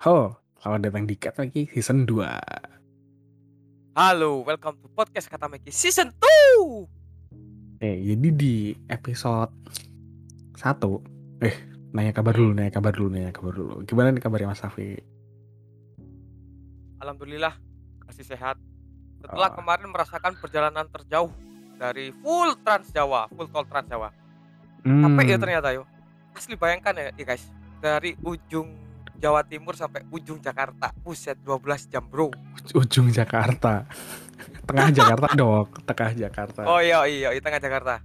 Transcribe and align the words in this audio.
Ho, 0.00 0.32
selamat 0.56 0.80
datang 0.88 1.04
di 1.04 1.12
Cat 1.12 1.36
lagi 1.36 1.68
season 1.68 2.08
2. 2.08 2.24
Halo, 3.92 4.40
welcome 4.48 4.80
to 4.80 4.88
podcast 4.88 5.28
Kata 5.28 5.44
Meki 5.44 5.68
season 5.68 6.08
2. 6.16 7.84
Eh, 7.84 7.96
jadi 8.12 8.28
di 8.32 8.54
episode 8.88 9.52
1 10.56 11.44
eh 11.44 11.56
nanya 11.92 12.12
kabar 12.12 12.32
dulu, 12.32 12.56
nanya 12.56 12.72
kabar 12.72 12.92
dulu, 12.96 13.08
nanya 13.12 13.32
kabar 13.32 13.52
dulu. 13.52 13.84
Gimana 13.84 14.12
nih 14.12 14.22
kabarnya 14.24 14.48
Mas 14.48 14.60
Safi? 14.60 14.96
Alhamdulillah 17.00 17.56
masih 18.04 18.24
sehat. 18.24 18.56
Setelah 19.20 19.52
Oh. 19.52 19.56
kemarin 19.60 19.88
merasakan 19.92 20.32
perjalanan 20.40 20.88
terjauh 20.88 21.28
dari 21.76 22.08
full 22.24 22.56
Trans 22.64 22.88
Jawa, 22.88 23.28
full 23.32 23.48
tol 23.52 23.68
Trans 23.68 23.88
Jawa. 23.88 24.08
Hmm, 24.80 25.04
Capek 25.04 25.36
ya 25.36 25.38
ternyata 25.40 25.68
yo. 25.76 25.84
Asli 26.32 26.56
bayangkan 26.56 26.96
ya, 26.96 27.12
ya 27.12 27.24
guys, 27.28 27.44
dari 27.84 28.16
ujung 28.24 28.72
Jawa 29.20 29.44
Timur 29.44 29.76
sampai 29.76 30.00
ujung 30.08 30.40
Jakarta. 30.40 30.90
Buset 30.96 31.36
12 31.38 31.60
jam, 31.86 32.02
Bro. 32.02 32.32
ujung 32.72 33.06
Jakarta. 33.08 33.84
Tengah 34.64 34.88
Jakarta 34.90 35.26
dong, 35.34 35.66
tengah 35.84 36.10
Jakarta. 36.14 36.60
Oh 36.64 36.78
iya 36.78 37.04
iya, 37.04 37.28
di 37.28 37.38
tengah 37.38 37.58
Jakarta. 37.58 38.00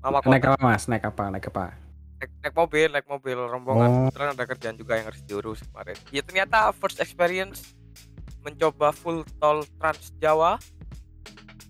Mama 0.00 0.18
naik 0.24 0.44
apa 0.44 0.58
Mas? 0.58 0.84
Naik 0.84 1.04
apa? 1.04 1.28
Naik 1.28 1.46
apa? 1.46 1.76
Naik, 2.16 2.30
naik 2.40 2.54
mobil, 2.54 2.88
naik 2.88 3.06
mobil 3.06 3.36
rombongan. 3.38 3.86
Oh. 3.86 3.96
Kebetulan 4.08 4.28
ada 4.32 4.44
kerjaan 4.44 4.76
juga 4.76 4.92
yang 4.96 5.06
harus 5.06 5.20
diurus 5.22 5.60
kemarin. 5.62 5.96
Ya 6.08 6.20
ternyata 6.20 6.72
first 6.72 6.98
experience 6.98 7.76
mencoba 8.40 8.90
full 8.90 9.22
tol 9.36 9.60
Trans 9.76 10.10
Jawa. 10.16 10.56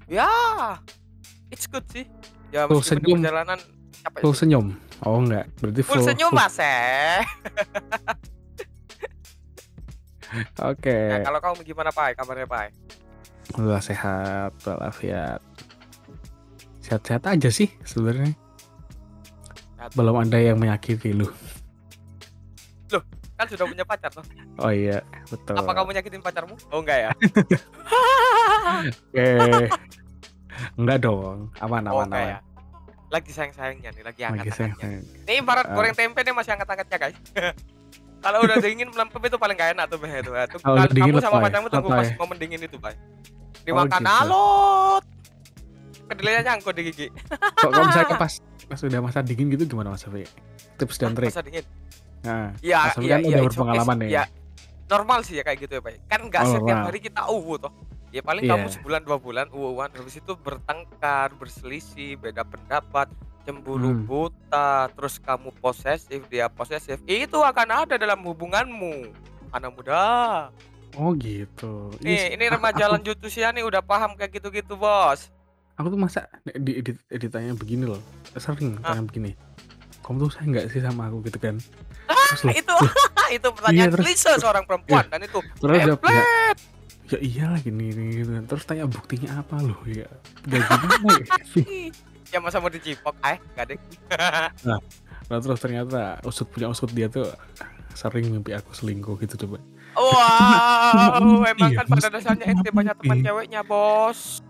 Ya, 0.07 0.31
it's 1.49 1.67
good 1.67 1.85
sih. 1.87 2.07
Ya 2.49 2.67
Full 2.67 2.83
senyum. 2.83 3.19
perjalanan 3.19 3.59
capek 4.01 4.21
Full 4.21 4.33
sih. 4.33 4.41
senyum. 4.41 4.67
Oh 5.01 5.19
enggak, 5.19 5.51
berarti 5.59 5.83
Full 5.83 5.95
full, 5.97 6.07
senyum 6.07 6.31
full- 6.31 6.39
mas 6.39 6.57
eh. 6.57 7.23
Oke. 10.63 10.97
Nah, 11.11 11.19
kalau 11.23 11.41
kamu 11.41 11.61
gimana 11.65 11.91
Pak? 11.91 12.15
Kabarnya 12.17 12.47
Pak? 12.47 12.71
Alhamdulillah 13.51 13.83
sehat, 13.83 14.53
walafiat. 14.63 15.41
Sehat-sehat 16.81 17.23
aja 17.25 17.49
sih 17.49 17.67
sebenarnya. 17.83 18.35
Belum 19.93 20.17
ada 20.17 20.37
yang 20.37 20.55
menyakiti 20.55 21.11
lu. 21.11 21.27
Kan 23.35 23.49
sudah 23.49 23.65
punya 23.65 23.83
pacar 23.83 24.13
tuh. 24.13 24.21
Oh 24.57 24.69
iya, 24.69 25.01
betul. 25.27 25.57
Apa 25.57 25.73
kamu 25.73 25.97
nyakitin 25.97 26.21
pacarmu? 26.21 26.61
Oh 26.69 26.79
enggak 26.79 26.99
ya? 27.01 27.11
Oke. 29.09 29.29
Enggak 30.77 31.01
dong. 31.01 31.49
Aman, 31.57 31.89
oh 31.89 32.05
aman, 32.05 32.07
enggak 32.07 32.21
aman. 32.21 32.33
ya? 32.37 32.39
Lagi 33.09 33.31
sayang-sayangnya 33.33 33.91
nih, 33.91 34.05
lagi 34.05 34.21
Lagi 34.23 34.53
sayang. 34.53 34.77
hangat-hangatnya. 34.77 35.25
Ini 35.25 35.33
ibarat 35.41 35.67
Ah. 35.67 35.73
goreng 35.73 35.97
tempe 35.97 36.21
nih 36.21 36.35
masih 36.37 36.53
hangat-hangatnya 36.53 36.97
guys. 37.01 37.17
Kalau 38.21 38.39
udah 38.41 38.57
dingin 38.59 38.89
melempem 38.89 39.21
itu 39.25 39.37
paling 39.37 39.57
gak 39.57 39.71
enak 39.73 39.85
tuh 39.89 39.97
Beh 39.97 40.13
itu. 40.15 40.31
Udah 40.31 40.87
kamu 40.87 41.19
sama 41.19 41.37
pacarmu 41.41 41.69
tunggu 41.69 41.89
pas 41.89 42.09
momen 42.17 42.37
dingin 42.37 42.61
itu, 42.61 42.77
Pak. 42.77 42.93
Oh, 42.93 43.65
Dimakan 43.65 44.01
gitu. 44.01 44.13
alot. 44.21 45.05
Kedelainya 46.07 46.41
nyangkut 46.45 46.75
di 46.75 46.83
gigi. 46.85 47.07
Kok 47.09 47.71
kalau 47.71 47.87
misalnya 47.87 48.17
pas 48.17 48.33
pas 48.67 48.81
udah 48.81 49.01
masa 49.01 49.19
dingin 49.21 49.47
gitu 49.49 49.65
gimana 49.67 49.91
Mas 49.91 50.03
Afi? 50.03 50.27
Tips 50.77 50.97
dan 50.97 51.13
trik. 51.15 51.31
Masa 51.31 51.41
dingin. 51.41 51.65
Nah, 52.21 52.53
Iya, 52.61 52.79
Mas 52.85 52.97
iya, 52.99 53.15
kan 53.17 53.21
iya, 53.21 53.29
udah 53.31 53.31
it's 53.31 53.31
okay 53.31 53.47
berpengalaman 53.49 53.95
sih. 53.95 54.03
nih. 54.03 54.11
Ya, 54.11 54.25
normal 54.87 55.19
sih 55.23 55.35
ya 55.35 55.43
kayak 55.43 55.59
gitu 55.61 55.73
ya, 55.73 55.83
Pak. 55.83 55.93
Kan 56.07 56.21
nggak 56.27 56.43
Oh, 56.43 56.51
setiap 56.53 56.79
hari 56.85 56.99
kita 56.99 57.23
uwu 57.27 57.55
toh. 57.57 57.73
Ya 58.11 58.21
paling 58.21 58.43
Iya. 58.43 58.53
kamu 58.53 58.67
sebulan 58.71 59.01
dua 59.03 59.17
bulan 59.17 59.47
uwuan 59.51 59.91
habis 59.95 60.19
itu 60.19 60.33
bertengkar, 60.35 61.31
berselisih, 61.35 62.19
beda 62.19 62.43
pendapat, 62.43 63.07
cemburu 63.43 63.91
Hmm. 63.91 64.05
buta, 64.05 64.71
terus 64.91 65.17
kamu 65.17 65.51
posesif, 65.57 66.21
dia 66.27 66.47
posesif. 66.47 67.01
Itu 67.03 67.41
akan 67.41 67.69
ada 67.85 67.95
dalam 67.95 68.21
hubunganmu. 68.21 69.11
Anak 69.51 69.71
muda. 69.73 70.05
oh 70.93 71.15
gitu. 71.15 71.95
Iya. 71.99 72.35
Nih, 72.35 72.35
ini 72.35 72.45
remaja 72.49 72.85
aku, 72.85 72.93
lanjut 72.93 73.17
usia 73.21 73.51
nih 73.51 73.63
udah 73.63 73.79
paham 73.79 74.15
kayak 74.15 74.35
gitu-gitu, 74.35 74.75
Bos. 74.75 75.31
aku 75.73 75.87
tuh 75.89 75.97
masa 75.97 76.27
di 76.45 76.77
edit 76.77 76.99
editanya 77.09 77.55
begini 77.55 77.87
loh. 77.87 78.03
Sering 78.35 78.75
Ah. 78.81 78.93
tanya 78.93 79.07
begini. 79.07 79.33
Kamu 80.01 80.21
tuh 80.21 80.31
sayang 80.31 80.51
nggak 80.51 80.67
sih 80.69 80.79
sama 80.79 81.07
aku 81.07 81.23
gitu 81.25 81.39
kan? 81.39 81.57
Ah, 82.05 82.19
Terus 82.29 82.43
loh, 82.43 82.53
itu 82.53 82.75
itu 83.39 83.49
pertanyaan 83.49 83.89
Iya, 83.89 83.97
klise 83.97 84.33
seorang 84.37 84.65
perempuan 84.65 85.07
dan 85.07 85.23
itu 85.23 85.39
terus 85.57 85.79
ya, 85.79 85.95
ya 87.07 87.19
iyalah 87.19 87.61
gini, 87.61 87.85
gini 87.91 88.13
gitu 88.19 88.31
kan. 88.35 88.45
Terus 88.45 88.63
tanya 88.67 88.85
buktinya 88.85 89.31
apa 89.39 89.57
loh 89.63 89.79
ya? 89.87 90.11
Gimana 90.43 91.17
ya? 91.17 91.27
ya 92.31 92.39
masa 92.39 92.59
mau 92.59 92.69
dicipok 92.69 93.15
eh 93.23 93.39
gak 93.53 93.65
deh 93.67 93.79
Nah, 95.29 95.39
terus 95.39 95.59
ternyata 95.59 96.19
usut 96.23 96.47
punya 96.47 96.67
usut 96.67 96.89
dia 96.89 97.07
tuh 97.07 97.23
sering 97.93 98.27
mimpi 98.29 98.51
aku 98.51 98.71
selingkuh 98.73 99.15
gitu 99.17 99.39
coba. 99.41 99.63
wow 99.95 101.43
emang 101.49 101.71
Iya, 101.71 101.77
kan 101.77 101.87
pada 101.89 102.09
dasarnya 102.09 102.47
ente 102.49 102.67
banyak 102.69 102.95
teman 103.01 103.19
ceweknya 103.21 103.61
bos 103.63 104.43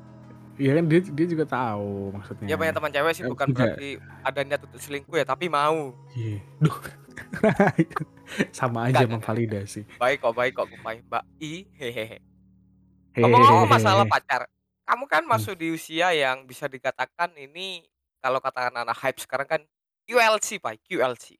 Iya 0.54 0.76
kan 0.76 0.84
dia 0.86 1.00
dia 1.02 1.26
juga 1.26 1.44
tahu 1.46 2.12
maksudnya. 2.14 2.46
ya 2.46 2.54
banyak 2.54 2.74
teman 2.74 2.90
cewek 2.90 3.12
sih 3.12 3.22
Ya, 3.22 3.28
bukan 3.28 3.46
juga. 3.46 3.56
berarti 3.58 3.88
ada 4.20 4.40
niat 4.42 4.60
untuk 4.62 4.76
selingkuh 4.78 5.14
ya 5.14 5.24
tapi 5.26 5.48
mau 5.48 5.92
Iya. 6.12 6.38
Duh. 6.58 6.76
Sama 8.50 8.86
aja 8.86 9.02
Enggak, 9.02 9.12
memvalidasi. 9.14 9.80
baik 9.96 10.18
kok 10.18 10.32
baik 10.32 10.52
kok 10.54 10.68
baik 10.78 11.00
mbak 11.02 11.24
i 11.38 11.64
Hehehe. 11.74 12.18
ngomong-ngomong 13.14 13.68
masalah 13.68 14.04
pacar 14.06 14.48
kamu 14.90 15.04
kan 15.06 15.22
Hmm. 15.22 15.30
masuk 15.30 15.54
di 15.54 15.70
usia 15.70 16.10
yang 16.10 16.42
bisa 16.42 16.66
dikatakan 16.66 17.30
ini 17.36 17.86
kalau 18.18 18.36
kata 18.36 18.68
anak 18.68 18.98
hype 18.98 19.16
sekarang 19.16 19.46
kan 19.48 19.60
QLC 20.04 20.58
pak 20.58 20.82
QLC 20.82 21.38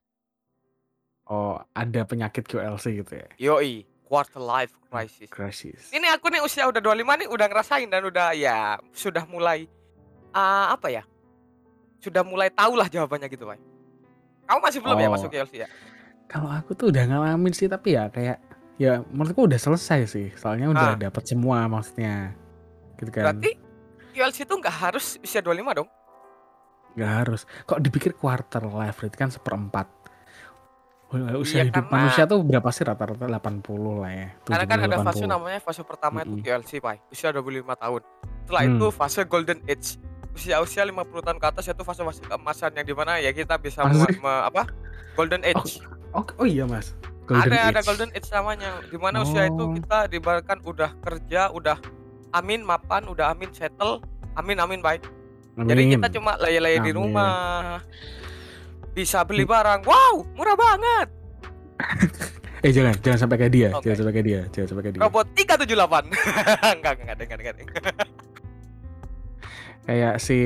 Oh, 1.26 1.58
ada 1.72 2.02
penyakit 2.02 2.42
QLC 2.44 2.94
gitu 2.96 3.12
ya. 3.16 3.26
yoi 3.36 3.82
quarter 4.02 4.38
life 4.38 4.74
crisis 4.84 5.26
Crisis. 5.28 5.90
ini 5.90 6.06
aku 6.06 6.26
nih 6.26 6.38
usia 6.40 6.62
udah 6.64 6.78
25 6.78 6.94
nih 7.16 7.28
udah 7.28 7.46
ngerasain 7.46 7.86
dan 7.86 8.02
udah 8.02 8.30
ya 8.32 8.58
sudah 8.90 9.22
mulai 9.24 9.70
ah, 10.30 10.70
apa 10.70 10.90
ya 10.90 11.02
sudah 11.98 12.22
mulai 12.22 12.50
tahu 12.50 12.74
lah 12.74 12.86
jawabannya 12.86 13.26
gitu 13.26 13.44
Pak 13.44 13.58
kamu 14.46 14.58
masih 14.60 14.78
belum 14.80 14.96
ya 14.96 15.06
Oh. 15.06 15.14
masuk 15.14 15.28
KLC 15.28 15.54
ya 15.56 15.68
Kalau 16.26 16.46
aku 16.48 16.70
tuh 16.72 16.90
udah 16.90 17.02
ngalamin 17.04 17.50
sih 17.50 17.66
tapi 17.66 17.94
ya 17.94 18.06
kayak 18.06 18.38
ya 18.74 19.02
menurutku 19.04 19.44
udah 19.44 19.58
selesai 19.58 20.06
sih. 20.06 20.30
Soalnya 20.32 20.66
udah 20.68 20.88
Ah. 20.88 20.98
dapat 21.00 21.26
semua 21.26 21.66
maksudnya. 21.66 22.34
Gitu 23.00 23.10
kan. 23.10 23.24
berarti 23.26 23.50
QLC 24.12 24.38
itu 24.42 24.54
nggak 24.54 24.76
harus 24.78 25.16
usia 25.18 25.40
25 25.40 25.72
dong 25.74 25.88
Nggak 26.90 27.12
harus. 27.16 27.40
Kok 27.64 27.78
dipikir 27.78 28.12
quarter 28.12 28.66
life 28.66 28.98
rate 28.98 29.14
kan 29.14 29.30
seperempat. 29.30 29.86
Usia 31.32 31.62
Iya, 31.62 31.64
hidup 31.66 31.86
karena- 31.86 31.94
manusia 32.04 32.22
tuh 32.24 32.38
berapa 32.40 32.68
sih 32.68 32.82
rata-rata 32.82 33.26
80 33.26 33.66
lah 33.96 34.10
ya. 34.10 34.28
karena 34.44 34.64
kan 34.64 34.78
70, 34.80 34.86
ada 34.86 34.96
fase 35.00 35.18
80. 35.18 35.26
namanya 35.28 35.58
fase 35.60 35.82
pertama 35.82 36.16
itu 36.20 36.30
Mm-mm. 36.32 36.44
QLC 36.44 36.70
Pak 36.78 36.94
usia 37.08 37.28
25 37.30 37.74
tahun 37.74 38.02
setelah 38.40 38.62
Hmm. 38.62 38.72
itu 38.72 38.86
fase 38.90 39.20
golden 39.24 39.58
age 39.64 39.88
usia 40.30 40.56
usia 40.58 40.82
50 40.82 40.94
tahun 41.20 41.38
ke 41.38 41.46
atas 41.48 41.64
itu 41.66 41.82
fase 41.82 42.02
fase 42.04 42.20
keemasan 42.20 42.70
yang 42.72 42.82
di 42.84 42.92
mana 42.92 43.18
ya 43.18 43.30
kita 43.32 43.54
bisa 43.56 43.82
Masa 43.82 44.06
me- 44.08 44.22
apa 44.44 44.62
golden 45.12 45.42
age 45.42 45.82
Oh, 46.10 46.22
oh 46.36 46.42
iya 46.44 46.62
Mas. 46.64 46.94
Golden 47.24 47.42
ada 47.48 47.70
ada 47.70 47.70
age. 47.76 47.86
golden 47.86 48.10
age 48.12 48.28
namanya 48.28 48.70
di 48.84 48.94
mana 48.96 49.16
usia 49.20 49.46
itu 49.46 49.58
Oh. 49.60 49.70
kita 49.72 49.98
diibaratkan 50.06 50.58
udah 50.60 50.90
kerja 50.96 51.50
udah 51.50 51.78
amin 52.30 52.60
mapan 52.60 53.04
udah 53.04 53.30
amin 53.30 53.50
settle. 53.50 54.00
Amin 54.32 54.56
amin 54.56 54.78
baik. 54.78 55.02
Jadi 55.56 55.82
Amin. 55.82 55.94
kita 55.96 56.08
cuma 56.10 56.34
laya-laya 56.36 56.78
di 56.78 56.90
rumah. 56.90 57.82
Bisa 58.90 59.22
beli 59.22 59.42
barang. 59.42 59.82
Wow 59.82 60.24
murah 60.32 60.54
banget. 60.54 61.08
Eh 62.60 62.76
jangan, 62.76 62.92
jangan 63.00 63.18
sampai 63.18 63.40
kayak 63.40 63.52
dia, 63.56 63.68
Oke. 63.72 63.88
jangan 63.88 63.96
sampai 63.96 64.12
kayak 64.12 64.26
dia, 64.28 64.40
jangan 64.52 64.68
sampai 64.68 64.82
kayak 64.84 64.94
dia. 64.94 65.00
robot 65.00 65.26
378 65.32 65.40
enggak 66.76 66.92
enggak 66.92 66.92
enggak 66.92 67.16
enggak 67.16 67.54
enggak 67.56 67.94
Kayak 69.88 70.14
si 70.20 70.38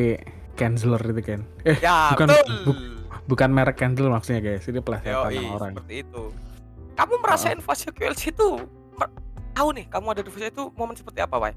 Canceler 0.55 1.03
itu 1.03 1.23
kan. 1.27 1.41
Eh, 1.67 1.75
ya 1.83 2.15
Bukan- 2.15 2.29
betul. 2.31 2.55
bu- 2.63 2.83
bukan 3.27 3.51
merek 3.51 3.75
candle 3.75 4.15
maksudnya 4.15 4.39
guys. 4.41 4.63
Ini 4.63 4.79
sama 4.79 5.27
orang. 5.59 5.73
seperti 5.75 5.95
itu. 6.07 6.23
Kamu 6.95 7.15
merasain 7.19 7.59
fase 7.59 7.91
QLC 7.91 8.31
itu 8.31 8.63
tahu 9.55 9.69
nih 9.73 9.87
kamu 9.89 10.07
ada 10.13 10.23
di 10.27 10.31
fase 10.35 10.51
itu 10.51 10.65
momen 10.75 10.95
seperti 10.99 11.23
apa 11.23 11.39
Pak 11.39 11.55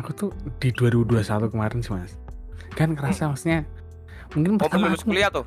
Aku 0.00 0.10
tuh 0.12 0.30
di 0.60 0.68
2021 0.72 1.52
kemarin 1.52 1.78
sih 1.80 1.92
mas. 1.92 2.12
Kan 2.76 2.92
ngerasa 2.92 3.28
maksudnya 3.32 3.64
mungkin 4.32 4.56
momen 4.56 4.60
pertama 4.60 4.84
lulus 4.92 5.04
aku, 5.04 5.08
kuliah 5.12 5.30
tuh? 5.32 5.46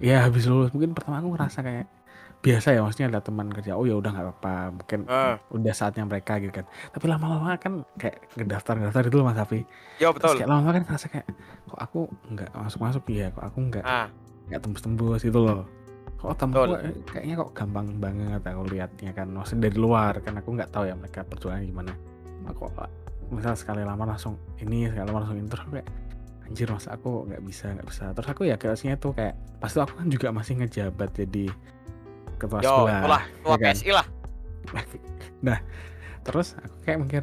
Ya 0.00 0.24
habis 0.24 0.48
lulus 0.48 0.72
mungkin 0.72 0.96
pertama 0.96 1.20
aku 1.20 1.36
ngerasa 1.36 1.60
kayak 1.60 1.86
biasa 2.44 2.76
ya 2.76 2.84
maksudnya 2.84 3.08
ada 3.08 3.20
teman 3.24 3.48
kerja 3.48 3.72
oh 3.72 3.88
ya 3.88 3.96
udah 3.96 4.10
nggak 4.12 4.26
apa-apa 4.28 4.56
mungkin 4.76 5.00
Ah. 5.08 5.40
udah 5.48 5.72
saatnya 5.72 6.04
mereka 6.04 6.36
gitu 6.40 6.52
kan. 6.52 6.68
Tapi 6.92 7.04
lama-lama 7.08 7.56
kan 7.56 7.88
kayak 7.96 8.20
ngedaftar 8.36 8.76
ngedaftar 8.80 9.02
itu 9.08 9.16
loh 9.16 9.26
mas 9.28 9.40
Afi. 9.40 9.64
Ya 9.96 10.12
terus 10.12 10.20
betul. 10.20 10.36
kayak 10.40 10.48
lama-lama 10.52 10.72
kan 10.76 10.82
ngerasa 10.88 11.06
kayak 11.08 11.26
kok 11.68 11.80
aku 11.80 12.00
nggak 12.32 12.50
masuk-masuk 12.52 13.02
ya 13.12 13.32
kok 13.32 13.44
aku 13.44 13.58
nggak 13.72 13.84
ah. 13.84 14.08
nggak 14.52 14.60
tembus-tembus 14.60 15.20
gitu 15.24 15.40
loh 15.40 15.64
kok 16.24 16.40
gue 16.48 16.80
eh, 16.80 16.96
kayaknya 17.04 17.34
kok 17.44 17.50
gampang 17.52 18.00
banget 18.00 18.40
aku 18.40 18.62
lihatnya 18.72 19.10
kan. 19.12 19.28
Maksudnya 19.28 19.68
dari 19.68 19.76
luar 19.76 20.24
kan 20.24 20.40
aku 20.40 20.56
nggak 20.56 20.70
tahu 20.72 20.88
ya 20.88 20.96
mereka 20.96 21.20
perjuangan 21.28 21.60
gimana. 21.60 21.92
Kok 22.48 22.70
misal 23.32 23.56
sekali 23.56 23.82
lama 23.84 24.04
langsung 24.08 24.40
ini 24.60 24.88
sekali 24.88 25.04
lama 25.08 25.24
langsung 25.24 25.36
aku 25.40 25.72
kayak 25.80 25.88
anjir 26.44 26.68
masa 26.68 26.88
aku 26.96 27.28
nggak 27.28 27.42
bisa 27.44 27.64
nggak 27.76 27.88
bisa. 27.88 28.04
Terus 28.16 28.28
aku 28.32 28.42
ya 28.48 28.56
kayaknya 28.56 28.96
tuh 28.96 29.12
kayak 29.12 29.34
pas 29.60 29.68
itu 29.72 29.80
aku 29.80 29.94
kan 30.00 30.08
juga 30.08 30.28
masih 30.32 30.54
ngejabat 30.60 31.08
jadi 31.12 31.44
ketua 32.40 32.60
yo 32.60 32.68
sekolah 32.68 33.00
itulah 33.00 33.22
ya 33.44 33.56
kan? 33.56 33.74
PSI 33.76 33.90
lah. 33.92 34.06
Nah 35.44 35.58
terus 36.24 36.56
aku 36.56 36.76
kayak 36.88 36.98
mikir 37.04 37.22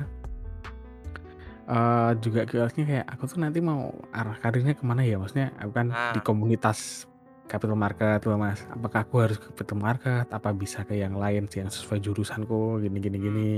eh 1.71 2.11
juga 2.21 2.45
kelasnya 2.45 2.83
kayak 2.85 3.05
aku 3.07 3.23
tuh 3.31 3.39
nanti 3.41 3.63
mau 3.63 3.93
arah 4.13 4.37
karirnya 4.37 4.77
ke 4.77 4.83
mana 4.85 5.01
ya? 5.05 5.17
Maksudnya 5.17 5.53
aku 5.57 5.71
kan 5.73 5.87
di 6.13 6.19
Nah, 6.19 6.25
komunitas 6.25 7.09
capital 7.51 7.75
market 7.75 8.23
tuh 8.23 8.39
mas. 8.39 8.63
Apakah 8.71 9.03
aku 9.03 9.15
harus 9.27 9.35
ke 9.35 9.51
capital 9.51 9.79
market? 9.83 10.25
Apa 10.31 10.55
bisa 10.55 10.87
ke 10.87 10.95
yang 10.95 11.19
lain 11.19 11.51
sih 11.51 11.59
yang 11.59 11.67
sesuai 11.67 11.99
jurusanku? 11.99 12.79
Gini 12.79 12.97
gini 13.03 13.17
hmm, 13.19 13.25
gini 13.27 13.49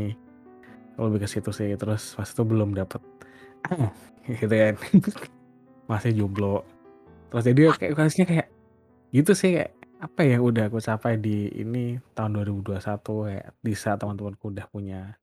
lebih 0.98 1.20
ke 1.24 1.28
situ 1.30 1.54
sih. 1.54 1.70
Terus 1.78 2.18
pas 2.18 2.26
itu 2.26 2.42
belum 2.42 2.74
dapet. 2.74 3.02
Gitu 4.42 4.50
kan. 4.50 4.74
Masih 5.92 6.12
jomblo. 6.18 6.66
Terus 7.30 7.44
jadi 7.46 7.62
ah, 7.70 7.78
kayak 7.78 7.94
kelasnya 7.94 8.26
kayak 8.26 8.48
gitu 9.14 9.32
sih 9.38 9.54
kayak 9.58 9.74
apa 10.02 10.22
yang 10.26 10.42
udah 10.44 10.68
aku 10.68 10.82
capai 10.84 11.16
di 11.22 11.48
ini 11.54 12.02
tahun 12.18 12.42
2021 12.44 12.82
kayak 13.04 13.48
bisa 13.64 13.96
teman-temanku 13.96 14.52
udah 14.52 14.68
punya 14.68 15.16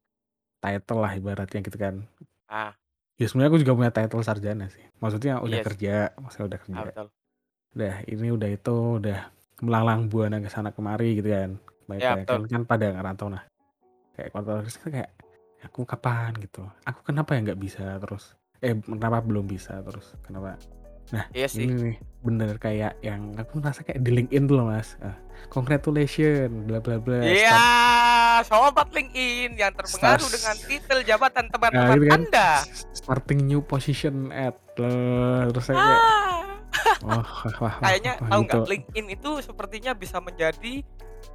title 0.62 1.00
lah 1.04 1.12
ibaratnya 1.16 1.60
gitu 1.64 1.76
kan. 1.80 2.04
Ah, 2.48 2.72
ya 3.20 3.26
sebenarnya 3.28 3.50
aku 3.52 3.60
juga 3.62 3.74
punya 3.76 3.92
title 3.92 4.24
sarjana 4.24 4.66
sih. 4.72 4.84
Maksudnya 5.00 5.40
udah 5.44 5.58
sih. 5.60 5.66
kerja 5.66 6.16
maksudnya 6.20 6.46
udah 6.56 6.60
Ah, 6.74 6.84
kerja 6.84 6.88
betul. 6.88 7.06
Udah 7.76 7.94
ini 8.10 8.28
udah 8.34 8.50
itu 8.50 8.76
udah 8.98 9.20
melanglang 9.62 10.08
buana 10.10 10.42
ke 10.42 10.48
sana 10.50 10.74
kemari 10.74 11.20
gitu 11.20 11.28
kan. 11.30 11.50
Baik 11.86 12.00
Ya, 12.00 12.14
kan 12.22 12.42
kan 12.46 12.62
pada 12.66 12.86
ngerantau 12.94 13.28
nah. 13.30 13.42
Kayak 14.14 14.30
kuartal 14.34 14.62
kayak 14.66 15.10
aku 15.66 15.84
kapan? 15.84 16.32
gitu. 16.40 16.64
Aku 16.86 17.00
kenapa 17.04 17.36
ya 17.36 17.44
nggak 17.44 17.60
bisa? 17.60 17.84
terus. 18.00 18.34
Eh 18.60 18.74
kenapa 18.76 19.20
belum 19.22 19.46
bisa? 19.46 19.80
terus. 19.84 20.16
Kenapa 20.24 20.56
nah 21.10 21.24
Iya 21.30 21.46
sih. 21.46 21.64
ini 21.64 21.74
nih 21.74 21.96
bener 22.20 22.54
kayak 22.56 23.00
yang 23.00 23.32
aku 23.34 23.58
ngerasa 23.58 23.80
kayak 23.80 23.98
di 23.98 24.10
LinkedIn 24.12 24.44
tuh 24.44 24.54
loh 24.54 24.68
mas 24.68 24.94
ah, 25.00 25.16
congratulations 25.48 26.52
bla 26.64 26.78
bla 26.78 26.96
bla 26.96 27.20
Iya, 27.20 27.48
start 27.48 28.46
sobat 28.46 28.88
LinkedIn 28.90 29.54
yang 29.54 29.72
terpengaruh 29.72 30.20
start 30.20 30.34
dengan 30.34 30.56
titel 30.60 30.98
jabatan 31.02 31.44
nah 31.44 31.50
teman-teman 31.50 31.96
gitu 31.96 32.06
kan 32.06 32.20
Anda. 32.20 32.50
starting 32.92 33.40
new 33.42 33.60
position 33.60 34.28
at 34.30 34.56
lah. 34.76 35.48
terus 35.48 35.64
saya 35.64 35.76
kayak 35.76 36.00
Ah, 37.00 37.16
wah 37.16 37.16
wah 37.16 37.24
wah 37.24 37.54
wah, 37.60 37.72
kayaknya 37.80 38.12
wah 38.14 38.28
tahu 38.28 38.40
gitu 38.40 38.48
nggak 38.52 38.68
LinkedIn 38.68 39.06
itu 39.10 39.30
sepertinya 39.40 39.92
bisa 39.92 40.16
menjadi 40.18 40.74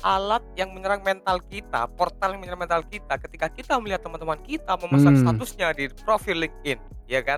alat 0.01 0.42
yang 0.56 0.69
menyerang 0.69 1.01
mental 1.01 1.38
kita, 1.42 1.86
portal 1.92 2.33
yang 2.33 2.42
menyerang 2.42 2.57
mental 2.60 2.81
kita 2.83 3.16
ketika 3.18 3.48
kita 3.48 3.74
melihat 3.75 4.01
teman-teman 4.01 4.38
kita 4.39 4.74
memasang 4.75 5.13
hmm 5.13 5.24
statusnya 5.24 5.68
di 5.72 5.86
profil 6.01 6.42
LinkedIn, 6.42 6.77
ya 7.06 7.22
kan? 7.22 7.38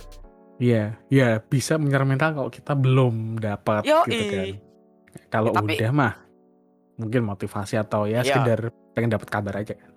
Iya, 0.58 0.98
iya 1.08 1.38
bisa 1.38 1.78
menyerang 1.78 2.10
mental 2.10 2.34
kalau 2.34 2.50
kita 2.50 2.74
belum 2.74 3.38
dapat 3.38 3.86
gitu 3.86 4.24
kan. 4.28 4.46
Kalau 5.30 5.50
Ya, 5.50 5.58
tapi 5.62 5.74
udah 5.78 5.92
mah 5.92 6.14
mungkin 6.98 7.22
motivasi 7.24 7.78
atau 7.78 8.10
ya 8.10 8.26
ya, 8.26 8.42
sekedar 8.42 8.74
pengen 8.94 9.14
dapat 9.14 9.30
kabar 9.30 9.54
aja 9.62 9.78
kan. 9.78 9.90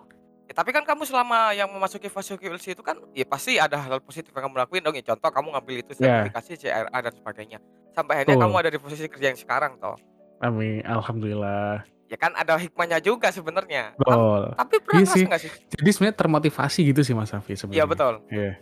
ya, 0.45 0.53
tapi 0.53 0.77
kan 0.77 0.85
kamu 0.85 1.09
selama 1.09 1.57
yang 1.57 1.71
memasuki 1.71 2.13
fase 2.13 2.37
QLC 2.37 2.77
itu 2.77 2.83
kan 2.85 3.01
ya 3.17 3.25
pasti 3.25 3.57
ada 3.57 3.81
hal 3.81 4.05
positif 4.05 4.29
yang 4.31 4.53
kamu 4.53 4.61
lakuin 4.61 4.83
dong. 4.85 4.97
Ya, 4.97 5.05
contoh 5.07 5.33
kamu 5.33 5.49
ngambil 5.57 5.75
itu 5.81 5.93
Ya, 5.97 6.29
sertifikasi 6.29 6.53
CRA 6.61 6.99
dan 7.01 7.13
sebagainya. 7.17 7.59
Sampai 7.91 8.13
akhirnya 8.21 8.37
kamu 8.37 8.53
betul. 8.53 8.63
ada 8.63 8.71
di 8.71 8.79
posisi 8.79 9.05
kerja 9.09 9.27
yang 9.33 9.41
sekarang 9.41 9.81
toh. 9.81 9.97
Amin, 10.41 10.85
alhamdulillah. 10.85 11.85
Ya 12.05 12.19
kan 12.19 12.35
ada 12.35 12.59
hikmahnya 12.59 12.99
juga 12.99 13.31
sebenarnya. 13.31 13.95
Kamu 13.95 14.03
Betul. 14.03 14.43
tapi 14.59 14.75
pernah 14.83 15.01
Iya 15.01 15.15
sih. 15.15 15.25
sih? 15.47 15.51
Jadi 15.71 15.89
sebenarnya 15.95 16.17
termotivasi 16.19 16.81
gitu 16.83 17.01
sih 17.01 17.15
Mas 17.15 17.31
Safi 17.31 17.55
Iya 17.55 17.59
sebenarnya. 17.61 17.87
betul. 17.87 18.15
Iya. 18.29 18.53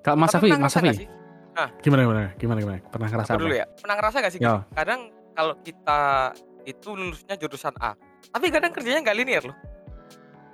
Kalau 0.00 0.16
Mas 0.16 0.32
Tapi 0.32 0.48
Safi, 0.48 0.56
Mas 0.56 0.72
Safi? 0.72 1.19
Nah, 1.60 1.68
gimana 1.84 2.00
gimana? 2.08 2.22
Gimana 2.40 2.58
gimana? 2.58 2.78
Pernah 2.88 3.08
ngerasa 3.12 3.30
aku 3.30 3.36
apa? 3.36 3.44
dulu 3.44 3.54
ya. 3.54 3.66
Pernah 3.76 3.94
ngerasa 4.00 4.16
nggak 4.16 4.32
sih? 4.32 4.40
Ya. 4.40 4.54
Kadang 4.72 5.00
kalau 5.36 5.54
kita 5.60 6.00
itu 6.64 6.88
lulusnya 6.92 7.34
jurusan 7.36 7.74
A, 7.76 7.92
tapi 8.32 8.46
kadang 8.48 8.72
kerjanya 8.72 9.00
nggak 9.04 9.16
linear 9.16 9.42
loh. 9.44 9.56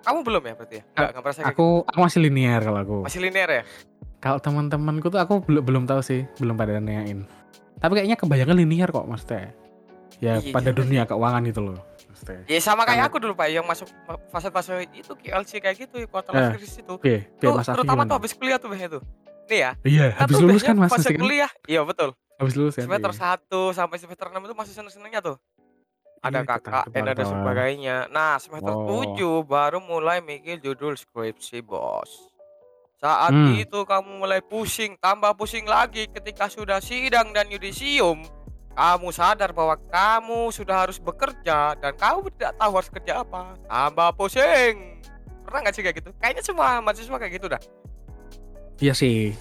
Kamu 0.03 0.23
belum 0.23 0.43
ya 0.43 0.55
berarti 0.55 0.75
ya? 0.79 0.85
Nggak, 0.87 1.07
A- 1.07 1.11
nggak 1.15 1.23
merasa 1.23 1.39
kayak 1.43 1.55
gitu. 1.55 1.63
Aku 1.63 1.69
aku 1.87 1.99
masih 2.03 2.21
linear 2.23 2.61
kalau 2.63 2.79
aku. 2.83 2.97
Masih 3.07 3.21
linear 3.23 3.49
ya? 3.51 3.63
Kalau 4.19 4.39
teman-temanku 4.43 5.07
tuh 5.07 5.21
aku 5.23 5.35
belum 5.47 5.63
belum 5.63 5.83
tahu 5.87 6.01
sih, 6.03 6.27
belum 6.43 6.59
pada 6.59 6.79
nanyain. 6.79 7.23
Tapi 7.79 7.93
kayaknya 7.95 8.19
kebanyakan 8.19 8.57
linear 8.59 8.89
kok 8.91 9.07
maksudnya. 9.07 9.55
Ya 10.19 10.41
Iya 10.41 10.51
pada 10.51 10.73
juga 10.73 10.75
sih. 10.75 10.81
dunia 10.83 11.03
keuangan 11.05 11.43
itu 11.45 11.61
loh. 11.61 11.79
Maksudnya. 12.09 12.41
Ya 12.49 12.59
sama 12.65 12.83
Karena 12.89 13.05
kayak 13.05 13.11
aku 13.13 13.17
dulu 13.21 13.33
Pak 13.37 13.47
yang 13.53 13.67
masuk 13.69 13.89
ma- 14.09 14.21
fase-fase 14.33 14.89
itu 14.97 15.13
QLC 15.13 15.51
kayak 15.61 15.77
gitu 15.77 15.95
ya 16.01 16.07
kuartal 16.09 16.33
eh, 16.35 16.49
akhir 16.49 16.63
itu. 16.65 16.93
Oke 16.97 17.15
Tuh 17.37 17.53
terutama 17.61 18.09
tuh 18.09 18.17
habis 18.17 18.33
kuliah 18.33 18.57
tuh 18.57 18.73
itu. 18.73 19.01
Nih 19.47 19.59
ya. 19.61 19.71
Iya, 19.81 20.07
Kita 20.11 20.21
habis 20.21 20.37
lulus 20.39 20.63
kan 20.63 20.77
Mas 20.77 20.91
fase 20.91 21.09
kan? 21.09 21.19
kuliah, 21.19 21.51
iya 21.65 21.81
betul. 21.83 22.11
Habis 22.37 22.55
lulus 22.55 22.75
kan? 22.75 22.85
Semester 22.85 23.13
Iya. 23.13 23.39
1 23.39 23.73
sampai 23.73 23.97
semester 23.97 24.27
6 24.29 24.43
itu 24.43 24.55
masih 24.55 24.73
seneng-senengnya 24.73 25.21
tuh. 25.21 25.37
Ada 26.19 26.43
Iya, 26.43 26.45
kita 26.45 26.55
KKN 26.59 26.75
ada 26.75 26.83
ketawa-ketawa. 26.83 27.31
sebagainya. 27.31 27.97
Nah, 28.09 28.35
semester 28.37 28.75
Oh. 28.75 28.85
7 28.85 29.41
baru 29.43 29.79
mulai 29.79 30.19
mikir 30.21 30.59
judul 30.59 30.95
skripsi, 30.95 31.63
Bos. 31.63 32.11
Saat 32.97 33.31
Hmm. 33.31 33.55
itu 33.55 33.85
kamu 33.85 34.19
mulai 34.19 34.41
pusing, 34.41 34.97
tambah 34.97 35.37
pusing 35.37 35.63
lagi 35.63 36.09
ketika 36.09 36.49
sudah 36.49 36.81
sidang 36.81 37.31
dan 37.31 37.47
yudisium. 37.47 38.25
Kamu 38.73 39.09
sadar 39.09 39.53
bahwa 39.53 39.77
kamu 39.83 40.49
sudah 40.51 40.85
harus 40.85 40.99
bekerja 40.99 41.73
dan 41.75 41.93
kamu 41.95 42.29
tidak 42.31 42.53
tahu 42.57 42.73
harus 42.75 42.91
kerja 42.91 43.13
apa. 43.23 43.57
Tambah 43.63 44.09
pusing. 44.15 45.01
Pernah 45.41 45.61
nggak 45.63 45.73
sih 45.73 45.81
kayak 45.81 45.97
gitu? 45.97 46.11
Kayaknya 46.15 46.43
semua 46.43 46.81
mahasiswa 46.81 47.17
kayak 47.17 47.33
gitu 47.33 47.47
dah. 47.47 47.61
Iya 48.77 48.93
sih. 48.93 49.33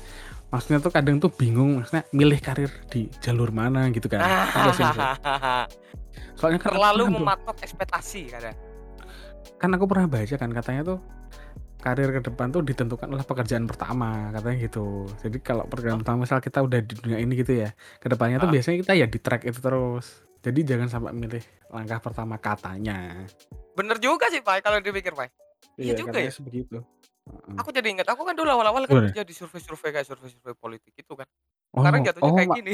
Maksudnya 0.50 0.80
tuh 0.80 0.92
kadang 0.94 1.20
tuh 1.20 1.28
bingung 1.34 1.82
maksudnya 1.82 2.08
milih 2.16 2.40
karir 2.40 2.72
di 2.88 3.12
jalur 3.20 3.52
mana 3.52 3.92
gitu 3.92 4.08
kan. 4.08 4.24
Iya. 4.24 5.68
Soalnya 6.40 6.60
kan 6.60 6.72
Terlalu 6.76 7.04
tuh, 7.04 7.16
mematok 7.20 7.58
ekspektasi 7.64 8.22
kadang. 8.32 8.56
kan 9.56 9.72
aku 9.72 9.88
pernah 9.88 10.08
baca 10.12 10.36
kan 10.36 10.52
katanya 10.52 10.82
tuh 10.84 11.00
karir 11.80 12.10
ke 12.12 12.22
depan 12.28 12.50
tuh 12.50 12.60
ditentukan 12.60 13.08
oleh 13.08 13.22
pekerjaan 13.22 13.70
pertama 13.70 14.34
katanya 14.34 14.58
gitu. 14.58 15.06
Jadi 15.22 15.38
kalau 15.40 15.64
pekerjaan 15.70 15.96
Oh, 15.96 16.02
pertama 16.02 16.18
misal 16.26 16.42
kita 16.42 16.60
udah 16.60 16.80
di 16.82 16.94
dunia 16.98 17.18
ini 17.22 17.34
gitu 17.38 17.62
ya, 17.62 17.70
ke 18.02 18.08
depannya 18.10 18.42
tuh 18.42 18.50
ah. 18.50 18.54
biasanya 18.54 18.78
kita 18.82 18.94
ya 18.98 19.06
di 19.06 19.20
track 19.22 19.46
itu 19.46 19.60
terus. 19.62 20.06
Jadi 20.42 20.60
jangan 20.62 20.88
sampai 20.90 21.14
milih 21.14 21.42
langkah 21.70 21.98
pertama 22.02 22.38
katanya. 22.38 23.26
Bener 23.74 23.98
juga 23.98 24.30
sih, 24.30 24.42
Pak, 24.42 24.62
kalau 24.62 24.78
dipikir, 24.78 25.14
Pak. 25.14 25.30
Iya 25.78 25.94
Iya, 25.94 25.94
juga 25.98 26.10
katanya 26.14 26.30
ya. 26.30 26.34
sebegitu. 26.34 26.78
Aku 27.58 27.70
jadi 27.74 27.88
ingat, 27.90 28.08
aku 28.12 28.22
kan 28.22 28.38
dulu 28.38 28.50
awal-awal 28.52 28.86
kan 28.86 29.10
kerja 29.10 29.26
di 29.26 29.34
survei-survei 29.34 29.90
kayak 29.96 30.06
survei-survei 30.06 30.54
politik 30.54 30.94
itu 30.94 31.14
kan. 31.18 31.26
Oh, 31.74 31.82
Sekarang 31.82 32.02
jatuhnya 32.06 32.32
oh, 32.32 32.38
kayak 32.38 32.50
Ma- 32.52 32.58
gini. 32.62 32.74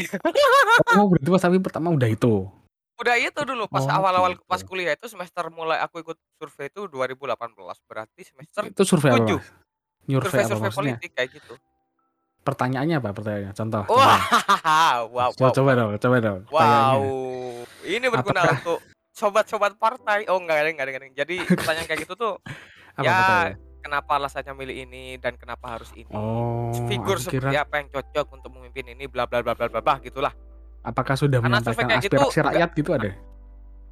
oh 1.00 1.06
berarti 1.08 1.30
pas 1.32 1.42
tapi 1.42 1.58
pertama 1.64 1.88
udah 1.94 2.10
itu. 2.12 2.34
Udah 3.02 3.16
itu 3.18 3.42
dulu 3.42 3.66
pas 3.66 3.82
Oh, 3.88 3.98
awal-awal 3.98 4.38
gitu. 4.38 4.46
pas 4.46 4.62
kuliah 4.62 4.94
itu 4.94 5.08
semester 5.10 5.50
mulai 5.50 5.82
aku 5.82 6.04
ikut 6.04 6.18
survei 6.38 6.70
itu 6.70 6.86
2018. 6.86 7.82
Berarti 7.88 8.22
semester 8.28 8.62
Itu 8.68 8.84
survei 8.86 9.10
apa, 9.16 9.26
7. 9.26 9.40
Mas? 9.40 9.48
Nyurvei 10.06 10.28
apa 10.28 10.30
Survei-survei 10.30 10.62
maksudnya? 10.68 10.78
politik 11.00 11.12
kayak 11.16 11.30
gitu. 11.34 11.54
Pertanyaannya 12.42 12.96
apa 12.98 13.10
pertanyaannya? 13.14 13.52
Contoh, 13.54 13.84
contoh. 13.86 13.98
Wah, 14.02 15.06
wow, 15.08 15.30
Coba, 15.34 15.50
wow, 15.50 15.56
coba 15.56 15.72
dong, 15.78 15.90
coba 15.98 16.16
dong. 16.20 16.40
Wow. 16.50 16.58
Pertanyaannya. 16.58 17.10
Ini 17.82 18.06
berguna 18.10 18.40
Apakah 18.42 18.54
untuk 18.62 18.80
sobat-sobat 19.14 19.74
partai. 19.78 20.26
Oh, 20.30 20.38
enggak 20.42 20.62
ada, 20.62 20.70
enggak 20.70 20.86
ada, 20.86 20.92
enggak 20.92 21.06
ada. 21.06 21.18
Jadi 21.22 21.36
pertanyaan 21.46 21.88
kayak 21.88 22.02
gitu 22.06 22.14
tuh 22.18 22.34
apa 22.98 23.06
ya 23.06 23.14
pertanyaannya? 23.14 23.71
Kenapa 23.82 24.16
alasannya 24.16 24.54
milih 24.54 24.76
ini 24.88 25.04
dan 25.18 25.36
kenapa 25.36 25.76
harus 25.76 25.90
ini? 25.98 26.14
Oh, 26.14 26.70
Figur 26.86 27.18
seperti 27.18 27.52
kira 27.52 27.66
apa 27.66 27.82
yang 27.82 27.90
cocok 27.90 28.26
untuk 28.32 28.50
memimpin 28.54 28.94
ini 28.94 29.10
bla 29.10 29.26
bla 29.26 29.42
bla 29.42 29.58
bla 29.58 29.68
bla 29.68 29.82
bla 29.82 29.96
gitulah. 30.00 30.32
apakah 30.82 31.14
sudah 31.14 31.38
Karena 31.38 31.62
menyampaikan 31.62 32.02
gitu 32.02 32.18
aspirasi 32.18 32.38
enggak 32.42 32.46
rakyat 32.54 32.70
gitu 32.74 32.90
ada? 32.98 33.10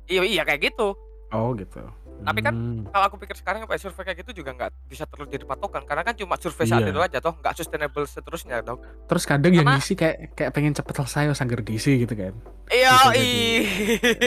iya 0.10 0.22
iya 0.26 0.42
kayak 0.42 0.62
gitu. 0.74 0.88
Oh, 1.30 1.54
gitu. 1.54 1.82
Tapi 2.20 2.40
kan 2.44 2.52
Hmm, 2.52 2.84
kalau 2.92 3.06
aku 3.08 3.16
pikir 3.24 3.36
sekarang 3.40 3.64
apa 3.64 3.80
survei 3.80 4.04
kayak 4.04 4.28
gitu 4.28 4.44
juga 4.44 4.52
nggak 4.52 4.72
bisa 4.92 5.08
terlalu 5.08 5.32
jadi 5.40 5.46
patokan 5.48 5.84
karena 5.88 6.04
kan 6.04 6.16
cuma 6.20 6.36
survei 6.36 6.68
saat 6.68 6.84
itu 6.84 7.00
iya. 7.00 7.08
aja 7.08 7.18
toh 7.24 7.34
nggak 7.40 7.54
sustainable 7.56 8.04
seterusnya 8.04 8.60
dong. 8.60 8.80
Terus 9.08 9.24
kadang 9.24 9.54
yang 9.56 9.64
Karena 9.64 9.80
ngisi 9.80 9.94
kayak 9.96 10.36
kayak 10.36 10.52
pengen 10.52 10.76
cepet 10.76 10.94
selesai 11.00 11.32
oh, 11.32 11.38
sangger 11.38 11.62
diisi 11.64 12.04
gitu 12.04 12.14
kan. 12.14 12.34
iya 12.70 12.92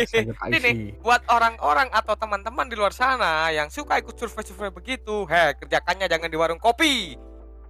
sangger 0.09 0.37
tak 0.37 0.49
ini 0.51 0.71
isi. 0.73 0.73
buat 0.99 1.23
orang-orang 1.29 1.89
atau 1.93 2.15
teman-teman 2.17 2.67
di 2.67 2.75
luar 2.75 2.93
sana 2.93 3.53
yang 3.53 3.69
suka 3.69 4.01
ikut 4.01 4.17
survei-survei 4.17 4.73
begitu, 4.73 5.25
heh 5.29 5.55
kerjakannya 5.61 6.07
jangan 6.09 6.29
di 6.33 6.39
warung 6.39 6.61
kopi. 6.61 7.17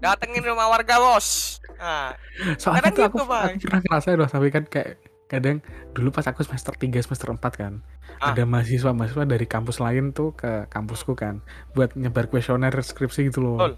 Datengin 0.02 0.42
rumah 0.42 0.66
warga 0.66 0.98
bos. 0.98 1.58
Nah, 1.78 2.10
Soalnya 2.58 2.90
tuh 2.90 3.06
aku 3.06 3.18
gitu, 3.18 3.22
aku 3.22 3.30
Bang. 3.30 3.52
pernah 3.62 3.80
ngerasain 3.82 4.16
loh, 4.18 4.26
tapi 4.26 4.48
kan 4.50 4.64
kayak 4.66 4.98
kadang 5.32 5.64
dulu 5.90 6.12
pas 6.12 6.28
aku 6.28 6.44
semester 6.44 6.76
3 6.76 7.00
semester 7.00 7.32
4 7.32 7.40
kan 7.56 7.80
Ah. 8.20 8.30
ada 8.30 8.44
mahasiswa-mahasiswa 8.44 9.24
dari 9.24 9.48
kampus 9.48 9.80
lain 9.80 10.12
tuh 10.12 10.30
ke 10.30 10.68
kampusku 10.68 11.16
kan 11.16 11.40
buat 11.72 11.96
nyebar 11.96 12.28
kuesioner 12.28 12.70
skripsi 12.70 13.32
gitu 13.32 13.40
loh. 13.40 13.56
Betul. 13.56 13.72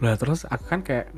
Lah 0.00 0.14
terus 0.16 0.42
aku 0.42 0.64
kan 0.64 0.80
kayak 0.80 1.12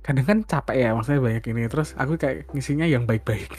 kadang 0.00 0.22
kan 0.22 0.38
capek 0.42 0.76
ya 0.76 0.88
maksudnya 0.92 1.18
banyak 1.18 1.44
ini 1.48 1.66
terus 1.66 1.96
aku 1.96 2.14
kayak 2.14 2.52
ngisinya 2.52 2.84
yang 2.84 3.08
baik-baik. 3.08 3.48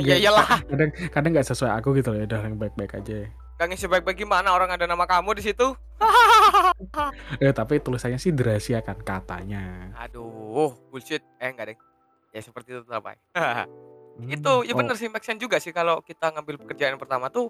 Ya 0.00 0.16
iyalah, 0.16 0.48
kadang 0.72 0.88
kadang 1.12 1.30
nggak 1.36 1.44
sesuai 1.44 1.68
aku 1.76 1.92
gitu 1.92 2.16
loh, 2.16 2.18
ya 2.18 2.24
udah 2.24 2.40
yang 2.40 2.56
baik-baik 2.56 2.96
aja. 2.96 3.28
gak 3.54 3.68
ngisi 3.68 3.84
baik-baik 3.84 4.18
gimana 4.18 4.48
orang 4.50 4.72
ada 4.72 4.88
nama 4.88 5.04
kamu 5.04 5.36
di 5.36 5.44
situ. 5.44 5.68
Eh 7.36 7.52
tapi 7.52 7.76
tulisannya 7.76 8.16
sih 8.16 8.32
dirahasiakan 8.32 9.04
katanya. 9.04 9.92
Aduh, 10.00 10.72
bullshit. 10.88 11.20
Eh 11.36 11.46
enggak 11.46 11.66
deh. 11.68 11.78
Ya 12.32 12.40
seperti 12.40 12.72
itu 12.72 12.88
lah, 12.88 13.04
Pak. 13.04 13.20
Hmm, 14.14 14.28
itu 14.28 14.52
ya 14.62 14.72
oh 14.72 14.76
bener 14.76 14.94
sih 14.94 15.06
make 15.06 15.22
sense 15.22 15.38
juga 15.38 15.56
sih 15.56 15.70
kalau 15.70 16.00
kita 16.00 16.30
ngambil 16.30 16.60
pekerjaan 16.60 16.96
pertama 16.96 17.26
tuh 17.26 17.48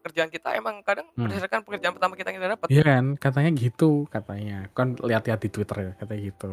kerjaan 0.00 0.28
kita 0.28 0.50
emang 0.52 0.82
kadang 0.82 1.06
Hmm. 1.10 1.24
berdasarkan 1.24 1.62
pekerjaan 1.62 1.92
pertama 1.92 2.12
kita 2.12 2.28
yang 2.28 2.38
kita 2.38 2.50
dapat. 2.50 2.66
Iya 2.68 2.82
kan, 2.84 3.04
katanya 3.16 3.50
gitu, 3.52 3.90
katanya. 4.08 4.66
Kan 4.72 4.96
lihat-lihat 4.96 5.38
di 5.38 5.48
Twitter 5.48 5.76
ya, 5.78 5.90
katanya 5.94 6.20
gitu. 6.24 6.50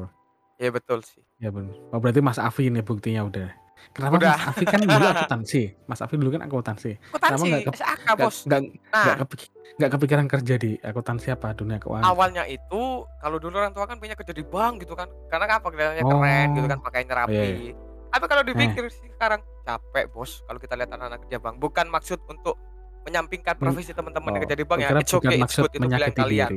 Ya 0.55 0.69
betul 0.69 1.01
sih. 1.01 1.23
Ya 1.37 1.49
bener. 1.49 1.73
Oh 1.89 1.97
berarti 1.97 2.19
Mas 2.19 2.37
Afi 2.37 2.67
ini 2.67 2.79
buktinya 2.79 3.23
udah. 3.23 3.49
Kenapa 3.89 4.13
Udah. 4.13 4.35
Mas 4.35 4.47
Afi 4.49 4.63
kan 4.65 4.79
dulu 4.79 4.91
akuntansi? 5.15 5.61
Mas 5.87 5.99
Afi 5.99 6.13
dulu 6.13 6.29
kan 6.29 6.41
akuntansi. 6.43 6.91
Akuntansi, 7.09 7.47
nggak 7.47 7.63
ke- 7.65 8.19
bos. 8.19 8.37
nggak 8.43 8.61
Nah, 8.91 9.15
kepik- 9.17 9.49
nggak 9.79 9.89
kepikiran 9.89 10.27
kerja 10.27 10.55
di 10.55 10.71
akuntansi 10.77 11.27
apa 11.31 11.47
dunia 11.53 11.79
keuangan? 11.79 12.05
awalnya 12.05 12.43
itu 12.43 12.83
kalau 13.17 13.37
dulu 13.39 13.55
orang 13.55 13.71
tua 13.71 13.87
kan 13.87 13.95
punya 13.95 14.13
kerja 14.13 14.29
di 14.29 14.43
bank 14.43 14.83
gitu 14.83 14.93
kan 14.93 15.07
karena 15.25 15.45
kan 15.47 15.57
pekerjaannya 15.59 16.03
Oh. 16.03 16.11
keren 16.13 16.47
gitu 16.53 16.67
kan 16.67 16.79
pakainya 16.81 17.13
rapi 17.17 17.33
Iya, 17.33 17.73
tapi 18.09 18.25
kalau 18.25 18.43
dipikir 18.43 18.83
sih 18.87 19.07
sekarang 19.09 19.39
capek 19.61 20.09
bos 20.09 20.41
kalau 20.43 20.57
kita 20.57 20.73
lihat 20.73 20.89
anak-anak 20.89 21.19
kerja 21.23 21.37
bank 21.37 21.55
bukan 21.57 21.85
maksud 21.87 22.19
untuk 22.25 22.57
menyampingkan 23.01 23.55
Men- 23.55 23.63
profesi 23.63 23.91
teman-teman 23.91 24.29
yang 24.29 24.35
Oh, 24.35 24.43
kerja 24.43 24.55
di 24.55 24.65
bank 24.65 24.79
ya 24.79 24.89
it's 24.93 25.13
okay 25.13 25.37
it's 25.37 25.55
good 25.55 25.71
itu 25.71 25.79
pilihan 25.81 26.11
kalian. 26.11 26.51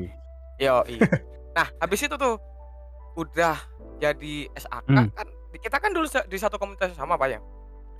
yo 0.56 0.76
nah 1.56 1.66
habis 1.78 2.00
itu 2.00 2.14
tuh 2.14 2.40
udah 3.14 3.56
jadi 3.98 4.34
SAK 4.50 4.84
Hmm. 4.88 5.08
kan 5.12 5.26
kita 5.54 5.76
kan 5.76 5.92
dulu 5.92 6.08
di 6.08 6.38
satu 6.40 6.56
komunitas 6.56 6.90
yang 6.90 7.04
sama 7.04 7.14
pak 7.14 7.28
ya? 7.28 7.40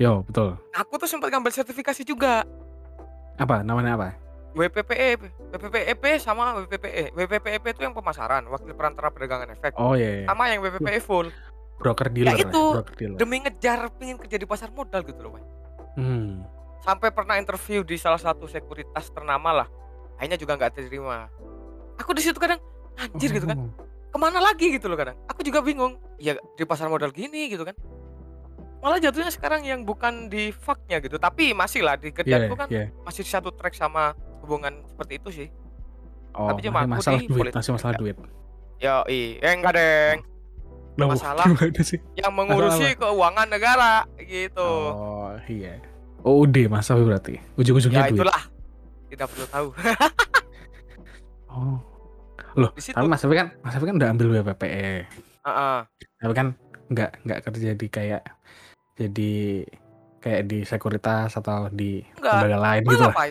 Yo, 0.00 0.24
betul. 0.24 0.56
aku 0.72 0.96
tuh 0.96 1.04
sempat 1.04 1.28
ngambil 1.28 1.52
sertifikasi 1.52 2.00
juga. 2.02 2.48
Apa? 3.36 3.60
Namanya 3.60 3.92
apa? 3.94 4.08
WPPE 4.52 5.20
WPPEP 5.52 6.00
E 6.02 6.12
sama 6.16 6.56
WPPE 6.58 7.12
WPPEP 7.12 7.64
itu 7.70 7.80
yang 7.82 7.92
pemasaran 7.92 8.40
wakil 8.46 8.72
perantara 8.72 9.08
perdagangan 9.08 9.52
efek. 9.52 9.76
Oh 9.76 9.92
iya, 9.92 10.24
iya. 10.24 10.26
sama 10.26 10.48
yang 10.48 10.60
WPPE 10.60 10.98
full 10.98 11.28
broker 11.82 12.08
dealer. 12.08 12.38
itu. 12.38 12.62
broker 12.78 12.94
dealer. 12.94 13.18
demi 13.18 13.36
ngejar 13.42 13.90
pengen 13.98 14.16
kerja 14.16 14.36
di 14.38 14.46
pasar 14.46 14.70
modal 14.70 15.02
gitu 15.02 15.18
loh 15.20 15.34
Pak. 15.34 15.44
Hmm. 15.92 16.46
sampai 16.80 17.12
pernah 17.12 17.36
interview 17.36 17.84
di 17.84 17.94
salah 17.94 18.16
satu 18.16 18.48
sekuritas 18.48 19.12
ternama 19.12 19.50
lah 19.52 19.68
akhirnya 20.16 20.38
juga 20.38 20.56
nggak 20.56 20.72
terima 20.78 21.28
aku 21.94 22.16
di 22.16 22.22
situ 22.24 22.38
kadang 22.38 22.58
anjir 22.96 23.30
gitu 23.30 23.44
kan 23.44 23.58
Oh. 23.58 23.70
ke 24.08 24.18
mana 24.18 24.40
lagi 24.40 24.72
gitu 24.72 24.88
loh 24.88 24.96
kadang 24.96 25.16
aku 25.24 25.40
juga 25.40 25.60
bingung 25.60 25.96
ya 26.16 26.32
di 26.54 26.64
pasar 26.64 26.88
modal 26.88 27.08
gini 27.10 27.48
gitu 27.48 27.64
kan 27.64 27.72
malah 28.80 28.98
jatuhnya 28.98 29.30
sekarang 29.30 29.62
yang 29.62 29.86
bukan 29.86 30.26
di 30.26 30.50
faknya 30.50 30.98
gitu 30.98 31.16
tapi 31.16 31.54
masih 31.54 31.86
lah 31.86 31.94
di 31.94 32.10
kerjaanku 32.10 32.56
kan 32.58 32.68
iya. 32.68 32.90
masih 33.06 33.22
satu 33.22 33.54
track 33.54 33.72
sama 33.72 34.12
hubungan 34.42 34.80
seperti 34.88 35.20
itu 35.20 35.30
sih 35.30 35.48
Oh, 36.32 36.48
tapi 36.48 36.64
cuma 36.64 36.88
masih 36.88 36.88
aku 36.88 36.96
masalah 36.96 37.20
duit, 37.28 37.52
masih 37.52 37.72
masalah 37.76 37.94
duit. 38.00 38.16
ya 38.80 39.04
eh 39.04 39.36
enggak 39.44 39.76
deng 39.76 40.18
Loh, 40.94 41.08
Masalah. 41.08 41.48
sih? 41.80 41.98
yang 42.14 42.30
mengurusi 42.30 42.92
keuangan 42.94 43.48
negara 43.48 44.04
gitu 44.18 44.60
Oh, 44.92 45.32
iya. 45.46 45.80
Oh, 46.20 46.42
UD 46.42 46.66
Mas 46.66 46.86
Afi 46.86 47.00
berarti. 47.00 47.34
Ujung-ujungnya 47.54 47.98
ya 47.98 48.06
duit. 48.06 48.20
itulah 48.20 48.40
tidak 49.08 49.26
perlu 49.28 49.46
tahu 49.46 49.68
Oh. 51.48 51.76
Loh, 52.54 52.70
tapi 52.72 53.06
Mas 53.06 53.20
Afi 53.20 53.32
kan 53.32 53.48
Mas 53.58 53.72
Afi 53.72 53.84
kan 53.84 53.96
udah 53.96 54.08
ambil 54.08 54.26
WPPE. 54.34 55.08
Heeh. 55.42 55.78
Tapi 56.18 56.32
kan 56.32 56.46
nggak 56.86 57.10
nggak 57.22 57.40
kerja 57.42 57.70
di 57.72 57.86
kayak 57.88 58.22
jadi 58.94 59.32
kayak 60.18 60.42
di 60.44 60.58
sekuritas 60.62 61.32
atau 61.34 61.66
di 61.68 62.04
lembaga 62.14 62.58
lain 62.58 62.82
gitu 62.84 62.92
malah 62.94 63.08
lah. 63.08 63.14
pak 63.14 63.26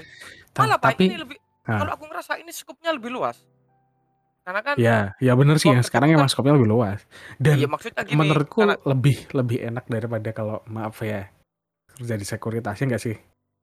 Ta- 0.52 0.62
malah 0.66 0.80
tapi 0.82 1.04
ini 1.08 1.18
lebih 1.18 1.38
Nah. 1.62 1.78
kalau 1.78 1.94
aku 1.94 2.06
ngerasa 2.06 2.34
ini 2.36 2.50
skupnya 2.50 2.90
lebih 2.90 3.14
luas 3.14 3.38
karena 4.42 4.62
kan 4.62 4.76
ya, 4.76 4.98
ya 5.18 5.34
bener 5.34 5.56
sih 5.56 5.70
yang 5.70 5.82
sekarang 5.82 6.08
kerja 6.08 6.18
emang 6.18 6.26
kan- 6.26 6.34
skopnya 6.34 6.54
lebih 6.56 6.68
luas. 6.68 7.00
Dan 7.38 7.56
iya 7.56 7.68
maksudnya 7.68 8.02
gini 8.02 8.18
menurutku 8.18 8.60
karena- 8.60 8.82
lebih 8.84 9.18
lebih 9.32 9.58
enak 9.64 9.86
daripada 9.86 10.30
kalau 10.32 10.66
maaf 10.66 10.98
ya 11.00 11.30
kerja 11.92 12.16
di 12.16 12.26
sekuritas 12.26 12.76
ya 12.76 12.86
nggak 12.88 13.04
sih? 13.04 13.18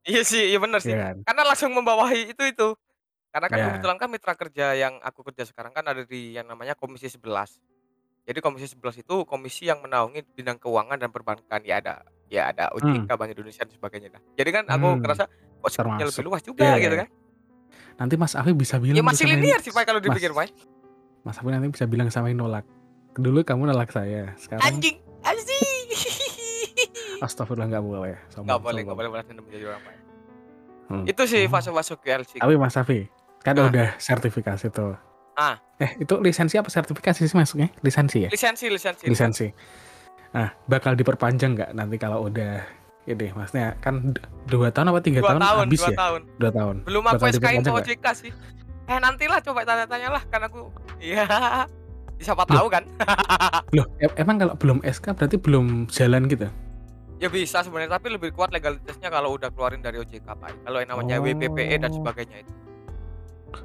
iya 0.05 0.23
sih 0.23 0.41
iya 0.47 0.57
benar 0.57 0.79
sih 0.79 0.91
Iya 0.91 1.11
kan? 1.11 1.17
karena 1.23 1.43
langsung 1.45 1.71
membawahi 1.71 2.31
itu 2.31 2.43
itu 2.45 2.69
karena 3.29 3.47
kan 3.47 3.59
Ya. 3.59 3.65
kebetulan 3.69 3.97
kan 3.97 4.09
mitra 4.09 4.35
kerja 4.35 4.67
yang 4.73 4.95
aku 5.01 5.21
kerja 5.23 5.45
sekarang 5.45 5.71
kan 5.71 5.85
ada 5.85 6.01
di 6.03 6.33
yang 6.33 6.47
namanya 6.47 6.73
komisi 6.73 7.11
11 7.11 7.61
jadi 8.23 8.39
komisi 8.39 8.71
11 8.71 8.97
itu 8.99 9.17
komisi 9.25 9.67
yang 9.67 9.81
menaungi 9.81 10.25
bidang 10.31 10.57
keuangan 10.57 10.97
dan 10.97 11.09
perbankan 11.09 11.61
ya 11.61 11.77
ada 11.77 11.95
ya 12.27 12.49
ada 12.49 12.71
OJK 12.71 13.11
Bank 13.11 13.31
Indonesia 13.31 13.63
dan 13.63 13.75
sebagainya 13.75 14.09
dah. 14.11 14.23
jadi 14.33 14.51
kan 14.53 14.65
aku 14.71 14.87
Hmm. 14.87 15.01
ngerasa 15.03 15.25
kok 15.59 15.71
lebih 16.07 16.25
luas 16.25 16.43
juga 16.43 16.63
Iya, 16.65 16.77
gitu 16.79 16.97
kan 16.97 17.09
Nanti 17.99 18.15
Mas 18.15 18.33
Afi 18.33 18.55
bisa 18.55 18.79
bilang 18.79 18.95
ya 18.95 19.03
masih 19.03 19.27
linear 19.27 19.59
sih 19.59 19.71
pak 19.71 19.83
kalau 19.83 19.99
Mas- 19.99 20.07
dipikir 20.09 20.31
pak 20.31 20.51
Mas 21.21 21.37
Afi 21.37 21.49
nanti 21.49 21.69
bisa 21.69 21.85
bilang 21.85 22.09
sama 22.09 22.31
Ino, 22.31 22.47
nolak. 22.47 22.65
Dulu 23.13 23.43
kamu 23.43 23.67
nolak 23.67 23.91
saya, 23.91 24.33
sekarang 24.39 24.63
anjing 24.65 24.97
anjing 25.21 25.87
astagfirullah 27.19 27.67
nggak 27.69 27.83
boleh. 27.83 28.15
Sombong, 28.29 28.47
nggak 28.47 28.61
boleh 28.61 28.81
nggak 28.83 28.97
boleh 28.97 29.09
balas 29.11 29.27
dendam 29.27 29.45
menjadi 29.45 29.65
orang 29.69 29.83
pak 29.83 29.95
Hmm. 30.89 31.05
itu 31.05 31.23
sih 31.29 31.45
Oh. 31.45 31.53
fase-fase 31.53 32.01
QLC 32.01 32.33
Tapi 32.41 32.55
Mas 32.57 32.73
Afi, 32.73 33.05
kan 33.45 33.53
Ah. 33.55 33.69
udah 33.69 33.89
sertifikasi 34.01 34.73
tuh. 34.73 34.97
Ah. 35.35 35.61
Eh, 35.77 36.01
itu 36.01 36.17
lisensi 36.17 36.57
apa 36.57 36.67
sertifikasi 36.67 37.21
sih 37.21 37.37
masuknya? 37.37 37.69
Lisensi 37.79 38.25
ya? 38.25 38.31
lisensi 38.33 38.67
lisensi 38.67 39.05
Lisensi. 39.05 39.47
Nah, 40.33 40.49
bakal 40.65 40.97
diperpanjang 40.97 41.53
nggak 41.55 41.71
nanti 41.73 41.97
kalau 41.97 42.25
udah 42.25 42.65
ini 43.09 43.27
maksudnya 43.31 43.75
kan 43.79 44.13
dua 44.45 44.69
tahun 44.69 44.87
apa 44.89 45.01
tiga 45.01 45.21
dua 45.21 45.31
tahun, 45.31 45.41
tahun 45.41 45.59
habis 45.65 45.81
dua 45.81 45.89
ya? 45.89 45.97
tahun 45.97 46.21
Dua 46.37 46.51
tahun. 46.53 46.77
belum 46.85 47.03
aku 47.03 47.15
Bakal 47.15 47.29
SK 47.29 47.35
in 47.35 47.35
ke 47.35 47.39
diperpanjang 47.39 47.73
nggak? 47.73 47.89
OJK 47.89 48.07
sih 48.15 48.33
eh 48.87 48.99
nantilah 48.99 49.39
coba 49.41 49.61
tanya-tanya 49.63 50.09
lah 50.11 50.23
kan 50.25 50.41
aku 50.43 50.61
iya 50.99 51.25
siapa 52.19 52.43
tahu 52.45 52.67
kan 52.67 52.83
Loh, 53.77 53.87
e- 53.97 54.17
emang 54.17 54.37
kalau 54.37 54.55
belum 54.55 54.79
SK 54.83 55.07
berarti 55.13 55.37
belum 55.37 55.67
jalan 55.89 56.25
gitu? 56.27 56.49
ya 57.17 57.27
bisa 57.27 57.61
sebenarnya 57.61 57.93
tapi 57.93 58.09
lebih 58.11 58.31
kuat 58.31 58.49
legalitasnya 58.49 59.09
kalau 59.09 59.35
udah 59.35 59.51
keluarin 59.51 59.81
dari 59.81 59.99
OJK 59.99 60.23
pak 60.25 60.55
kalau 60.63 60.79
yang 60.79 60.89
namanya 60.89 61.17
Oh. 61.17 61.25
WPPE 61.25 61.77
dan 61.79 61.91
sebagainya 61.91 62.39
itu 62.41 62.53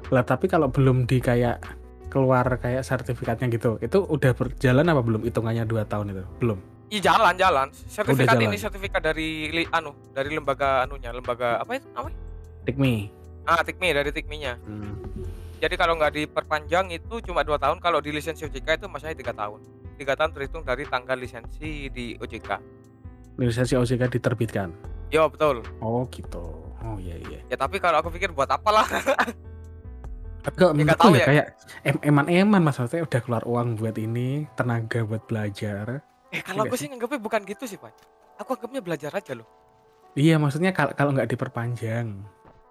Lah 0.08 0.22
tapi 0.22 0.44
kalau 0.44 0.66
belum 0.66 1.04
di 1.04 1.20
kayak 1.20 1.60
keluar 2.08 2.46
kayak 2.56 2.82
sertifikatnya 2.82 3.46
gitu, 3.48 3.76
itu 3.78 3.98
udah 4.00 4.32
berjalan 4.32 4.86
apa 4.86 5.02
belum 5.02 5.22
hitungannya 5.22 5.64
dua 5.64 5.82
tahun 5.82 6.10
itu? 6.10 6.24
Belum. 6.38 6.58
Iya 6.86 7.00
jalan 7.08 7.34
jalan 7.34 7.66
sertifikat 7.88 8.34
jalan. 8.34 8.46
ini 8.46 8.56
sertifikat 8.56 9.02
dari 9.02 9.28
li- 9.50 9.70
anu 9.70 9.96
dari 10.10 10.30
lembaga 10.30 10.84
anunya 10.84 11.10
lembaga 11.10 11.58
apa 11.58 11.74
itu 11.74 11.88
namanya 11.90 12.18
Tikmi. 12.62 12.94
ah 13.44 13.60
Tikmi 13.60 13.88
dari 13.90 14.10
Tikminya 14.10 14.54
Hmm. 14.60 14.94
jadi 15.58 15.74
kalau 15.74 15.96
nggak 15.96 16.12
diperpanjang 16.14 16.92
itu 16.92 17.18
cuma 17.22 17.40
dua 17.40 17.56
tahun 17.56 17.78
kalau 17.78 17.98
di 17.98 18.08
lisensi 18.08 18.44
OJK 18.44 18.78
itu 18.78 18.86
masanya 18.86 19.16
tiga 19.16 19.32
tahun 19.32 19.60
tiga 19.94 20.12
tahun 20.12 20.30
terhitung 20.30 20.62
dari 20.62 20.84
tanggal 20.84 21.14
lisensi 21.14 21.88
di 21.88 22.14
OJK 22.14 22.50
Lisensi 23.34 23.74
OJK 23.74 24.06
diterbitkan. 24.12 24.70
yo 25.08 25.26
betul 25.26 25.66
Oh 25.80 26.06
gitu. 26.08 26.62
Oh 26.78 26.96
iya 26.96 27.16
iya. 27.18 27.40
ya 27.48 27.56
tapi 27.56 27.78
kalau 27.78 27.98
aku 27.98 28.12
pikir 28.12 28.30
buat 28.30 28.46
apalah 28.46 28.86
Tapi 30.44 30.54
kok 30.54 30.76
Ya, 30.76 30.92
tahu 30.94 31.14
ya, 31.14 31.18
ya. 31.18 31.26
kayak 31.26 31.46
em 31.82 31.96
eman-eman 32.04 32.60
maksudnya 32.60 33.00
udah 33.00 33.16
keluar 33.18 33.42
uang 33.44 33.80
buat 33.80 33.96
ini, 33.96 34.44
tenaga 34.52 35.00
buat 35.00 35.24
belajar. 35.24 36.04
Eh 36.34 36.42
kalau 36.42 36.62
Iya 36.62 36.68
aku 36.68 36.76
sih. 36.76 36.86
nganggapnya 36.88 37.20
bukan 37.20 37.40
gitu 37.44 37.64
sih 37.64 37.78
pak 37.78 37.94
aku 38.36 38.50
anggapnya 38.52 38.80
belajar 38.80 39.10
aja 39.10 39.32
loh 39.32 39.46
Iya, 40.14 40.38
maksudnya 40.38 40.70
kalau 40.70 40.94
kalau 40.94 41.10
nggak 41.10 41.26
diperpanjang, 41.26 42.06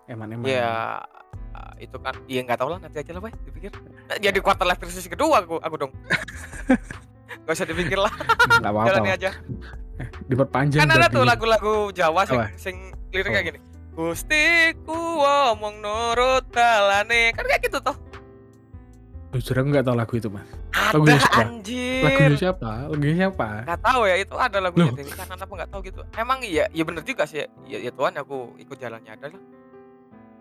eman-eman. 0.05 0.47
ya 0.47 1.03
ah, 1.51 1.71
itu 1.77 1.95
kan 1.97 2.15
iya 2.25 2.39
nggak 2.41 2.55
tahu 2.55 2.71
lah 2.71 2.79
nanti 2.79 2.97
aja 2.97 3.11
lah 3.11 3.21
pak 3.21 3.35
dipikir 3.41 3.71
Nah, 4.03 4.15
jadi 4.17 4.39
quarter 4.39 4.63
life 4.63 4.79
crisis 4.79 5.03
kedua 5.05 5.39
aku 5.39 5.55
aku 5.57 5.75
dong 5.77 5.91
Gak 7.43 7.53
usah 7.53 7.65
dipikir 7.65 7.99
lah, 7.99 8.07
nggak 8.55 8.71
apa-apa. 8.71 8.87
jalani 8.87 9.11
aja. 9.11 9.29
Diperpanjang. 10.25 10.79
Kan 10.79 10.91
ada 10.93 11.11
tuh 11.11 11.23
lagu-lagu 11.23 11.91
Jawa 11.91 12.23
sing, 12.23 12.39
sing 12.55 12.75
liriknya 13.11 13.35
Oh. 13.37 13.45
gini. 13.45 13.59
Gusti 13.91 14.45
ku 14.81 14.95
omong 15.19 15.77
nurut 15.77 16.47
dalane. 16.47 17.35
Kan 17.35 17.43
kayak 17.43 17.67
gitu 17.67 17.77
toh. 17.77 17.99
Jujur 19.33 19.55
aku 19.65 19.67
nggak 19.73 19.85
tahu 19.89 19.95
lagu 19.97 20.13
itu 20.13 20.29
mas. 20.29 20.45
Ada 20.69 20.93
Lagunya 20.93 21.17
siapa? 21.17 21.41
anjir. 21.41 22.01
Lagunya 22.05 22.37
siapa? 22.37 22.69
Lagunya 22.85 23.15
siapa? 23.17 23.47
Gak 23.65 23.81
tahu 23.81 24.01
ya 24.05 24.15
itu 24.21 24.35
ada 24.37 24.57
lagunya 24.61 24.85
Loh. 24.85 24.93
Dewi 24.93 25.11
Kanan 25.17 25.39
apa 25.41 25.53
nggak 25.57 25.69
tahu 25.73 25.81
gitu. 25.89 26.01
Emang 26.13 26.39
iya, 26.45 26.65
iya 26.69 26.83
bener 26.85 27.01
juga 27.01 27.25
sih. 27.25 27.41
Ya, 27.65 27.77
ya 27.81 27.89
Tuhan 27.89 28.13
aku 28.13 28.53
ikut 28.61 28.77
jalannya 28.77 29.11
adalah. 29.17 29.41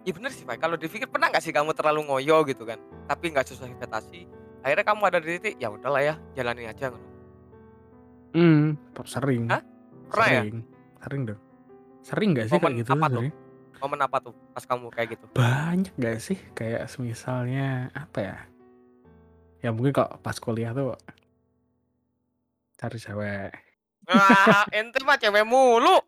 Iya 0.05 0.13
bener 0.13 0.31
sih 0.37 0.45
Pak. 0.45 0.61
Kalau 0.61 0.77
dipikir 0.77 1.09
pernah 1.09 1.33
nggak 1.33 1.41
sih 1.41 1.57
kamu 1.57 1.73
terlalu 1.73 2.05
ngoyo 2.05 2.45
gitu 2.45 2.69
kan? 2.69 2.77
Tapi 3.09 3.33
nggak 3.33 3.49
sesuai 3.49 3.73
ekspektasi. 3.73 4.21
Akhirnya 4.61 4.85
kamu 4.85 5.03
ada 5.09 5.19
di 5.25 5.29
titik 5.41 5.55
ya 5.57 5.73
udahlah 5.73 6.03
ya 6.05 6.15
jalani 6.37 6.69
aja. 6.69 6.93
Hmm, 8.37 8.77
sering. 9.09 9.49
Hah? 9.49 9.63
Pernah 10.13 10.29
ya? 10.29 10.41
Sering. 10.45 10.57
Sering 11.01 11.23
dong. 11.33 11.41
Sering 12.05 12.29
nggak 12.37 12.47
sih 12.51 12.55
Momen 12.61 12.69
kayak 12.77 12.81
gitu? 12.85 12.93
apa 12.93 13.07
tuh? 13.09 13.09
sebenarnya? 13.09 13.33
Momen 13.83 14.01
apa 14.05 14.17
tuh 14.21 14.35
pas 14.53 14.65
kamu 14.69 14.87
kayak 14.93 15.09
gitu? 15.17 15.25
Banyak 15.33 15.93
nggak 15.97 16.17
sih? 16.21 16.39
Kayak 16.53 16.93
misalnya 17.01 17.89
apa 17.97 18.19
ya? 18.21 18.37
Ya 19.63 19.71
mungkin 19.71 19.95
kok 19.95 20.19
pas 20.21 20.37
kuliah 20.37 20.75
tuh 20.75 20.99
cari 22.77 22.99
cewek. 22.99 23.51
Wah, 24.11 24.67
ente 24.77 24.99
mah 25.07 25.17
cewek 25.17 25.47
mulu. 25.47 26.03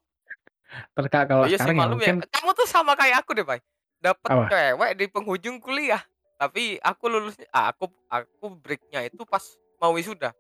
Terkak 0.99 1.31
kalau 1.31 1.47
Oh, 1.47 1.49
iya 1.49 1.55
sih 1.55 1.63
sekarang 1.63 1.79
ya 1.79 1.83
malum 1.87 1.93
mungkin 1.97 2.15
ya. 2.19 2.27
Kamu 2.35 2.51
tuh 2.51 2.67
sama 2.67 2.99
kayak 2.99 3.23
aku 3.23 3.31
deh, 3.39 3.47
Pak. 3.47 3.63
Dapat 4.03 4.29
Apa? 4.29 4.45
cewek 4.51 4.93
di 4.99 5.07
penghujung 5.07 5.63
kuliah. 5.63 6.03
Tapi 6.35 6.83
aku 6.83 7.05
lulusnya 7.07 7.47
ah, 7.55 7.71
aku 7.71 7.87
aku 8.11 8.59
breaknya 8.59 9.07
itu 9.07 9.23
pas 9.23 9.41
mau 9.79 9.95
wisuda. 9.95 10.35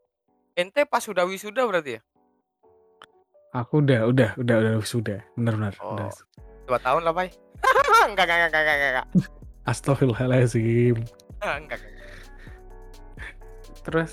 Ente 0.58 0.82
pas 0.82 0.98
sudah 0.98 1.22
wisuda 1.22 1.62
berarti 1.64 1.98
ya? 1.98 2.02
aku 3.54 3.86
udah 3.86 4.10
udah 4.10 4.30
udah 4.34 4.56
udah 4.58 4.72
sudah 4.82 5.22
benar-benar 5.38 5.78
Oh. 5.78 5.94
udah 5.94 6.10
Dua 6.66 6.78
tahun 6.82 7.06
lah, 7.06 7.14
Pak. 7.14 7.30
enggak, 8.10 8.26
enggak, 8.26 8.50
enggak, 8.50 8.62
enggak, 8.66 8.90
enggak. 8.90 9.06
Astagfirullahaladzim. 9.62 10.96
Ah, 11.38 11.62
Enggak, 11.62 11.78
enggak. 11.78 11.93
Terus, 13.84 14.10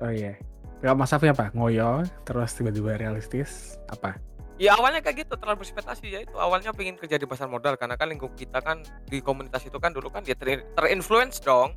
oh 0.00 0.10
iya. 0.10 0.34
Kalau 0.80 0.96
Mas 0.96 1.12
Afi 1.12 1.28
apa? 1.28 1.52
Ngoyo, 1.52 2.08
terus 2.24 2.56
tiba-tiba 2.56 2.96
realistis, 2.96 3.76
apa? 3.92 4.16
Ya 4.60 4.76
awalnya 4.76 5.00
kayak 5.00 5.24
gitu 5.24 5.40
terlalu 5.40 5.64
berekspektasi 5.64 6.04
ya 6.12 6.20
itu 6.20 6.36
awalnya 6.36 6.72
pengen 6.76 7.00
kerja 7.00 7.16
di 7.16 7.24
pasar 7.24 7.48
modal 7.48 7.80
karena 7.80 7.96
kan 7.96 8.12
lingkup 8.12 8.36
kita 8.36 8.60
kan 8.60 8.84
di 9.08 9.24
komunitas 9.24 9.64
itu 9.64 9.80
kan 9.80 9.88
dulu 9.88 10.12
kan 10.12 10.20
dia 10.20 10.36
ter 10.36 10.68
terinfluence 10.76 11.40
dong. 11.40 11.72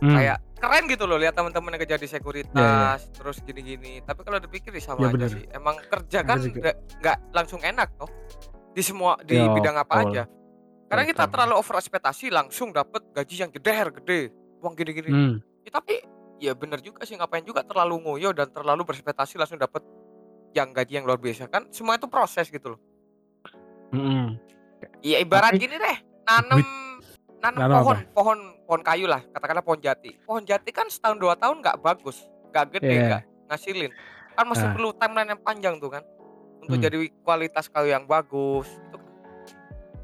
Hmm, 0.00 0.16
kayak 0.16 0.40
keren 0.60 0.84
gitu 0.88 1.04
loh 1.04 1.20
lihat 1.20 1.36
teman-teman 1.36 1.76
yang 1.76 1.84
kerja 1.84 1.96
di 1.96 2.08
sekuritas 2.08 3.08
terus 3.16 3.40
gini-gini. 3.44 4.04
Tapi 4.04 4.20
kalau 4.20 4.36
dipikir 4.36 4.72
ya 4.72 4.84
sama 4.84 5.00
Iya, 5.00 5.08
aja 5.08 5.16
bener. 5.16 5.30
sih 5.32 5.44
emang 5.56 5.76
kerja 5.80 6.18
kan 6.24 6.38
nggak 7.00 7.16
langsung 7.32 7.60
enak 7.64 7.88
toh 7.96 8.08
di 8.76 8.82
semua 8.84 9.16
di 9.24 9.40
Iya, 9.40 9.48
bidang 9.48 9.76
apa 9.80 9.94
betul. 9.96 10.12
aja. 10.12 10.22
Karena 10.92 11.04
kita 11.08 11.24
terlalu 11.24 11.54
over 11.56 11.76
ekspektasi 11.80 12.28
langsung 12.28 12.68
dapet 12.72 13.00
gaji 13.16 13.34
yang 13.48 13.52
gede 13.52 13.72
gede. 13.96 14.20
Uang 14.60 14.76
gini-gini. 14.76 15.08
Hmm, 15.08 15.34
Ya, 15.60 15.70
tapi 15.70 16.00
ya 16.38 16.52
bener 16.52 16.80
juga 16.80 17.04
sih 17.04 17.14
ngapain 17.14 17.44
juga 17.44 17.60
terlalu 17.60 18.00
ngoyo 18.00 18.32
dan 18.32 18.48
terlalu 18.48 18.82
berspektasi 18.82 19.36
langsung 19.36 19.60
dapet 19.60 19.84
yang 20.50 20.72
gaji 20.72 20.98
yang 20.98 21.04
luar 21.04 21.20
biasa 21.20 21.46
kan 21.46 21.68
semua 21.68 21.94
itu 21.94 22.08
proses 22.08 22.48
gitu 22.48 22.74
loh 22.74 22.80
mm-mm. 23.92 24.40
ya 24.98 25.20
ibarat 25.20 25.54
Tapi 25.54 25.62
gini 25.62 25.76
deh 25.76 25.98
nanam 26.24 26.58
nanam 27.38 27.60
pohon 27.76 27.96
apa? 27.96 28.08
pohon 28.10 28.38
pohon 28.64 28.82
kayu 28.82 29.04
lah 29.04 29.20
katakanlah 29.30 29.60
pohon 29.60 29.78
jati 29.78 30.16
pohon 30.24 30.42
jati 30.42 30.70
kan 30.72 30.88
setahun 30.88 31.20
dua 31.20 31.36
tahun 31.36 31.60
nggak 31.60 31.78
bagus 31.78 32.24
nggak 32.50 32.66
gede 32.72 32.88
Iya. 32.88 33.02
nggak 33.06 33.22
ngasilin 33.46 33.92
kan 34.32 34.44
masih 34.48 34.66
Ah. 34.66 34.72
perlu 34.72 34.90
timeline 34.96 35.30
yang 35.30 35.42
panjang 35.44 35.74
tuh 35.76 35.90
kan 35.92 36.02
untuk 36.60 36.76
Hmm. 36.76 36.84
jadi 36.84 36.96
kualitas 37.20 37.68
kayu 37.68 37.92
yang 37.92 38.04
bagus 38.04 38.66
itu 38.66 38.96
kan 38.96 39.10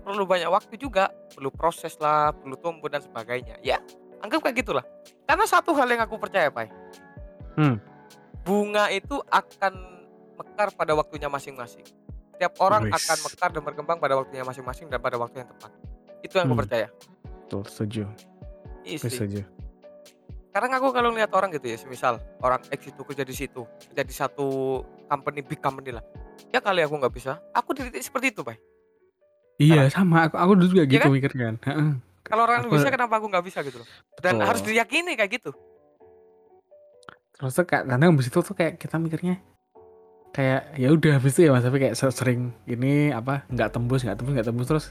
perlu 0.05 0.23
banyak 0.23 0.47
waktu 0.47 0.75
juga 0.77 1.09
perlu 1.33 1.51
proses 1.51 1.97
lah 1.97 2.31
perlu 2.31 2.55
tumbuh 2.57 2.87
dan 2.87 3.01
sebagainya 3.01 3.57
ya 3.61 3.81
anggap 4.27 4.43
kayak 4.43 4.57
gitulah 4.61 4.85
karena 5.25 5.45
satu 5.47 5.71
hal 5.73 5.87
yang 5.87 6.03
aku 6.03 6.19
percaya 6.19 6.51
pak 6.51 6.69
Hmm. 7.57 7.81
bunga 8.43 8.93
itu 8.93 9.17
akan 9.27 9.73
mekar 10.37 10.69
pada 10.75 10.93
waktunya 10.93 11.31
masing-masing 11.31 11.87
setiap 12.37 12.53
orang 12.61 12.93
akan 12.93 13.19
mekar 13.25 13.49
dan 13.49 13.63
berkembang 13.65 13.97
pada 13.97 14.13
waktunya 14.13 14.45
masing-masing 14.45 14.93
dan 14.93 15.01
pada 15.01 15.17
waktu 15.17 15.41
yang 15.41 15.49
tepat 15.49 15.73
itu 16.21 16.37
yang 16.37 16.45
aku 16.45 16.53
Hmm. 16.53 16.63
percaya 16.67 16.89
Betul, 17.47 17.63
setuju. 17.71 18.03
Iya 18.83 18.99
setuju. 19.01 19.41
Sekarang 20.51 20.73
aku 20.75 20.91
kalau 20.91 21.15
lihat 21.15 21.31
orang 21.31 21.55
gitu 21.55 21.71
ya, 21.71 21.79
semisal 21.79 22.19
orang 22.43 22.59
X 22.75 22.91
itu 22.91 23.03
kerja 23.07 23.23
di 23.23 23.31
situ, 23.31 23.63
kerja 23.87 24.03
di 24.03 24.11
satu 24.11 24.47
company 25.07 25.47
big 25.47 25.63
company 25.63 25.95
lah. 25.95 26.03
Ya 26.51 26.59
kali 26.59 26.83
aku 26.83 26.99
nggak 26.99 27.15
bisa. 27.15 27.39
Aku 27.55 27.71
di 27.71 27.87
titik 27.87 28.03
seperti 28.03 28.35
itu, 28.35 28.43
Pak. 28.43 28.59
Iya, 29.63 29.87
sama. 29.95 30.27
Aku, 30.27 30.35
aku 30.43 30.53
dulu 30.59 30.67
juga 30.75 30.83
Iya 30.83 30.91
gitu 30.91 31.07
kan? 31.07 31.13
mikir 31.15 31.33
kan. 31.39 31.55
Kalau 32.27 32.43
orang 32.43 32.61
Aku- 32.63 32.75
bisa 32.75 32.89
kenapa 32.89 33.15
aku 33.17 33.27
nggak 33.27 33.45
bisa 33.45 33.59
gitu 33.63 33.79
loh. 33.79 33.89
Dan 34.17 34.37
Betul. 34.37 34.47
harus 34.47 34.63
diyakini 34.63 35.13
kayak 35.15 35.31
gitu. 35.33 35.51
Terus 37.33 37.53
tuh 37.53 37.65
kayak 37.65 37.85
kadang 37.87 38.11
habis 38.11 38.27
itu 38.27 38.39
tuh 38.39 38.55
kayak 38.55 38.75
kita 38.77 38.97
mikirnya 38.97 39.37
kayak 40.33 40.75
ya 40.75 40.89
udah 40.91 41.13
habis 41.15 41.33
itu 41.33 41.43
ya 41.43 41.51
mas 41.51 41.63
tapi 41.63 41.79
kayak 41.79 41.95
se- 41.95 42.13
sering 42.13 42.53
ini 42.67 43.09
apa 43.09 43.45
nggak 43.47 43.73
tembus 43.73 44.05
nggak 44.05 44.17
tembus 44.17 44.33
nggak 44.35 44.47
tembus 44.47 44.67
terus 44.67 44.87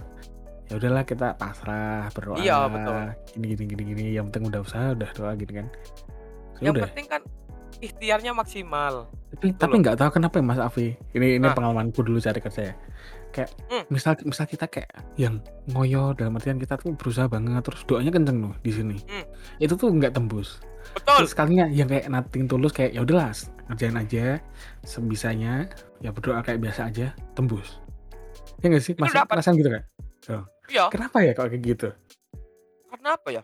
ya 0.65 0.73
udahlah 0.75 1.03
kita 1.03 1.27
pasrah 1.35 2.09
berdoa 2.09 2.37
Iya, 2.39 2.65
betul. 2.65 2.97
gini 3.35 3.45
gini 3.51 3.63
gini 3.67 3.83
gini 3.85 4.03
yang 4.11 4.25
penting 4.27 4.49
udah 4.49 4.61
usaha 4.61 4.87
udah 4.91 5.09
doa 5.11 5.31
gini 5.35 5.53
kan 5.55 5.67
Ya 6.55 6.61
Yang 6.63 6.73
udah 6.73 6.85
penting 6.87 7.07
kan 7.07 7.21
ikhtiarnya 7.75 8.31
maksimal. 8.31 8.93
tapi 9.27 9.45
gitu 9.45 9.59
tapi 9.59 9.73
nggak 9.77 9.95
tahu 9.95 10.09
kenapa 10.11 10.35
ya 10.35 10.43
mas 10.43 10.57
Afi 10.59 10.87
ini 11.11 11.27
ini 11.35 11.43
Nah. 11.43 11.53
pengalamanku 11.53 11.99
dulu 11.99 12.17
cari 12.17 12.39
kerja 12.39 12.61
ya 12.63 12.75
kayak 13.35 13.51
Hmm. 13.67 13.83
misal 13.89 14.15
misal 14.21 14.45
kita 14.45 14.65
kayak 14.65 14.87
yang 15.15 15.43
ngoyo 15.67 16.13
dalam 16.13 16.33
artian 16.33 16.55
kita 16.55 16.75
tuh 16.75 16.93
berusaha 16.93 17.27
banget 17.27 17.59
terus 17.61 17.83
doanya 17.83 18.09
kenceng 18.09 18.39
loh 18.41 18.55
di 18.57 18.71
sini 18.71 18.97
Hmm. 19.01 19.25
itu 19.57 19.73
tuh 19.73 19.91
nggak 19.91 20.11
tembus 20.11 20.63
Betul. 20.93 21.15
terus 21.19 21.31
sekalinya 21.31 21.67
yang 21.67 21.85
kayak 21.85 22.07
nating 22.07 22.47
tulus 22.47 22.71
kayak 22.71 22.91
ya 22.91 23.01
udahlah 23.01 23.35
kerjain 23.67 23.93
aja 23.93 24.39
sebisanya 24.81 25.67
ya 25.99 26.09
berdoa 26.09 26.39
kayak 26.39 26.61
biasa 26.61 26.87
aja 26.87 27.07
tembus 27.33 27.81
ya 28.59 28.69
nggak 28.69 28.79
sih 28.81 28.93
Itu 28.93 29.01
mas 29.01 29.11
dapat. 29.11 29.35
perasaan 29.35 29.57
gitu 29.57 29.69
kan 29.69 29.83
Iya, 30.65 30.89
kenapa 30.89 31.21
ya 31.21 31.31
kalau 31.31 31.45
kayak 31.47 31.61
gitu 31.63 31.89
karena 32.89 33.09
apa 33.13 33.29
ya? 33.29 33.43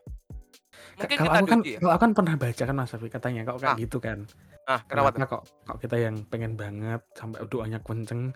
Mungkin 0.98 1.16
kalau 1.16 1.28
kita 1.28 1.38
aku 1.38 1.48
kan 1.48 1.60
ya. 1.62 1.78
kalau 1.78 1.92
aku 1.92 2.02
kan 2.02 2.12
pernah 2.14 2.36
baca 2.36 2.64
kan 2.64 2.76
mas 2.76 2.92
Afi 2.92 3.08
katanya 3.08 3.42
kalau 3.44 3.60
kayak 3.60 3.70
Ah. 3.70 3.78
gitu 3.78 3.98
kan 4.00 4.20
Ah, 4.64 4.80
kenapa 4.84 5.10
tuh? 5.12 5.28
kok 5.28 5.44
kok 5.64 5.78
kita 5.80 5.96
yang 6.00 6.16
pengen 6.26 6.54
banget 6.54 7.02
sampai 7.12 7.42
doanya 7.46 7.78
kenceng 7.80 8.34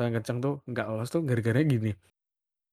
soalnya 0.00 0.24
kenceng 0.24 0.40
tuh 0.40 0.64
nggak 0.64 0.86
lolos 0.88 1.12
tuh 1.12 1.20
gara-gara 1.20 1.60
gini 1.60 1.92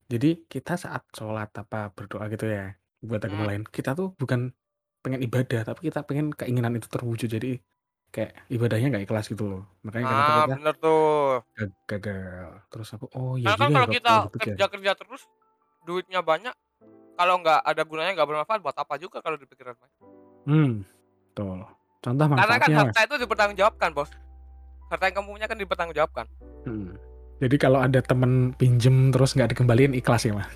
jadi 0.08 0.48
kita 0.48 0.80
saat 0.80 1.04
sholat 1.12 1.52
apa 1.52 1.92
berdoa 1.92 2.32
gitu 2.32 2.48
ya 2.48 2.72
buat 3.04 3.20
agama 3.20 3.44
Hmm. 3.44 3.52
lain 3.52 3.64
kita 3.68 3.92
tuh 3.92 4.16
bukan 4.16 4.56
pengen 5.04 5.20
ibadah 5.22 5.68
tapi 5.68 5.92
kita 5.92 6.08
pengen 6.08 6.32
keinginan 6.32 6.80
itu 6.80 6.88
terwujud 6.88 7.28
jadi 7.28 7.60
kayak 8.08 8.48
ibadahnya 8.48 8.88
nggak 8.96 9.04
ikhlas 9.04 9.28
gitu 9.28 9.44
loh 9.44 9.64
makanya 9.84 10.08
kenapa 10.08 10.32
Ah, 10.32 10.38
kita 10.40 10.56
bener 10.56 10.76
tuh. 10.80 11.32
gag- 11.54 11.80
gagal 11.86 12.48
terus 12.72 12.88
aku 12.96 13.06
oh 13.12 13.36
iya 13.36 13.52
Karena 13.52 13.60
kan 13.60 13.68
juga 13.68 13.76
ya 13.76 13.84
kalau 13.84 13.92
kita 13.92 14.14
dipikir. 14.32 14.48
kerja-kerja 14.56 14.92
terus, 14.96 15.22
duitnya 15.84 16.22
banyak, 16.24 16.56
kalau 17.20 17.36
nggak 17.44 17.60
ada 17.62 17.82
gunanya 17.84 18.12
nggak 18.16 18.28
bermanfaat 18.32 18.60
buat 18.64 18.78
apa 18.80 18.96
juga 18.96 19.20
kalau 19.20 19.36
dipikiran 19.36 19.76
Pak. 19.76 19.90
hmm 20.48 20.88
betul 21.36 21.68
contoh 22.00 22.26
Karena 22.32 22.40
kan 22.40 22.48
manfaatnya 22.48 22.78
harta 22.80 23.00
itu 23.04 23.16
dipertanggungjawabkan, 23.20 23.90
Bos. 23.92 24.10
Harta 24.88 25.04
yang 25.12 25.16
kamu 25.20 25.28
punya 25.36 25.48
kan 25.52 25.58
dipertanggungjawabkan. 25.60 26.26
Jadi 27.38 27.56
kalau 27.62 27.78
ada 27.82 28.02
temen 28.02 28.52
pinjem 28.58 29.14
terus 29.14 29.38
nggak 29.38 29.54
dikembaliin 29.54 29.94
ikhlas 29.94 30.26
ya 30.26 30.34
mas 30.34 30.50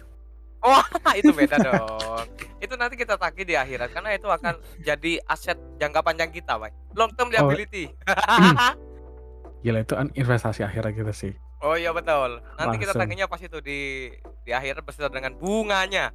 Nah, 0.61 1.17
itu 1.19 1.33
beda 1.33 1.57
dong. 1.67 2.25
Itu 2.61 2.77
nanti 2.77 2.93
kita 2.93 3.17
tagih 3.17 3.49
di 3.49 3.57
akhirat 3.57 3.89
karena 3.97 4.13
itu 4.13 4.29
akan 4.29 4.61
jadi 4.85 5.17
aset 5.25 5.57
jangka 5.81 6.05
panjang 6.05 6.29
kita, 6.29 6.61
Pak. 6.61 6.93
Long 6.93 7.09
term 7.17 7.33
liability. 7.33 7.89
gila 9.61 9.85
itu 9.85 9.93
kan 9.93 10.09
investasi 10.17 10.65
akhirat 10.65 10.91
kita 10.97 11.13
sih 11.13 11.33
oh 11.61 11.77
iya 11.77 11.93
betul. 11.93 12.41
Nanti 12.57 12.81
kita 12.81 12.97
Langsung. 12.97 13.01
tagihnya 13.05 13.27
pas 13.29 13.37
itu 13.37 13.61
di 13.61 14.09
di 14.41 14.51
akhirat 14.51 14.81
beserta 14.81 15.13
dengan 15.13 15.37
bunganya 15.37 16.09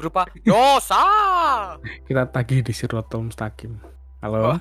berupa 0.00 0.24
dosa. 0.40 1.04
kita 2.08 2.24
tagih 2.32 2.64
di 2.64 2.72
Sirotol 2.72 3.28
Mustaqim 3.28 3.76
halo 4.20 4.38
Oh. 4.46 4.58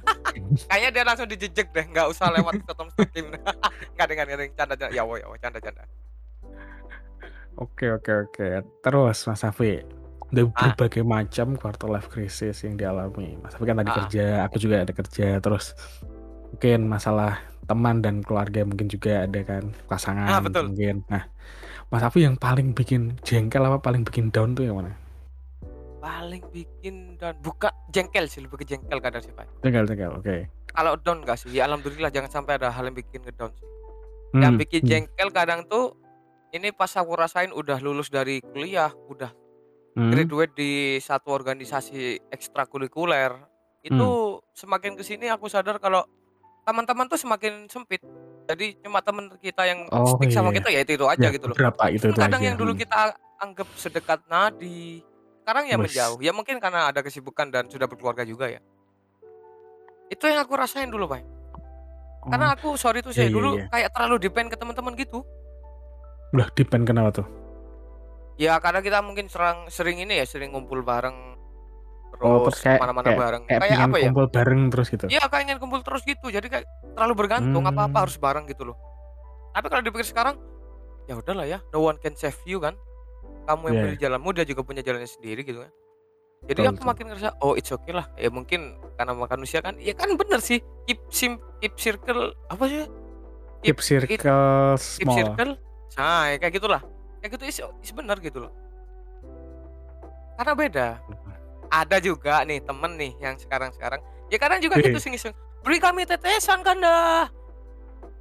Kayaknya 0.66 0.90
dia 0.90 1.04
langsung 1.04 1.28
dijejek 1.28 1.68
deh, 1.70 1.86
nggak 1.86 2.08
usah 2.08 2.32
lewat 2.32 2.64
ke 2.64 2.72
Tom 2.72 2.88
Stakim. 2.88 3.28
Nggak 3.94 4.08
dengan 4.08 4.26
dengan 4.26 4.48
canda 4.54 4.74
canda. 4.74 4.88
Ya, 4.90 5.04
woy, 5.04 5.20
ya, 5.20 5.28
canda 5.38 5.60
canda. 5.60 5.84
oke 7.56 7.86
oke 7.94 8.12
oke 8.26 8.48
terus 8.80 9.28
Mas 9.28 9.44
Afi 9.44 9.84
ada 10.24 10.42
Ah. 10.48 10.72
berbagai 10.72 11.04
macam 11.04 11.54
quarter 11.54 11.90
life 11.90 12.08
crisis 12.08 12.64
yang 12.64 12.80
dialami 12.80 13.36
Mas 13.36 13.52
Afi 13.52 13.66
kan 13.66 13.76
tadi 13.76 13.92
Ah. 13.92 13.96
kerja 14.00 14.26
aku 14.42 14.56
juga 14.58 14.76
ada 14.80 14.94
kerja 14.94 15.28
terus 15.38 15.76
mungkin 16.50 16.88
masalah 16.88 17.36
teman 17.66 18.00
dan 18.00 18.24
keluarga 18.24 18.64
mungkin 18.64 18.88
juga 18.88 19.28
ada 19.28 19.44
kan 19.44 19.76
pasangan 19.86 20.30
Ah, 20.30 20.40
betul. 20.40 20.72
mungkin 20.72 21.04
nah 21.06 21.28
Mas 21.90 22.00
Afi 22.00 22.24
yang 22.24 22.40
paling 22.40 22.72
bikin 22.72 23.20
jengkel 23.22 23.60
apa 23.60 23.76
paling 23.78 24.08
bikin 24.08 24.32
down 24.32 24.56
tuh 24.56 24.64
yang 24.64 24.80
mana 24.80 24.96
Paling 26.00 26.44
bikin 26.50 27.20
dan 27.20 27.36
buka 27.40 27.70
jengkel 27.90 28.26
sih, 28.26 28.40
lebih 28.40 28.64
ke 28.64 28.66
jengkel 28.66 29.00
kadang 29.00 29.20
sih, 29.20 29.32
Pak. 29.32 29.46
jengkel 29.60 29.84
jengkel 29.84 30.12
oke 30.16 30.36
Kalau 30.70 30.96
down 30.96 31.20
enggak 31.22 31.38
sih? 31.38 31.52
Ya 31.52 31.66
alhamdulillah 31.66 32.08
jangan 32.08 32.32
sampai 32.32 32.56
ada 32.56 32.70
hal 32.70 32.88
yang 32.88 32.96
bikin 32.96 33.20
ngedown 33.20 33.52
sih. 33.52 33.68
Hmm, 34.30 34.42
Yang 34.42 34.54
bikin 34.64 34.82
hmm, 34.82 34.90
jengkel 34.90 35.30
kadang 35.30 35.62
tuh 35.66 35.98
ini 36.50 36.70
pas 36.70 36.90
aku 36.94 37.14
rasain 37.14 37.50
udah 37.50 37.78
lulus 37.78 38.08
dari 38.08 38.40
kuliah, 38.40 38.88
udah 39.10 39.34
hmm, 39.94 40.10
graduate 40.10 40.54
di 40.54 40.72
satu 40.98 41.30
organisasi 41.30 42.22
ekstrakurikuler. 42.30 43.34
Itu 43.82 44.08
semakin 44.54 44.94
ke 44.94 45.04
sini 45.04 45.28
aku 45.28 45.48
sadar 45.48 45.78
kalau 45.78 46.06
teman-teman 46.64 47.08
tuh 47.08 47.18
semakin 47.18 47.66
sempit. 47.66 48.00
Jadi 48.46 48.78
cuma 48.80 49.00
teman 49.00 49.30
kita 49.36 49.62
yang 49.64 49.86
Oh, 49.90 50.06
stick 50.12 50.30
sama 50.30 50.50
iya. 50.50 50.58
kita 50.58 50.68
ya 50.70 50.80
itu 50.82 50.92
itu 50.96 51.06
aja 51.06 51.22
ya, 51.22 51.30
gitu 51.30 51.46
loh. 51.46 51.56
berapa 51.56 51.84
itu 51.90 52.06
itu 52.08 52.18
kadang 52.18 52.40
aja 52.40 52.48
yang 52.48 52.58
dulu 52.58 52.72
Hmm. 52.72 52.82
kita 52.82 53.00
anggap 53.40 53.68
sedekat 53.74 54.20
nadi, 54.26 55.00
sekarang 55.50 55.66
ya 55.66 55.82
Wes. 55.82 55.90
menjauh. 55.90 56.22
Ya 56.22 56.30
mungkin 56.30 56.62
karena 56.62 56.86
ada 56.86 57.02
kesibukan 57.02 57.50
dan 57.50 57.66
sudah 57.66 57.90
berkeluarga 57.90 58.22
juga 58.22 58.46
ya. 58.46 58.62
Itu 60.08 60.30
yang 60.30 60.46
aku 60.46 60.54
rasain 60.54 60.94
dulu, 60.94 61.10
Pak. 61.10 61.26
Oh, 62.22 62.30
Karena 62.30 62.54
aku 62.54 62.78
sorry 62.78 63.02
tuh 63.02 63.10
saya 63.10 63.26
iya, 63.26 63.34
dulu 63.34 63.58
iya. 63.58 63.66
kayak 63.74 63.90
terlalu 63.90 64.22
depend 64.22 64.54
ke 64.54 64.58
teman-teman 64.62 64.94
gitu. 64.94 65.26
Lah 66.38 66.54
depend 66.54 66.86
kenapa 66.86 67.10
tuh? 67.16 67.28
Ya 68.38 68.62
karena 68.62 68.86
kita 68.86 69.02
mungkin 69.02 69.26
serang 69.26 69.66
sering 69.68 69.98
ini 69.98 70.22
ya, 70.22 70.26
sering 70.30 70.54
ngumpul 70.54 70.86
bareng 70.86 71.34
terus 72.12 72.22
Oh, 72.22 72.46
terus 72.46 72.62
kayak- 72.62 72.78
mana-mana 72.78 73.10
bareng. 73.10 73.44
Kayak 73.48 73.62
Kayak, 73.66 73.80
apa 73.82 73.98
ya? 73.98 74.06
kumpul 74.06 74.28
bareng 74.30 74.62
terus 74.70 74.88
gitu. 74.88 75.06
Iya, 75.08 75.24
kayak 75.26 75.44
ingin 75.48 75.58
kumpul 75.58 75.82
terus 75.82 76.06
gitu. 76.06 76.30
Jadi 76.30 76.46
kayak 76.46 76.66
terlalu 76.94 77.14
bergantung 77.18 77.64
Hmm. 77.66 77.72
apa-apa 77.74 77.98
harus 78.06 78.22
bareng 78.22 78.46
gitu 78.46 78.70
loh. 78.70 78.78
Tapi 79.50 79.66
kalau 79.66 79.82
dipikir 79.82 80.06
sekarang 80.06 80.38
ya 81.08 81.18
udahlah 81.18 81.48
ya, 81.48 81.58
no 81.74 81.82
one 81.82 81.98
can 81.98 82.14
save 82.14 82.38
you 82.46 82.62
kan. 82.62 82.78
Kamu 83.50 83.64
yang 83.66 83.74
Iya. 83.74 83.84
pilih 83.90 84.00
jalanmu, 84.06 84.30
dia 84.38 84.46
juga 84.46 84.62
punya 84.62 84.86
jalannya 84.86 85.10
sendiri 85.10 85.42
gitu 85.42 85.66
kan. 85.66 85.74
Jadi 86.46 86.60
Betul, 86.62 86.70
aku 86.70 86.76
betul. 86.78 86.90
makin 86.94 87.06
ngerasa 87.10 87.30
oh 87.42 87.54
it's 87.58 87.74
okay 87.74 87.92
lah. 87.98 88.06
Ya 88.14 88.30
mungkin 88.30 88.78
karena 88.94 89.12
manusia 89.18 89.60
kan, 89.60 89.74
ya 89.82 89.98
kan 89.98 90.14
bener 90.14 90.38
sih. 90.38 90.62
Keep 90.86 91.00
sim, 91.10 91.42
keep 91.58 91.74
circle 91.82 92.38
apa 92.48 92.64
sih? 92.70 92.86
Keep 93.66 93.78
circle 93.82 94.78
keep 94.78 95.10
small. 95.10 95.18
circle. 95.18 95.52
Nah, 95.98 96.30
ya 96.30 96.38
kayak 96.38 96.54
gitulah. 96.62 96.82
kayak 97.20 97.36
gitu 97.36 97.44
is, 97.52 97.60
is 97.84 97.92
benar 97.92 98.16
gitu 98.24 98.48
loh 98.48 98.52
karena 100.40 100.54
beda 100.56 100.88
ada 101.68 101.98
juga 102.00 102.48
nih 102.48 102.64
temen 102.64 102.96
nih 102.96 103.12
yang 103.20 103.36
sekarang 103.36 103.76
sekarang 103.76 104.00
ya 104.32 104.40
kadang 104.40 104.64
juga 104.64 104.80
Wih. 104.80 104.88
gitu 104.88 105.04
sing 105.04 105.12
iseng 105.12 105.36
beri 105.60 105.84
kami 105.84 106.08
tetesan 106.08 106.64
kan 106.64 106.80
dah 106.80 107.28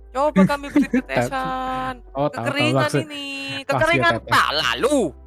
coba 0.08 0.42
kami 0.46 0.66
beri 0.68 0.88
tetesan 0.94 1.94
Oh, 2.10 2.26
tahu 2.26 2.32
tahu 2.32 2.44
kekeringan 2.46 2.82
maksud. 2.82 3.02
ini 3.04 3.24
kekeringan 3.62 4.14
tak 4.24 4.48
lalu 4.52 4.98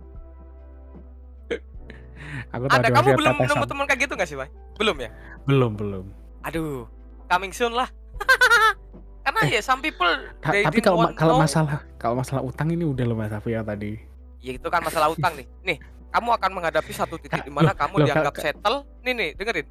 Aku 2.51 2.63
tahu 2.65 2.75
ada 2.75 2.87
kamu 2.89 3.09
belum 3.13 3.33
tetesan. 3.35 3.49
nemu 3.51 3.65
teman 3.65 3.85
kayak 3.85 3.99
gitu 4.01 4.13
gak 4.13 4.25
sih 4.25 4.35
Pak? 4.35 4.49
belum 4.75 4.97
ya 4.97 5.09
Belum, 5.43 5.71
belum. 5.73 6.05
aduh 6.41 6.85
coming 7.27 7.51
soon 7.51 7.71
lah 7.71 7.85
karena 9.23 9.41
ya 9.47 9.61
some 9.61 9.79
people 9.79 10.09
Ta- 10.39 10.49
they 10.49 10.63
tapi 10.63 10.79
kalau 10.79 10.97
ma- 10.99 11.13
kalau 11.13 11.37
masalah 11.37 11.79
kalau 11.95 12.15
masalah 12.15 12.41
utang 12.41 12.67
ini 12.67 12.81
udah 12.83 13.03
lo 13.03 13.13
Mas 13.13 13.29
Afia 13.29 13.61
tadi. 13.61 14.01
ya 14.39 14.51
itu 14.51 14.65
kan 14.65 14.81
masalah 14.81 15.07
utang 15.07 15.33
nih 15.33 15.45
nih 15.63 15.77
kamu 16.09 16.29
akan 16.33 16.51
menghadapi 16.51 16.91
satu 16.91 17.15
titik 17.15 17.41
di 17.41 17.49
mana 17.49 17.71
Loh, 17.71 17.77
kamu 17.77 17.93
loh, 17.95 18.05
dianggap 18.05 18.35
settle 18.35 18.77
nih 19.01 19.13
nih 19.13 19.29
dengerin 19.33 19.67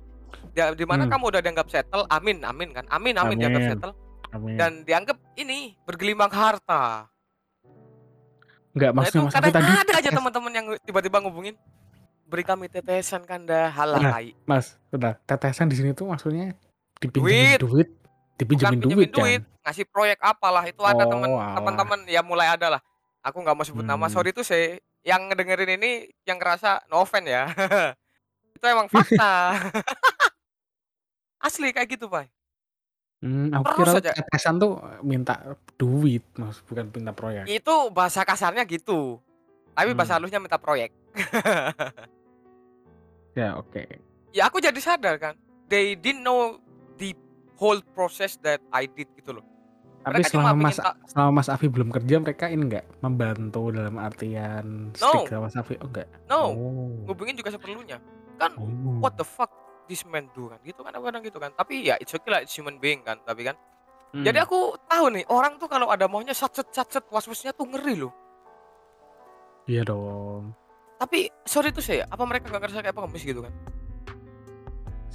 di 0.73 0.85
mana 0.85 1.03
Hmm. 1.03 1.11
kamu 1.11 1.25
udah 1.29 1.40
dianggap 1.40 1.66
settle 1.66 2.07
amin 2.09 2.38
amin 2.40 2.70
kan 2.70 2.87
amin 2.88 3.14
amin, 3.14 3.37
dianggap 3.37 3.61
Amin. 3.61 3.70
settle 3.73 3.92
Amin. 4.30 4.54
dan 4.54 4.82
dianggap 4.82 5.18
ini 5.34 5.74
bergelimang 5.82 6.28
harta 6.28 7.10
Enggak 8.70 8.88
nah 8.88 8.96
maksudnya 8.96 9.20
itu 9.20 9.28
Afia 9.28 9.36
kadang 9.36 9.54
tadi 9.56 9.72
ada 9.76 9.92
aja 9.96 10.10
teman-teman 10.12 10.52
yang 10.52 10.66
tiba-tiba 10.80 11.16
ngubungin 11.18 11.54
beri 12.24 12.44
kami 12.44 12.66
tetesan 12.66 13.22
kan 13.24 13.42
dah 13.42 13.66
halah 13.68 13.98
Nah. 13.98 14.22
Mas, 14.44 14.78
udah 14.88 15.18
tetesan 15.20 15.66
di 15.66 15.74
sini 15.74 15.90
tuh 15.90 16.06
maksudnya 16.06 16.54
Duit. 17.02 17.58
dipinjemin 17.58 17.58
duit, 17.58 17.88
bukan 17.90 18.38
dipinjemin 18.38 18.78
pinjemin 18.78 18.94
duit, 18.96 19.10
duit, 19.10 19.40
kan. 19.42 19.62
ngasih 19.66 19.84
proyek 19.84 20.18
apalah 20.20 20.62
itu 20.62 20.78
ada 20.80 21.02
Oh, 21.02 21.10
teman 21.10 21.28
alah. 21.28 21.54
teman-teman 21.56 21.98
ya 22.06 22.22
mulai 22.22 22.46
ada 22.48 22.66
lah 22.70 22.80
aku 23.20 23.36
nggak 23.36 23.52
mau 23.52 23.66
sebut 23.66 23.82
nama 23.82 23.98
Hmm. 24.00 24.14
sorry 24.14 24.30
tuh 24.30 24.40
saya 24.40 24.78
yang 25.02 25.26
ngedengerin 25.26 25.74
ini 25.74 25.90
yang 26.22 26.36
ngerasa 26.36 26.86
no 26.86 27.00
offense 27.00 27.26
ya 27.26 27.50
itu 28.54 28.64
emang 28.64 28.86
fakta 28.86 29.58
asli 31.42 31.72
kayak 31.72 31.90
gitu 31.90 32.06
pak 32.06 32.30
Hmm, 33.20 33.52
aku 33.52 33.64
Terus 33.76 33.76
kira 33.76 34.00
aja. 34.00 34.12
tetesan 34.16 34.56
tuh 34.56 34.72
minta 35.00 35.35
duit, 35.74 36.24
Mas, 36.35 36.56
bukan 36.62 36.88
minta 36.88 37.12
proyek. 37.12 37.44
itu 37.46 37.74
bahasa 37.90 38.22
kasarnya 38.22 38.64
gitu 38.64 39.20
tapi 39.70 39.92
bahasa 39.92 40.12
Hmm. 40.12 40.18
halusnya 40.18 40.40
minta 40.40 40.56
proyek 40.56 40.88
Ya, 43.33 43.54
oke. 43.54 43.83
ya 44.30 44.46
aku 44.46 44.59
jadi 44.59 44.76
sadar 44.76 45.16
kan 45.16 45.35
they 45.66 45.94
didn't 45.94 46.20
know 46.20 46.59
the 46.96 47.14
whole 47.54 47.78
process 47.90 48.35
that 48.38 48.59
I 48.68 48.87
did 48.87 49.06
gitu 49.14 49.37
loh 49.37 49.46
Tapi 50.00 50.16
Mereka 50.16 50.33
cuma 50.33 50.40
selama 50.42 50.56
Mas 50.59 50.68
pengen 50.72 50.80
tak- 50.83 50.98
selama 51.06 51.30
Mas 51.30 51.48
Afi 51.50 51.66
belum 51.68 51.88
kerja, 51.90 52.14
mereka 52.18 52.44
ini 52.46 52.62
enggak 52.64 52.88
membantu 52.98 53.68
dalam 53.68 53.96
artian 53.96 54.64
No. 54.90 55.12
stick 55.12 55.28
sama 55.28 55.44
Mas 55.44 55.54
Afi? 55.54 55.76
Oh, 55.76 55.87
enggak. 55.87 56.09
no 56.24 56.40
Oh. 56.48 56.88
ngubungin 57.04 57.37
juga 57.37 57.52
seperlunya 57.52 58.00
kan 58.35 58.56
Oh. 58.56 58.64
what 58.98 59.12
the 59.14 59.26
fuck 59.26 59.52
this 59.90 60.07
man 60.07 60.31
do 60.31 60.46
kan 60.46 60.62
gitu 60.62 60.87
kan 60.87 60.94
aku 60.94 61.11
kadang 61.11 61.22
gitu 61.26 61.42
kan. 61.42 61.50
Tapi 61.59 61.90
ya 61.90 61.98
it's 61.98 62.14
okay 62.14 62.31
lah 62.31 62.40
it's 62.46 62.55
human 62.55 62.79
being 62.79 63.03
kan 63.03 63.18
tapi 63.26 63.42
kan. 63.50 63.59
Hmm. 64.11 64.26
jadi 64.26 64.42
aku 64.42 64.74
tahu 64.90 65.07
nih 65.14 65.22
orang 65.31 65.55
tuh 65.55 65.70
kalau 65.70 65.87
ada 65.87 66.11
maunya 66.11 66.35
satset 66.35 66.66
was 67.11 67.26
wasnya 67.26 67.50
tuh 67.50 67.66
ngeri 67.66 67.94
loh. 68.07 68.14
Iya 69.70 69.87
dong. 69.87 70.50
tapi 71.00 71.33
sorry 71.48 71.72
tuh 71.72 71.81
saya 71.81 72.05
apa 72.11 72.20
mereka 72.29 72.53
gak 72.53 72.61
ngerasa 72.61 72.85
kayak 72.85 72.92
pengemis 72.92 73.24
gitu 73.24 73.40
kan? 73.40 73.53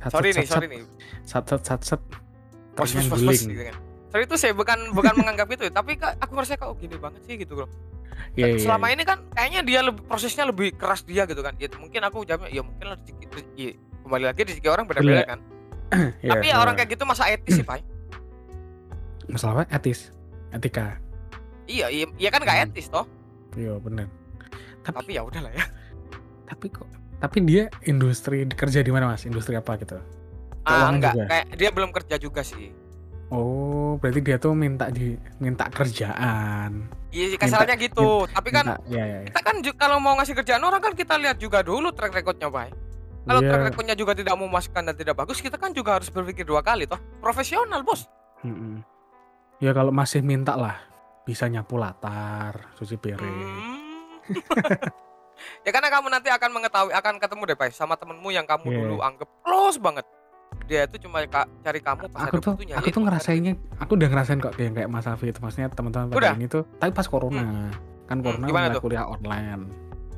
Sat, 0.02 0.12
sorry 0.16 0.30
sat, 0.34 0.40
nih 0.40 0.48
sorry 0.48 0.68
nih. 0.72 0.80
Sat 1.28 1.44
sat 1.46 1.62
sat 1.62 1.82
sat. 1.84 2.02
was 2.76 2.92
was 2.92 3.08
was 3.12 3.22
was 3.22 3.42
gitu 3.46 3.64
kan. 3.68 3.76
Sorry 4.10 4.24
tuh 4.32 4.40
saya 4.40 4.56
bukan 4.56 4.96
bukan 4.96 5.14
menganggap 5.20 5.48
itu 5.52 5.68
ya, 5.68 5.72
tapi 5.76 6.00
aku 6.00 6.32
ngerasa 6.40 6.56
kok 6.56 6.74
gini 6.80 6.96
banget 6.96 7.22
sih 7.28 7.36
gitu 7.36 7.54
loh. 7.54 7.70
Iya, 8.36 8.56
iya, 8.56 8.60
selama 8.64 8.92
iya. 8.92 8.96
ini 8.96 9.04
kan 9.04 9.18
kayaknya 9.32 9.62
dia 9.64 9.80
lebih 9.84 10.02
prosesnya 10.08 10.44
lebih 10.48 10.76
keras 10.76 11.04
dia 11.04 11.28
gitu 11.28 11.44
kan. 11.44 11.56
Ya 11.60 11.68
mungkin 11.76 12.02
aku 12.04 12.24
jawabnya 12.24 12.50
ya 12.52 12.62
mungkin 12.64 12.86
lah 12.92 12.98
rezeki- 13.00 13.56
ya, 13.60 13.72
kembali 14.06 14.24
lagi 14.24 14.42
rezeki 14.46 14.70
orang 14.70 14.86
beda-beda 14.86 15.18
Iya. 15.18 15.26
kan 15.26 15.40
Iya, 16.22 16.32
tapi 16.32 16.46
ya 16.46 16.50
iya. 16.52 16.62
orang 16.62 16.74
kayak 16.76 16.90
gitu 16.94 17.04
masa 17.04 17.26
etis 17.28 17.54
sih 17.56 17.66
pak 17.66 17.82
masalah 19.26 19.54
apa? 19.60 19.74
Etis, 19.74 20.14
etika. 20.54 21.02
iya 21.66 21.90
iya, 21.90 22.06
iya 22.16 22.30
kan 22.30 22.40
nggak 22.40 22.56
Hmm. 22.56 22.66
etis 22.70 22.88
toh 22.88 23.06
Iya 23.56 23.80
benar. 23.80 24.06
Tapi 24.84 24.96
tapi 25.02 25.12
ya 25.12 25.22
udahlah 25.24 25.50
ya 25.50 25.66
tapi 26.46 26.70
kok 26.70 26.86
tapi 27.18 27.38
dia 27.42 27.72
industri 27.82 28.46
kerja 28.46 28.80
di 28.80 28.92
mana 28.92 29.10
mas? 29.10 29.26
Industri 29.26 29.56
apa 29.56 29.74
gitu? 29.76 29.98
ah 30.62 30.90
enggak 30.90 31.14
juga? 31.14 31.26
kayak 31.26 31.46
dia 31.56 31.70
belum 31.72 31.90
kerja 31.92 32.16
juga 32.18 32.42
sih 32.42 32.70
Oh 33.26 33.98
berarti 33.98 34.22
dia 34.22 34.38
tuh 34.38 34.54
minta 34.54 34.86
di 34.88 35.18
minta 35.40 35.66
kerjaan. 35.66 36.86
iya 37.10 37.26
sih, 37.26 37.38
kasarnya 37.42 37.74
gitu 37.76 38.30
tapi 38.30 38.54
kan 38.54 38.70
Minta, 38.70 38.86
ya 38.86 39.02
ya. 39.02 39.18
ya. 39.18 39.20
kita 39.26 39.40
kan 39.42 39.56
kalau 39.74 39.98
mau 39.98 40.14
ngasih 40.14 40.36
kerjaan 40.36 40.62
orang 40.62 40.78
kan 40.78 40.94
kita 40.94 41.18
lihat 41.18 41.38
juga 41.38 41.66
dulu 41.66 41.90
track 41.90 42.14
recordnya 42.14 42.54
Bay 42.54 42.70
kalau 43.26 43.40
Iya. 43.40 43.50
track 43.50 43.64
recordnya 43.68 43.96
juga 43.96 44.14
tidak 44.14 44.36
memuaskan 44.36 44.82
dan 44.84 44.96
tidak 44.96 45.16
bagus 45.16 45.38
kita 45.38 45.56
kan 45.56 45.70
juga 45.70 45.98
harus 45.98 46.08
berpikir 46.08 46.42
dua 46.42 46.62
kali 46.62 46.86
toh 46.86 47.02
profesional 47.20 47.82
bos 47.82 48.06
Mm-mm. 48.42 48.86
Ya 49.58 49.72
kalau 49.72 49.90
masih 49.90 50.20
minta 50.20 50.54
lah 50.54 50.78
bisa 51.24 51.48
nyapu 51.48 51.76
latar, 51.76 52.70
cuci 52.76 52.96
piring. 52.96 53.24
Hmm. 53.24 54.36
ya 55.66 55.70
karena 55.70 55.90
kamu 55.90 56.08
nanti 56.10 56.30
akan 56.30 56.50
mengetahui 56.52 56.92
akan 56.92 57.14
ketemu 57.18 57.42
deh 57.46 57.58
Bay 57.58 57.70
sama 57.70 57.96
temenmu 57.96 58.30
yang 58.30 58.44
kamu 58.44 58.66
Iya. 58.66 58.80
dulu 58.80 58.96
anggap 59.00 59.30
close 59.42 59.78
banget 59.78 60.06
dia 60.64 60.84
itu 60.84 60.98
cuma 61.02 61.20
cari 61.60 61.80
kamu 61.80 62.08
pas 62.08 62.20
Aku 62.26 62.36
ada 62.36 62.42
tuh 62.42 62.54
butuhnya 62.54 62.76
aku 62.76 62.84
tuh 62.84 62.92
itu 62.92 63.00
ngerasainnya 63.02 63.54
aku 63.76 63.92
udah 63.94 64.08
ngerasain 64.08 64.40
kok 64.40 64.54
kayak 64.54 64.72
kayak 64.74 64.90
Mas 64.90 65.06
Alfi 65.06 65.28
itu 65.28 65.40
maksudnya 65.40 65.68
teman-teman 65.70 66.08
pada 66.10 66.32
ini 66.34 66.48
tuh 66.48 66.64
tapi 66.76 66.92
pas 66.92 67.06
corona 67.06 67.44
kan 68.06 68.16
Hmm, 68.16 68.24
corona 68.24 68.46
gimana 68.46 68.66
mulai 68.66 68.76
tuh? 68.76 68.82
kuliah 68.82 69.06
online. 69.06 69.62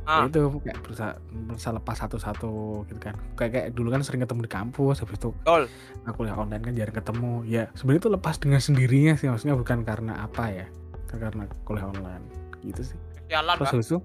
Ah. 0.08 0.24
Ya 0.24 0.32
itu 0.32 0.64
kayak 0.64 0.80
berusaha, 0.88 1.12
berusaha 1.52 1.74
lepas 1.76 1.96
satu-satu 2.00 2.88
gitu 2.88 3.00
kan. 3.04 3.16
Kayak 3.36 3.52
kayak 3.52 3.68
dulu 3.76 3.92
kan 3.92 4.02
sering 4.08 4.24
ketemu 4.24 4.48
di 4.48 4.52
kampus 4.56 5.04
habis 5.04 5.20
itu 5.20 5.36
Betul. 5.44 5.68
aku 6.08 6.24
kuliah 6.24 6.40
online 6.40 6.64
kan 6.64 6.74
jarang 6.80 6.96
ketemu. 6.96 7.34
Ya 7.44 7.64
sebenarnya 7.76 8.02
itu 8.08 8.12
lepas 8.16 8.36
dengan 8.40 8.60
sendirinya 8.64 9.14
sih 9.20 9.28
maksudnya 9.28 9.60
bukan 9.60 9.84
karena 9.84 10.24
apa 10.24 10.44
ya. 10.48 10.68
Karena 11.12 11.44
kuliah 11.68 11.92
online 11.92 12.24
gitu 12.64 12.88
sih. 12.88 13.00
Jalan 13.28 13.60
Terus 13.60 13.72
habis 13.76 13.88
itu 13.92 14.00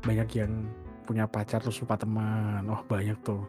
banyak 0.00 0.28
yang 0.32 0.52
punya 1.04 1.28
pacar 1.28 1.60
terus 1.60 1.76
lupa 1.84 2.00
teman. 2.00 2.64
Oh 2.72 2.80
banyak 2.88 3.20
tuh. 3.20 3.44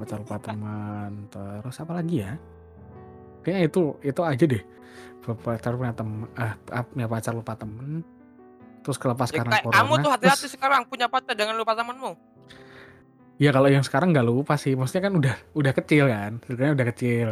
Pacar 0.00 0.24
lupa 0.24 0.40
teman. 0.40 1.28
Terus 1.28 1.76
apa 1.84 1.92
lagi 2.00 2.24
ya? 2.24 2.32
Kayaknya 3.44 3.62
itu 3.68 3.82
itu 4.00 4.20
aja 4.24 4.44
deh. 4.48 4.64
Pacar 5.22 5.76
punya 5.76 5.92
teman, 5.94 6.26
ah 6.34 6.56
ah, 6.72 6.82
punya 6.82 7.06
pacar 7.06 7.36
lupa 7.36 7.52
temen. 7.54 8.00
Terus 8.82 8.98
kelepas 8.98 9.28
Ya, 9.30 9.38
karena 9.38 9.56
corona. 9.62 9.76
kamu 9.78 9.92
tuh 9.98 10.10
hati-hati 10.10 10.38
terus- 10.42 10.54
sekarang 10.54 10.80
punya 10.84 11.06
pacar 11.06 11.34
jangan 11.34 11.54
lupa 11.54 11.72
temanmu. 11.72 12.12
Ya 13.38 13.50
kalau 13.50 13.66
yang 13.66 13.82
sekarang 13.82 14.10
nggak 14.10 14.26
lupa 14.26 14.54
sih, 14.54 14.74
maksudnya 14.74 15.08
kan 15.08 15.14
udah 15.16 15.34
udah 15.54 15.72
kecil 15.72 16.04
kan, 16.06 16.38
sebenarnya 16.44 16.74
udah 16.76 16.86
kecil, 16.90 17.28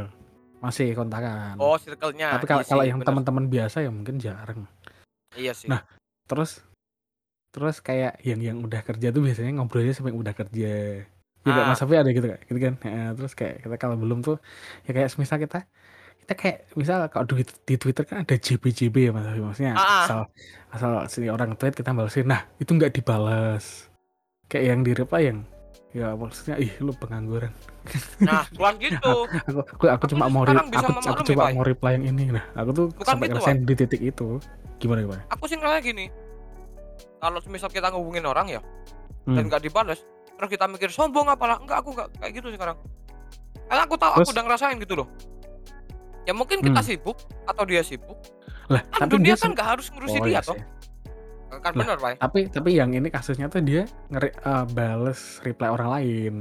masih 0.59 0.95
kontakan. 0.95 1.55
Oh, 1.57 1.77
circle-nya. 1.77 2.35
Tapi 2.35 2.47
kalau 2.47 2.63
Iya 2.63 2.71
kalau 2.71 2.83
sih, 2.83 2.91
yang 2.91 2.99
teman-teman 3.01 3.45
biasa 3.47 3.77
ya 3.81 3.91
mungkin 3.91 4.17
jarang. 4.19 4.67
Iya 5.35 5.53
sih. 5.55 5.67
Nah, 5.67 5.83
Terus 6.27 6.63
terus 7.51 7.83
kayak 7.83 8.23
yang 8.23 8.39
yang 8.39 8.63
udah 8.63 8.87
kerja 8.87 9.11
tuh 9.11 9.27
biasanya 9.27 9.59
ngobrolnya 9.59 9.91
sampai 9.91 10.15
udah 10.15 10.31
kerja. 10.31 11.03
Ya 11.43 11.51
kayak 11.51 11.67
Ah. 11.67 11.75
Mas 11.75 11.83
Safi 11.83 11.99
ada 11.99 12.07
gitu 12.07 12.23
kan, 12.23 12.39
gitu 12.39 12.59
kan. 12.61 12.75
Nah, 12.87 13.11
terus 13.19 13.33
kayak 13.35 13.67
kita 13.67 13.75
kalau 13.75 13.99
belum 13.99 14.23
tuh 14.23 14.39
ya 14.87 14.95
kayak 14.95 15.11
misal 15.19 15.43
kita 15.43 15.67
kita 16.31 16.39
kayak 16.39 16.59
misal 16.79 17.11
kalau 17.11 17.27
di, 17.27 17.43
di 17.43 17.75
Twitter 17.75 18.07
kan 18.07 18.23
ada 18.23 18.39
JB-JB 18.39 18.95
ya 19.03 19.11
Mas 19.11 19.27
maksudnya 19.35 19.75
Ah, 19.75 19.83
ah. 19.83 20.03
asal 20.07 20.21
asal 20.71 20.91
si 21.11 21.27
orang 21.27 21.59
tweet 21.59 21.75
kita 21.75 21.91
balesin. 21.91 22.31
Nah, 22.31 22.47
itu 22.63 22.71
nggak 22.71 22.95
dibales. 22.95 23.91
Kayak 24.47 24.65
yang 24.71 24.81
di 24.87 24.93
reply 24.95 25.23
yang 25.27 25.39
ya 25.91 26.15
maksudnya 26.15 26.55
ih 26.55 26.71
lu 26.79 26.95
pengangguran. 26.95 27.51
Nah, 28.23 28.47
bukan 28.55 28.75
gitu. 28.87 29.27
aku 29.27 29.59
aku, 29.59 29.59
aku 29.59 29.85
Aku 29.91 30.05
cuma 30.07 30.31
mau 30.31 30.47
aku, 30.47 30.71
aku 31.03 31.35
Pak. 31.35 31.51
mau 31.51 31.67
reply 31.67 31.99
yang 31.99 32.15
ini 32.15 32.31
nah 32.31 32.47
aku 32.55 32.71
tuh 32.71 32.87
Bukan 32.95 33.11
sampai 33.11 33.27
gitu, 33.27 33.35
ngerasain 33.35 33.59
di 33.67 33.75
titik 33.75 33.99
itu 34.01 34.39
gimana 34.79 35.03
gimana 35.03 35.23
Aku 35.35 35.51
sih 35.51 35.59
ngerasa 35.59 35.83
gini. 35.83 36.07
Kalau 37.19 37.43
misal 37.51 37.67
kita 37.69 37.91
ngehubungin 37.91 38.23
orang 38.23 38.47
ya 38.47 38.63
dan 39.27 39.35
Hmm. 39.35 39.47
nggak 39.51 39.67
dibalas, 39.67 39.99
terus 40.39 40.47
kita 40.49 40.71
mikir 40.71 40.95
sombong 40.95 41.27
apalah? 41.27 41.59
Enggak, 41.59 41.83
aku 41.83 41.91
nggak 41.91 42.09
kayak 42.23 42.33
gitu 42.39 42.55
sekarang. 42.55 42.79
Karena 43.67 43.83
aku 43.83 43.95
tahu 43.99 44.13
aku 44.17 44.31
udah 44.31 44.45
ngerasain 44.47 44.79
gitu 44.79 44.95
loh. 44.95 45.11
Ya 46.23 46.33
mungkin 46.33 46.61
kita 46.61 46.79
Hmm. 46.79 46.89
sibuk 46.89 47.17
atau 47.43 47.65
dia 47.65 47.81
sibuk. 47.81 48.17
lah 48.67 48.87
Kan 48.87 49.03
tapi 49.03 49.19
dunia 49.19 49.27
dia 49.27 49.37
kan 49.37 49.51
nggak 49.51 49.69
harus 49.69 49.87
ngurusin 49.89 50.21
Oh, 50.21 50.25
dia 50.25 50.33
iya 50.33 50.41
toh. 50.41 50.55
Kan 51.53 51.73
Lah, 51.73 51.83
benar, 51.83 51.97
Pak. 51.99 52.13
tapi 52.21 52.41
tapi 52.47 52.71
yang 52.73 52.91
ini 52.91 53.09
kasusnya 53.09 53.47
tuh 53.47 53.59
dia 53.59 53.83
ngeri 54.07 54.31
eh, 54.31 54.65
bales 54.69 55.19
reply 55.41 55.69
orang 55.69 55.89
lain 55.91 56.35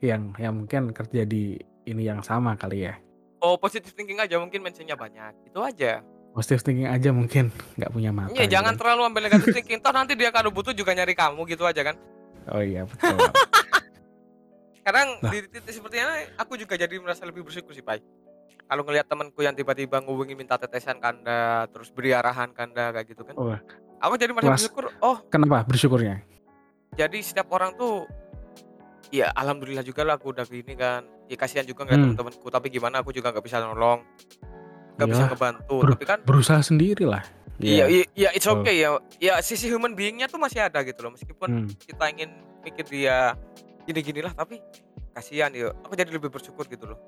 yang 0.00 0.34
yang 0.36 0.54
mungkin 0.56 0.90
kerja 0.90 1.22
di 1.22 1.54
ini 1.84 2.02
yang 2.02 2.18
sama 2.20 2.54
kali 2.54 2.84
ya 2.84 2.94
Oh, 3.38 3.54
positive 3.56 3.90
thinking 3.92 4.18
aja 4.18 4.34
mungkin 4.36 4.58
mentionnya 4.60 4.94
banyak. 4.94 5.34
Itu 5.44 5.58
aja. 5.60 6.02
positive 6.32 6.62
thinking 6.62 6.86
aja 6.86 7.10
mungkin 7.10 7.50
nggak 7.76 7.90
punya 7.90 8.10
mata 8.10 8.32
Iya, 8.32 8.44
gitu 8.44 8.52
jangan 8.52 8.72
kan. 8.72 8.78
terlalu 8.80 9.00
ambil 9.04 9.22
negatif 9.24 9.46
thinking. 9.56 9.78
Toh 9.78 9.92
nanti 9.92 10.14
dia 10.14 10.30
kalau 10.30 10.48
butuh 10.48 10.72
juga 10.72 10.90
nyari 10.90 11.12
kamu 11.12 11.46
gitu 11.46 11.62
aja 11.62 11.82
kan. 11.84 11.94
oh 12.48 12.58
iya 12.58 12.82
betul 12.82 13.14
Sekarang 14.74 15.08
Nah. 15.16 15.30
di 15.30 15.38
titik 15.44 15.70
seperti 15.70 15.96
ini 15.96 16.10
aku 16.34 16.56
juga 16.56 16.74
jadi 16.74 16.90
merasa 16.96 17.22
lebih 17.22 17.42
bersyukur 17.42 17.70
sih, 17.70 17.80
Pak. 17.80 18.02
Kalau 18.72 18.88
ngelihat 18.88 19.04
temanku 19.04 19.44
yang 19.44 19.52
tiba-tiba 19.52 20.00
ngubungin 20.00 20.32
minta 20.32 20.56
tetesan 20.56 20.96
kanda, 20.96 21.68
terus 21.68 21.92
beri 21.92 22.16
arahan 22.16 22.56
kanda 22.56 22.88
kayak 22.88 23.04
gitu 23.04 23.20
kan. 23.20 23.36
Oh, 23.36 23.52
Aku 24.00 24.16
jadi 24.16 24.32
merasa 24.32 24.56
bersyukur, 24.56 24.88
oh 24.98 25.20
kenapa 25.28 25.60
bersyukurnya? 25.62 26.24
jadi 26.92 27.18
setiap 27.20 27.52
orang 27.52 27.76
tuh 27.76 28.08
ya 29.08 29.28
alhamdulillah 29.30 29.84
juga 29.84 30.02
lah 30.02 30.16
aku 30.16 30.32
udah 30.32 30.48
gini 30.48 30.72
kan. 30.72 31.04
Ya 31.28 31.36
kasihan 31.36 31.68
juga 31.68 31.84
ngeliat 31.84 32.00
Hmm. 32.00 32.16
teman-temanku, 32.16 32.48
tapi 32.48 32.72
gimana 32.72 33.04
aku 33.04 33.12
juga 33.12 33.28
nggak 33.28 33.44
bisa 33.44 33.60
nolong. 33.60 34.00
nggak 34.92 35.08
bisa 35.08 35.20
Iyalah, 35.20 35.32
ngebantu, 35.32 35.76
ber- 35.78 35.92
tapi 35.92 36.04
kan 36.04 36.18
Berusaha 36.24 36.60
sendiri 36.60 37.04
lah. 37.04 37.24
iya 37.58 37.84
iya 37.86 38.04
iya, 38.12 38.28
it's 38.30 38.44
betul. 38.44 38.60
okay 38.60 38.76
ya. 38.78 38.88
Ya 39.18 39.34
sisi 39.40 39.68
human 39.68 39.92
being-nya 39.92 40.28
tuh 40.28 40.36
masih 40.36 40.64
ada 40.64 40.80
gitu 40.80 41.00
loh. 41.00 41.12
Meskipun 41.12 41.48
Hmm. 41.48 41.68
kita 41.76 42.08
ingin 42.08 42.28
mikir 42.60 42.84
dia 42.84 43.36
gini-gini 43.84 44.20
lah 44.20 44.32
tapi 44.32 44.60
kasihan 45.12 45.48
ya 45.50 45.72
aku 45.74 45.92
jadi 45.92 46.08
lebih 46.08 46.28
bersyukur 46.28 46.64
gitu 46.66 46.88
loh 46.88 47.00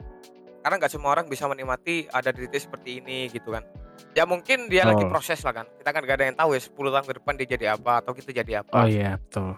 karena 0.64 0.80
nggak 0.80 0.88
semua 0.90 1.12
orang 1.12 1.28
bisa 1.28 1.44
menikmati 1.44 2.08
ada 2.08 2.32
titik 2.32 2.56
seperti 2.58 2.98
ini 2.98 3.28
gitu 3.28 3.52
kan 3.52 3.60
ya 4.10 4.24
mungkin 4.24 4.66
dia 4.66 4.82
lagi 4.82 5.04
Oh. 5.04 5.12
proses 5.12 5.38
lah 5.38 5.52
kan 5.52 5.66
kita 5.76 5.90
kan 5.90 6.00
gak 6.02 6.16
ada 6.16 6.24
yang 6.24 6.34
tahu 6.34 6.50
ya 6.50 6.60
10 6.62 6.72
tahun 6.88 7.04
ke 7.04 7.14
depan 7.14 7.32
dia 7.36 7.48
jadi 7.50 7.66
apa 7.74 7.92
atau 8.00 8.10
kita 8.10 8.30
jadi 8.32 8.52
apa 8.58 8.72
Oh 8.74 8.88
iya 8.88 9.20
betul. 9.20 9.52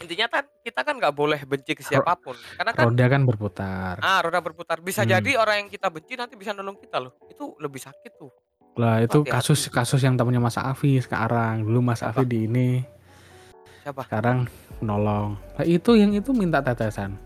intinya 0.00 0.26
kan 0.28 0.44
kita 0.58 0.80
kan 0.80 0.94
nggak 0.96 1.12
boleh 1.12 1.40
benci 1.44 1.72
ke 1.72 1.82
siapa 1.82 2.16
pun 2.16 2.32
karena 2.56 2.72
kan 2.72 2.84
Roda 2.86 3.06
kan 3.06 3.22
berputar. 3.22 3.94
ah 4.00 4.18
roda 4.18 4.40
berputar 4.40 4.80
bisa 4.80 5.00
Hmm. 5.02 5.12
jadi 5.12 5.30
orang 5.36 5.56
yang 5.58 5.68
kita 5.68 5.86
benci 5.86 6.12
nanti 6.14 6.34
bisa 6.34 6.50
nolong 6.50 6.74
kita 6.74 6.98
loh 6.98 7.14
itu 7.24 7.54
lebih 7.56 7.78
sakit 7.78 8.12
tuh 8.16 8.32
Lah 8.72 8.98
itu 8.98 9.20
hati-hati. 9.20 9.34
kasus 9.34 9.60
kasus 9.68 10.00
yang 10.00 10.14
temannya 10.14 10.40
Mas 10.40 10.54
Afi 10.56 10.96
sekarang. 10.96 11.62
Dulu 11.62 11.82
Mas? 11.82 12.00
Afi 12.00 12.22
di 12.22 12.46
ini, 12.46 12.78
siapa 13.82 14.06
sekarang 14.06 14.46
nolong. 14.78 15.34
Lah 15.58 15.66
itu 15.66 15.94
yang 15.94 16.14
itu 16.14 16.30
minta 16.30 16.62
tetesan. 16.62 17.18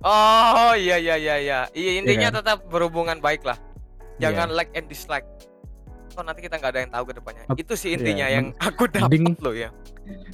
Oh 0.00 0.72
iya 0.72 0.96
iya 0.96 1.14
iya 1.14 1.36
iya 1.36 1.58
iya 1.70 1.90
intinya 1.96 2.28
kan? 2.28 2.36
tetap 2.40 2.58
berhubungan 2.66 3.18
baik 3.18 3.42
lah 3.42 3.56
Iya. 4.16 4.32
jangan 4.32 4.48
like 4.50 4.72
and 4.72 4.88
dislike 4.88 5.28
oh 6.16 6.24
nanti 6.24 6.40
kita 6.40 6.56
nggak 6.56 6.72
ada 6.72 6.80
yang 6.80 6.90
tahu 6.90 7.04
ke 7.04 7.14
depannya 7.14 7.42
Ap- 7.46 7.58
itu 7.58 7.74
sih 7.76 7.88
iya, 7.90 7.96
intinya 7.96 8.26
yang 8.26 8.46
men- 8.50 8.56
aku 8.58 8.82
dapat 8.86 9.04
mending- 9.06 9.36
loh 9.38 9.52
ya 9.52 9.70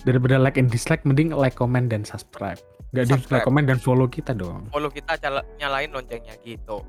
Daripada 0.05 0.37
like 0.37 0.55
and 0.55 0.69
dislike 0.69 1.01
mending 1.03 1.33
like, 1.33 1.57
comment 1.57 1.89
dan 1.89 2.05
subscribe. 2.05 2.61
Gak 2.93 3.09
di 3.09 3.17
like, 3.27 3.41
comment 3.41 3.65
dan 3.65 3.81
follow 3.81 4.05
kita 4.05 4.37
dong. 4.37 4.69
follow 4.69 4.87
kita 4.87 5.17
cala- 5.17 5.49
nyalain 5.57 5.89
loncengnya 5.89 6.37
gitu 6.39 6.85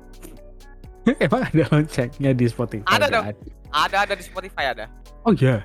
Emang 1.24 1.42
ada 1.42 1.64
loncengnya 1.66 2.30
di 2.30 2.44
Spotify? 2.44 2.84
Ada 2.86 3.06
dong. 3.08 3.24
ada 3.72 3.96
ada 3.98 4.12
di 4.12 4.20
Spotify 4.20 4.68
ada 4.68 4.84
Oh 5.24 5.32
iya, 5.32 5.64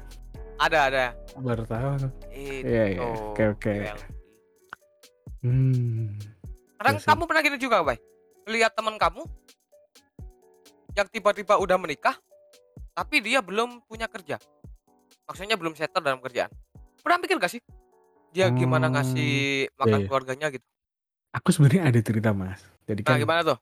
ada 0.56 0.88
ada 0.88 1.04
baru 1.36 1.64
tahu. 1.64 2.08
Iya 2.32 2.84
iya. 2.90 3.04
Oke 3.04 3.44
oke. 3.52 3.74
Hmm. 5.42 6.16
Kadang 6.80 6.96
Iya 6.96 7.04
sih. 7.04 7.08
kamu 7.08 7.24
pernah 7.26 7.42
gini 7.42 7.58
juga 7.58 7.78
bay 7.84 8.00
lihat 8.48 8.72
teman 8.72 8.96
kamu 8.96 9.22
yang 10.94 11.08
tiba-tiba 11.08 11.56
udah 11.56 11.76
menikah 11.76 12.16
tapi 12.92 13.20
dia 13.20 13.40
belum 13.40 13.84
punya 13.84 14.08
kerja 14.08 14.40
maksudnya 15.24 15.54
belum 15.54 15.76
settle 15.76 16.02
dalam 16.02 16.20
kerjaan 16.20 16.50
pernah 17.00 17.18
mikir 17.18 17.36
gak 17.36 17.52
sih 17.52 17.62
dia 18.30 18.48
gimana 18.50 18.88
Hmm, 18.88 18.96
ngasih 18.96 19.34
makan 19.76 20.00
iya. 20.00 20.08
keluarganya 20.08 20.48
gitu 20.50 20.66
Aku 21.30 21.54
sebenarnya 21.54 21.86
ada 21.86 22.00
cerita 22.00 22.34
mas. 22.34 22.58
Jadi 22.84 23.06
nah 23.06 23.14
kan 23.14 23.22
gimana 23.22 23.42
tuh 23.44 23.58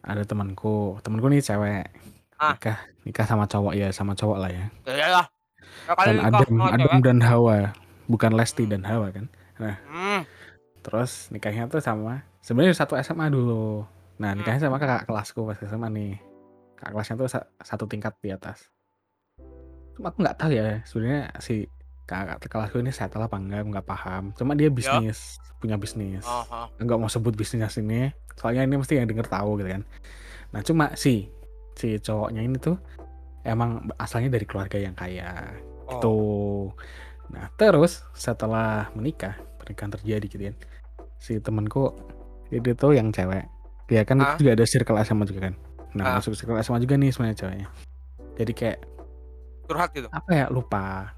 ada 0.00 0.20
temanku, 0.22 1.00
temanku 1.00 1.26
nih 1.26 1.40
cewek 1.40 1.88
Ah. 2.36 2.54
nikah 2.54 2.76
nikah 3.02 3.24
sama 3.24 3.44
cowok 3.44 3.72
ya 3.72 3.88
sama 3.88 4.12
cowok 4.12 4.38
lah 4.38 4.50
ya. 4.52 4.64
ya 4.84 5.08
lah 5.10 5.26
Ya, 5.84 5.92
kali 5.92 6.06
Dan 6.06 6.18
Adam 6.22 6.48
Adam 6.62 6.86
cewek. 6.86 7.02
dan 7.02 7.18
Hawa, 7.20 7.56
bukan 8.04 8.30
Lesti 8.32 8.62
Hmm. 8.62 8.70
dan 8.70 8.82
Hawa 8.84 9.06
kan. 9.10 9.26
hmm. 9.58 10.20
Terus 10.88 11.28
nikahnya 11.28 11.68
tuh 11.68 11.78
sama 11.78 12.24
sebenarnya 12.40 12.72
satu 12.74 12.96
SMA 12.96 13.28
dulu. 13.28 13.84
Nah 14.16 14.32
Hmm. 14.32 14.40
nikahnya 14.40 14.64
sama 14.64 14.80
kakak 14.80 15.04
kelasku 15.04 15.44
pas 15.44 15.58
SMA 15.58 15.88
nih. 15.88 16.14
Kakak 16.74 16.92
kelasnya 16.94 17.14
tuh 17.16 17.28
sa- 17.28 17.48
satu 17.60 17.84
tingkat 17.84 18.16
di 18.18 18.32
atas. 18.32 18.72
Cuma 19.92 20.08
aku 20.08 20.24
nggak 20.24 20.36
tahu 20.36 20.50
ya 20.50 20.80
sebenarnya 20.82 21.36
si 21.38 21.68
kakak 22.02 22.40
kelasku 22.42 22.78
ini 22.78 22.88
settle 22.88 23.20
apa 23.20 23.36
enggak 23.36 23.68
nggak 23.68 23.84
paham. 23.84 24.32
Cuma 24.32 24.56
dia 24.56 24.70
bisnis 24.70 25.36
punya 25.58 25.76
bisnis. 25.76 26.24
Nggak 26.78 26.96
mau 26.96 27.10
sebut 27.10 27.34
bisnisnya 27.34 27.68
sini 27.68 28.08
soalnya 28.38 28.62
ini 28.62 28.78
mesti 28.78 28.94
yang 28.94 29.10
denger 29.10 29.26
tahu 29.26 29.58
gitu 29.58 29.66
kan 29.68 29.82
nah 30.48 30.62
cuma 30.62 30.94
si 30.94 31.26
si 31.74 31.98
cowoknya 31.98 32.40
ini 32.40 32.54
tuh 32.54 32.78
emang 33.42 33.90
asalnya 33.98 34.30
dari 34.30 34.46
keluarga 34.46 34.78
yang 34.78 34.94
kaya 34.94 35.58
Oh. 35.84 35.90
gitu 35.90 36.16
nah 37.28 37.50
terus 37.52 38.06
setelah 38.14 38.94
menikah 38.94 39.34
pernikahan 39.58 39.90
terjadi 39.90 40.26
gitu 40.30 40.42
kan 40.46 40.56
si 41.18 41.38
temanku 41.38 41.92
itu 42.48 42.72
tuh 42.72 42.94
yang 42.94 43.10
cewek. 43.10 43.44
Dia 43.86 44.02
kan 44.02 44.18
Ah. 44.18 44.36
juga 44.36 44.54
ada 44.54 44.64
circle 44.64 44.96
SMA 45.00 45.24
juga 45.24 45.40
kan. 45.46 45.54
Ah. 45.54 45.94
nah 45.94 46.04
masuk 46.16 46.32
circle 46.32 46.56
SMA 46.58 46.80
juga 46.80 46.94
nih 46.94 47.10
sebenarnya 47.10 47.36
ceweknya. 47.38 47.68
Jadi 48.36 48.52
kayak 48.52 48.78
curhat 49.64 49.90
gitu? 49.92 50.08
apa 50.08 50.30
ya 50.30 50.46
lupa. 50.48 51.12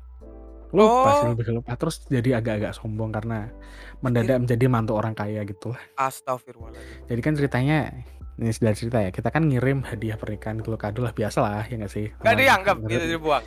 Lupa 0.70 1.10
sih 1.16 1.26
Oh. 1.26 1.30
lebih 1.34 1.44
ke 1.44 1.52
lupa. 1.52 1.70
Terus 1.74 2.06
jadi 2.06 2.38
agak-agak 2.38 2.72
sombong 2.72 3.10
karena 3.10 3.50
mendadak 4.00 4.38
menjadi 4.38 4.64
mantu 4.66 4.94
orang 4.94 5.12
kaya 5.12 5.42
gitu. 5.42 5.74
Lah 5.74 5.82
Astagfirullahaladzim. 6.00 7.06
Jadi 7.06 7.20
kan 7.20 7.32
ceritanya 7.34 7.78
ini 8.36 8.50
sudah 8.50 8.72
cerita 8.72 8.98
ya 8.98 9.10
kita 9.10 9.28
kan 9.28 9.44
ngirim 9.44 9.82
hadiah 9.82 10.14
pernikahan 10.14 10.58
gitu 10.58 10.72
kado 10.74 11.02
lah 11.02 11.12
biasa 11.12 11.38
lah 11.40 11.66
ya 11.66 11.74
nggak 11.76 11.92
sih? 11.92 12.06
Gak 12.16 12.38
dianggap 12.38 12.76
gitu 12.86 13.04
dibuang. 13.10 13.42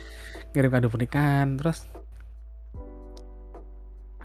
Ngirim 0.52 0.70
kado 0.70 0.86
pernikahan 0.86 1.56
terus 1.56 1.88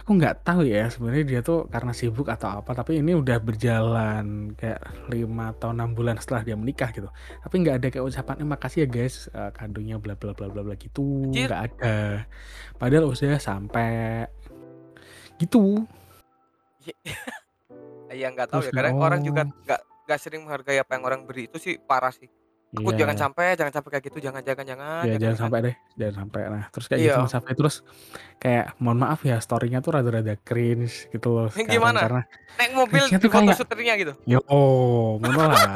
aku 0.09 0.17
nggak 0.17 0.41
tahu 0.41 0.65
ya 0.65 0.89
sebenarnya 0.89 1.21
dia 1.21 1.39
tuh 1.45 1.69
karena 1.69 1.93
sibuk 1.93 2.33
atau 2.33 2.49
apa 2.49 2.73
tapi 2.73 2.97
ini 2.97 3.13
udah 3.13 3.37
berjalan 3.37 4.57
kayak 4.57 4.81
lima 5.05 5.53
atau 5.53 5.69
enam 5.69 5.93
bulan 5.93 6.17
setelah 6.17 6.41
dia 6.41 6.57
menikah 6.57 6.89
gitu. 6.89 7.13
Tapi 7.45 7.55
nggak 7.61 7.75
ada 7.77 7.87
kayak 7.93 8.09
ucapan 8.09 8.41
eh, 8.41 8.49
makasih 8.49 8.79
ya 8.81 8.87
guys 8.89 9.29
eh, 9.29 9.53
kadonya 9.53 10.01
bla 10.01 10.17
bla 10.17 10.33
bla 10.33 10.49
bla 10.49 10.65
bla 10.65 10.73
gitu. 10.81 11.29
Nggak 11.29 11.61
ada. 11.61 12.25
Padahal 12.81 13.05
usia 13.05 13.37
sampai 13.37 14.25
gitu. 15.37 15.85
Iya. 18.09 18.33
Nggak 18.33 18.49
tahu 18.49 18.65
ya 18.65 18.73
Terus, 18.73 18.77
kadang 18.81 18.97
orang 18.97 19.21
juga 19.21 19.45
nggak 19.45 19.81
nggak 20.09 20.17
sering 20.25 20.41
menghargai 20.41 20.81
apa 20.81 20.97
yang 20.97 21.05
orang 21.05 21.21
beri. 21.29 21.53
Itu 21.53 21.61
sih 21.61 21.77
parah 21.77 22.09
sih 22.09 22.25
aku 22.71 22.85
Iya. 22.87 22.99
jangan 23.01 23.17
sampai 23.19 23.45
jangan 23.53 23.73
sampai 23.73 23.89
kayak 23.89 24.03
gitu 24.05 24.17
jangan 24.21 24.41
jangan 24.41 24.61
jangan 24.63 25.01
ya 25.03 25.15
jangan 25.15 25.25
kan. 25.31 25.41
sampai 25.41 25.59
deh 25.59 25.75
jangan 25.95 26.15
sampai 26.19 26.41
nah 26.47 26.63
terus 26.69 26.85
kayak 26.85 26.99
Iya. 26.99 27.07
gitu 27.07 27.19
mas 27.19 27.31
sampai 27.31 27.51
terus 27.53 27.75
kayak 28.37 28.65
mohon 28.77 28.99
maaf 28.99 29.19
ya 29.21 29.37
storynya 29.37 29.79
tuh 29.79 29.91
rada-rada 29.91 30.37
cringe 30.37 31.09
gitu 31.09 31.27
loh 31.31 31.49
sekarang, 31.51 31.65
Gimana? 31.67 31.99
karena 31.99 32.21
naik 32.55 32.71
mobil 32.73 33.03
di 33.03 33.15
foto 33.17 33.29
kayak- 33.31 33.57
syutingnya 33.57 33.93
gitu 33.97 34.13
yo 34.23 34.39
ngono 35.17 35.41
lah 35.47 35.73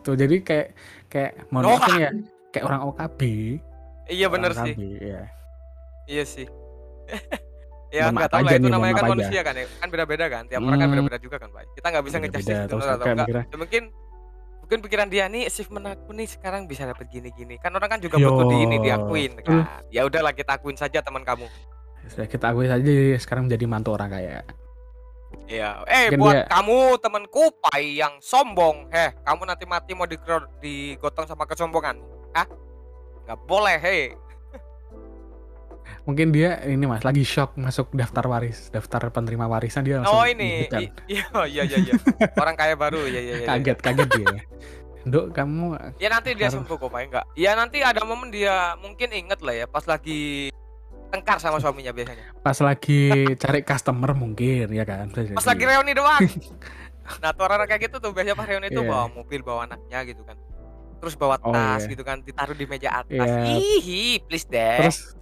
tuh 0.00 0.14
jadi 0.14 0.36
kayak 0.40 0.66
kayak 1.06 1.32
mohon 1.50 1.64
maaf 1.68 1.90
ya 1.92 2.10
kayak 2.50 2.64
orang 2.64 2.80
OKB 2.86 3.20
iya 4.08 4.26
bener 4.26 4.50
sih 4.54 4.74
ya. 4.96 5.22
iya 6.06 6.24
sih 6.24 6.46
ya 7.90 8.06
Mohon 8.06 8.14
nggak 8.16 8.30
tahu 8.30 8.38
lah 8.40 8.52
itu 8.52 8.60
nih, 8.60 8.70
namanya 8.70 8.78
mohon 8.86 8.86
kan 8.86 9.02
maaf 9.02 9.02
aja. 9.02 9.14
manusia 9.18 9.40
kan 9.42 9.54
ya 9.56 9.66
kan 9.76 9.88
beda-beda 9.90 10.24
kan 10.26 10.42
tiap 10.46 10.60
orang 10.60 10.70
kan 10.72 10.78
Hmm. 10.80 10.94
beda-beda 10.94 11.18
juga 11.18 11.36
kan 11.36 11.48
pak 11.50 11.62
kita 11.74 11.86
nggak 11.90 12.04
bisa 12.06 12.16
ngejudge 12.16 12.46
itu 12.46 12.76
atau 12.78 13.04
enggak 13.04 13.28
Ya, 13.44 13.56
mungkin 13.58 13.82
mungkin 14.70 14.86
pikiran 14.86 15.10
dia 15.10 15.26
nih 15.26 15.50
achievement 15.50 15.82
aku 15.82 16.14
nih 16.14 16.30
sekarang 16.30 16.70
bisa 16.70 16.86
dapat 16.86 17.10
gini-gini. 17.10 17.58
Kan 17.58 17.74
orang 17.74 17.90
kan 17.90 17.98
juga 17.98 18.22
Yo. 18.22 18.30
butuh 18.30 18.54
di 18.54 18.56
ini 18.62 18.78
diakuin 18.78 19.42
kan. 19.42 19.82
Ya 19.90 20.06
udahlah 20.06 20.30
kita 20.30 20.62
akuin 20.62 20.78
saja 20.78 21.02
teman 21.02 21.26
kamu. 21.26 21.50
Sudah 22.06 22.30
kita 22.30 22.54
akui 22.54 22.70
saja 22.70 22.86
sekarang 23.18 23.50
menjadi 23.50 23.66
mantu 23.66 23.98
orang 23.98 24.14
kaya. 24.14 24.46
Iya, 25.50 25.82
eh 25.90 26.14
Mungkin 26.14 26.22
buat 26.22 26.36
dia- 26.38 26.46
kamu 26.46 26.78
temanku 27.02 27.42
pai 27.58 27.98
yang 27.98 28.14
sombong, 28.22 28.86
heh, 28.94 29.10
kamu 29.26 29.42
nanti 29.42 29.66
mati 29.66 29.90
mau 29.98 30.06
digro- 30.06 30.46
digotong 30.62 31.26
sama 31.26 31.42
kesombongan, 31.50 31.98
hah? 32.30 32.46
Gak 33.26 33.38
boleh, 33.50 33.74
hei. 33.82 34.14
Mungkin 36.02 36.30
dia 36.30 36.58
ini 36.62 36.84
mas 36.84 37.00
lagi 37.00 37.22
shock 37.22 37.54
masuk 37.54 37.92
daftar 37.92 38.24
waris 38.24 38.68
daftar 38.68 39.08
penerima 39.08 39.44
warisan 39.44 39.82
dia 39.82 39.98
langsung 39.98 40.14
Oh 40.14 40.24
ini, 40.24 40.64
ikutan. 40.64 40.80
i- 40.80 40.92
iya, 41.14 41.24
iya, 41.44 41.62
iya, 41.64 41.78
iya. 41.80 41.94
Orang 42.34 42.54
kaya 42.54 42.74
baru, 42.74 43.04
iya, 43.04 43.20
iya, 43.20 43.34
iya. 43.36 43.46
kaget 43.46 43.78
kaget 43.78 44.08
dia 44.10 44.36
Dok 45.00 45.32
kamu 45.32 45.80
Ya 45.96 46.08
nanti 46.08 46.36
dia 46.36 46.48
sembuh 46.48 46.76
kok, 46.76 46.86
pai 46.86 47.08
enggak? 47.08 47.24
Ya 47.32 47.54
nanti 47.54 47.80
ada 47.80 48.04
momen 48.04 48.28
dia 48.28 48.76
mungkin 48.76 49.08
inget 49.10 49.40
lah 49.40 49.54
ya, 49.54 49.64
pas 49.64 49.82
lagi 49.82 50.52
tengkar 51.08 51.36
sama 51.36 51.56
suaminya 51.56 51.90
biasanya. 51.90 52.30
pas 52.38 52.54
lagi 52.56 53.10
cari 53.34 53.60
customer 53.60 54.14
mungkin 54.14 54.70
ya 54.70 54.84
kan 54.84 55.08
Bisa 55.08 55.32
Pas 55.32 55.42
jadi. 55.42 55.50
lagi 55.50 55.64
reuni 55.66 55.92
doang. 55.92 56.20
Nah, 57.18 57.34
tuh 57.34 57.42
orang 57.42 57.66
kayak 57.66 57.90
gitu 57.90 57.98
tuh 57.98 58.14
biasanya 58.14 58.38
pas 58.38 58.46
reuni 58.46 58.68
itu 58.68 58.78
Iya. 58.78 58.86
bawa 58.86 59.10
mobil, 59.10 59.40
bawa 59.40 59.66
anaknya 59.66 60.06
gitu 60.06 60.22
kan. 60.22 60.38
Terus 60.96 61.14
bawa 61.16 61.40
Oh, 61.40 61.50
tas 61.50 61.82
iya. 61.82 61.90
gitu 61.90 62.02
kan, 62.02 62.22
ditaruh 62.22 62.54
di 62.54 62.62
meja 62.64 63.02
atas. 63.02 63.26
Iya. 63.26 63.58
Ih, 63.58 64.16
please 64.22 64.46
deh. 64.46 64.78
terus 64.78 65.18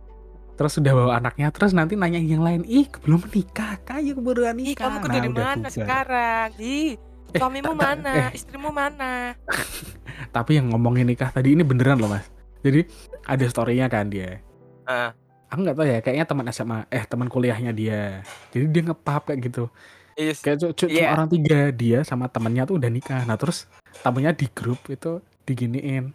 terus 0.58 0.74
sudah 0.74 0.90
bawa 0.90 1.12
anaknya 1.16 1.48
terus 1.48 1.70
nanti 1.70 1.94
nanya 1.94 2.18
yang 2.18 2.42
lain 2.42 2.66
ih 2.66 2.90
belum 2.98 3.22
menikah 3.24 3.78
kayu 3.80 4.12
Ih, 4.12 4.74
nikah 4.74 4.90
kamu 4.90 4.96
kerja 5.00 5.18
di 5.18 5.22
Nah, 5.22 5.32
udah 5.32 5.44
mana 5.46 5.68
sekarang? 5.70 6.48
Ih, 6.58 6.90
Eh, 7.28 7.36
suamimu 7.36 7.72
mana? 7.72 8.12
eh. 8.26 8.30
Istrimu 8.34 8.70
mana? 8.72 9.36
tapi 10.34 10.56
yang 10.56 10.68
ngomongin 10.68 11.06
nikah 11.06 11.28
tadi 11.28 11.54
ini 11.54 11.62
beneran 11.62 11.96
loh 11.96 12.10
mas 12.10 12.26
jadi 12.60 12.84
ada 13.22 13.44
storynya 13.46 13.86
kan 13.86 14.10
dia 14.10 14.42
Ah. 14.82 15.12
aku 15.46 15.62
nggak 15.62 15.76
tahu 15.76 15.86
ya 15.86 15.98
kayaknya 16.00 16.26
teman 16.26 16.46
SMA 16.48 16.78
eh 16.88 17.04
teman 17.04 17.28
kuliahnya 17.28 17.70
dia 17.70 18.24
jadi 18.50 18.64
dia 18.66 18.82
ngepap 18.84 19.28
kayak 19.28 19.40
gitu 19.46 19.70
Is 20.16 20.42
Kayak 20.42 20.58
cu- 20.58 20.74
cu- 20.74 20.90
cuma 20.90 20.98
Iya. 20.98 21.14
orang 21.14 21.30
tiga 21.30 21.60
dia 21.70 22.02
sama 22.02 22.26
temennya 22.26 22.66
tuh 22.66 22.74
udah 22.74 22.90
nikah. 22.90 23.22
Nah 23.22 23.38
terus 23.38 23.70
tamunya 24.02 24.34
di 24.34 24.50
grup 24.50 24.82
itu 24.90 25.22
diginiin. 25.46 26.10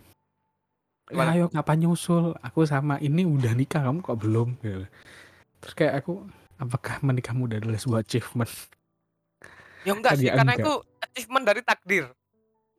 Ya, 1.13 1.29
Gimana? 1.29 1.31
ayo 1.37 1.45
kapan 1.53 1.77
nyusul? 1.85 2.33
Aku 2.41 2.65
sama 2.65 2.97
ini 2.97 3.21
udah 3.21 3.53
nikah 3.53 3.85
kamu 3.85 4.01
kok 4.01 4.17
belum? 4.17 4.57
Gitu. 4.65 4.89
Terus 5.61 5.73
kayak 5.77 5.93
aku 6.01 6.25
apakah 6.57 6.97
menikah 7.05 7.37
muda 7.37 7.61
adalah 7.61 7.77
sebuah 7.77 8.01
achievement? 8.01 8.49
Ya 9.85 9.93
enggak 9.93 10.17
sih, 10.17 10.33
karena 10.33 10.57
enggak. 10.57 10.65
itu 10.65 10.73
achievement 11.05 11.45
dari 11.45 11.61
takdir. 11.61 12.09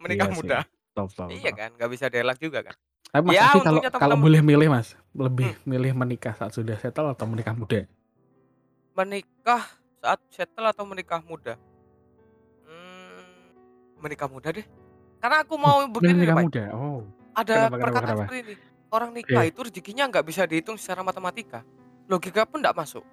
Menikah 0.03 0.27
Iya 0.27 0.35
sih. 0.35 0.39
muda. 0.43 0.59
Top, 0.99 1.09
top, 1.15 1.31
Iya 1.31 1.51
top. 1.55 1.59
kan, 1.63 1.71
nggak 1.79 1.91
bisa 1.95 2.07
dielak 2.11 2.39
juga 2.43 2.59
kan. 2.67 2.75
Tapi 3.15 3.23
Mas 3.31 3.35
Ya, 3.39 3.47
kalau 3.63 3.81
kalau 3.87 4.17
boleh 4.19 4.43
milih 4.43 4.67
Mas, 4.67 4.99
lebih 5.15 5.55
Hmm. 5.55 5.71
milih 5.71 5.93
menikah 5.95 6.35
saat 6.35 6.51
sudah 6.51 6.75
settle 6.83 7.15
atau 7.15 7.31
menikah 7.31 7.55
muda? 7.55 7.87
Menikah 8.99 9.63
saat 10.03 10.19
settle 10.35 10.67
atau 10.67 10.83
menikah 10.83 11.23
muda? 11.23 11.55
Hmm, 12.67 13.23
menikah 14.03 14.27
muda 14.27 14.51
deh. 14.51 14.67
Karena 15.23 15.47
aku 15.47 15.55
mau 15.55 15.87
Milih 15.87 15.95
begini 15.95 16.15
menikah 16.27 16.37
muda. 16.43 16.63
Oh, 16.75 17.07
Ada 17.35 17.55
Kenapa, 17.67 17.75
perkataan 17.77 18.03
kenapa? 18.05 18.21
seperti 18.23 18.39
ini. 18.41 18.55
Orang 18.89 19.11
nikah 19.11 19.43
Iya. 19.43 19.51
itu 19.51 19.61
rezekinya 19.61 20.05
nggak 20.07 20.25
bisa 20.25 20.43
dihitung 20.47 20.77
secara 20.79 21.03
matematika. 21.03 21.61
Logika 22.07 22.47
pun 22.47 22.63
nggak 22.63 22.75
masuk. 22.75 23.05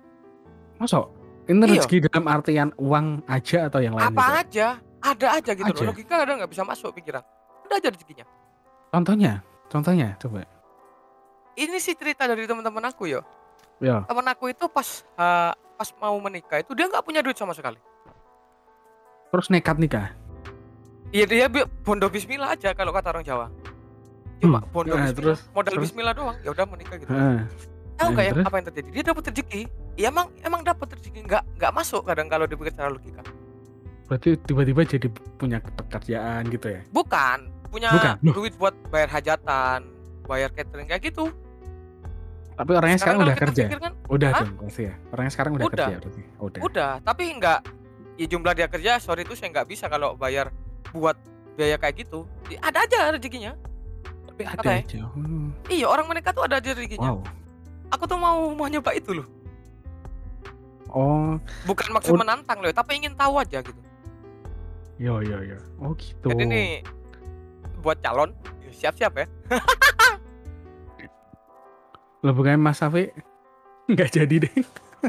masuk. 0.78 1.10
Ini 1.46 1.58
Iya. 1.60 1.74
rezeki 1.78 1.98
dalam 2.06 2.26
artian 2.26 2.70
uang 2.76 3.22
aja 3.26 3.66
atau 3.66 3.80
yang 3.80 3.94
lain 3.94 4.10
Apa 4.10 4.22
gitu? 4.22 4.42
aja, 4.42 4.68
ada 5.00 5.28
aja 5.32 5.52
gitu 5.54 5.66
Aja. 5.68 5.82
loh. 5.82 5.90
Logika 5.94 6.14
kadang 6.18 6.36
nggak 6.38 6.50
bisa 6.50 6.64
masuk 6.64 6.90
pikiran. 6.92 7.22
Ada 7.66 7.74
aja 7.78 7.88
rezekinya. 7.90 8.26
Contohnya, 8.90 9.34
contohnya 9.68 10.08
coba. 10.18 10.42
Ini 11.54 11.78
sih 11.78 11.94
cerita 11.94 12.26
dari 12.26 12.46
teman-teman 12.46 12.82
aku 12.84 13.06
yo. 13.08 13.22
Ya, 13.78 14.06
Teman 14.06 14.26
aku 14.28 14.48
itu 14.48 14.66
pas 14.68 14.86
uh, 15.16 15.50
pas 15.76 15.90
mau 15.98 16.14
menikah 16.20 16.62
itu 16.62 16.74
dia 16.74 16.86
nggak 16.86 17.02
punya 17.02 17.22
duit 17.22 17.34
sama 17.34 17.54
sekali. 17.54 17.82
terus 19.32 19.48
nekat 19.48 19.80
nikah. 19.80 20.12
Iya 21.10 21.26
dia 21.26 21.46
bondo 21.82 22.06
bismillah 22.06 22.52
aja 22.52 22.72
kalau 22.72 22.92
kata 22.92 23.10
orang 23.10 23.24
Jawa. 23.24 23.48
Cuma 24.42 24.60
Hmm, 24.60 24.74
bondo 24.74 24.94
nah, 24.94 25.08
terus, 25.08 25.40
modal 25.52 25.72
terus? 25.72 25.84
bismillah 25.88 26.14
doang. 26.14 26.38
Ya 26.42 26.50
udah 26.50 26.66
menikah 26.66 26.98
gitu. 26.98 27.10
Heeh. 27.10 27.40
Tahu 27.94 28.02
Nah, 28.02 28.12
nggak 28.12 28.26
ya 28.26 28.34
apa 28.42 28.56
yang 28.58 28.66
terjadi? 28.68 28.88
Dia 28.90 29.04
dapat 29.06 29.24
rezeki. 29.30 29.62
Ya 29.94 30.08
emang 30.10 30.28
emang 30.42 30.62
dapat 30.62 30.88
rezeki 30.92 31.20
nggak 31.24 31.44
nggak 31.56 31.72
masuk 31.72 32.02
kadang 32.04 32.28
kalau 32.28 32.46
dipikir 32.46 32.74
secara 32.74 32.90
logika. 32.90 33.22
Berarti 34.06 34.30
tiba-tiba 34.42 34.82
jadi 34.84 35.08
punya 35.38 35.58
pekerjaan 35.62 36.42
gitu 36.50 36.68
ya? 36.68 36.82
Bukan 36.90 37.40
punya 37.70 37.90
Bukan, 37.90 38.16
loh. 38.20 38.34
duit 38.36 38.54
buat 38.58 38.76
bayar 38.90 39.08
hajatan, 39.10 39.80
bayar 40.26 40.50
catering 40.52 40.84
kayak 40.86 41.04
gitu. 41.06 41.32
Tapi 42.52 42.72
orangnya 42.76 43.00
sekarang, 43.00 43.18
kalau 43.18 43.32
udah 43.32 43.40
kerja. 43.40 43.64
kan, 43.72 43.94
Udah 44.06 44.30
Hah? 44.30 44.40
dong 44.44 44.52
pasti 44.60 44.82
ya. 44.84 44.94
Orangnya 45.10 45.32
sekarang 45.32 45.52
udah, 45.56 45.66
Udah. 45.66 45.78
kerja 45.80 45.96
berarti. 45.98 46.22
Oh, 46.36 46.46
udah. 46.46 46.60
udah 46.62 46.92
tapi 47.02 47.24
nggak 47.32 47.60
ya 48.18 48.26
jumlah 48.28 48.54
dia 48.54 48.68
kerja 48.68 48.92
sorry 48.98 49.24
itu 49.24 49.34
saya 49.34 49.50
nggak 49.50 49.66
bisa 49.66 49.88
kalau 49.88 50.14
bayar 50.14 50.52
buat 50.92 51.16
biaya 51.56 51.78
kayak 51.78 51.96
gitu 52.02 52.28
Ya, 52.48 52.60
ada 52.62 52.84
aja 52.84 53.10
rezekinya 53.10 53.56
Tapi 54.44 54.52
ada 54.52 54.58
Katanya. 54.58 54.84
aja. 54.84 55.00
Hmm. 55.12 55.48
iya 55.68 55.86
orang 55.86 56.06
menikah 56.06 56.32
tuh 56.32 56.44
ada 56.44 56.58
aja 56.58 56.70
rezekinya 56.70 57.12
Wow. 57.12 57.20
aku 57.90 58.04
tuh 58.06 58.16
mau 58.16 58.52
mau 58.52 58.66
nyoba 58.66 58.92
itu 58.92 59.14
loh 59.14 59.26
Oh, 60.88 61.38
bukan 61.64 61.88
maksud 61.90 62.10
Oh. 62.10 62.18
menantang 62.18 62.58
loh 62.60 62.70
tapi 62.70 62.96
ingin 62.96 63.14
tahu 63.14 63.38
aja 63.38 63.60
gitu 63.60 63.78
yo 64.98 65.20
yo 65.20 65.38
yo. 65.42 65.58
Oh 65.78 65.94
gitu. 65.94 66.28
jadi 66.28 66.44
nih 66.44 66.68
buat 67.80 68.00
calon 68.00 68.32
ya 68.62 68.70
siap-siap 68.72 69.12
ya 69.16 69.26
Lah 72.22 72.32
bukan 72.32 72.56
Mas 72.56 72.78
Safi 72.78 73.10
nggak 73.88 74.10
jadi 74.12 74.36
deh. 74.40 74.54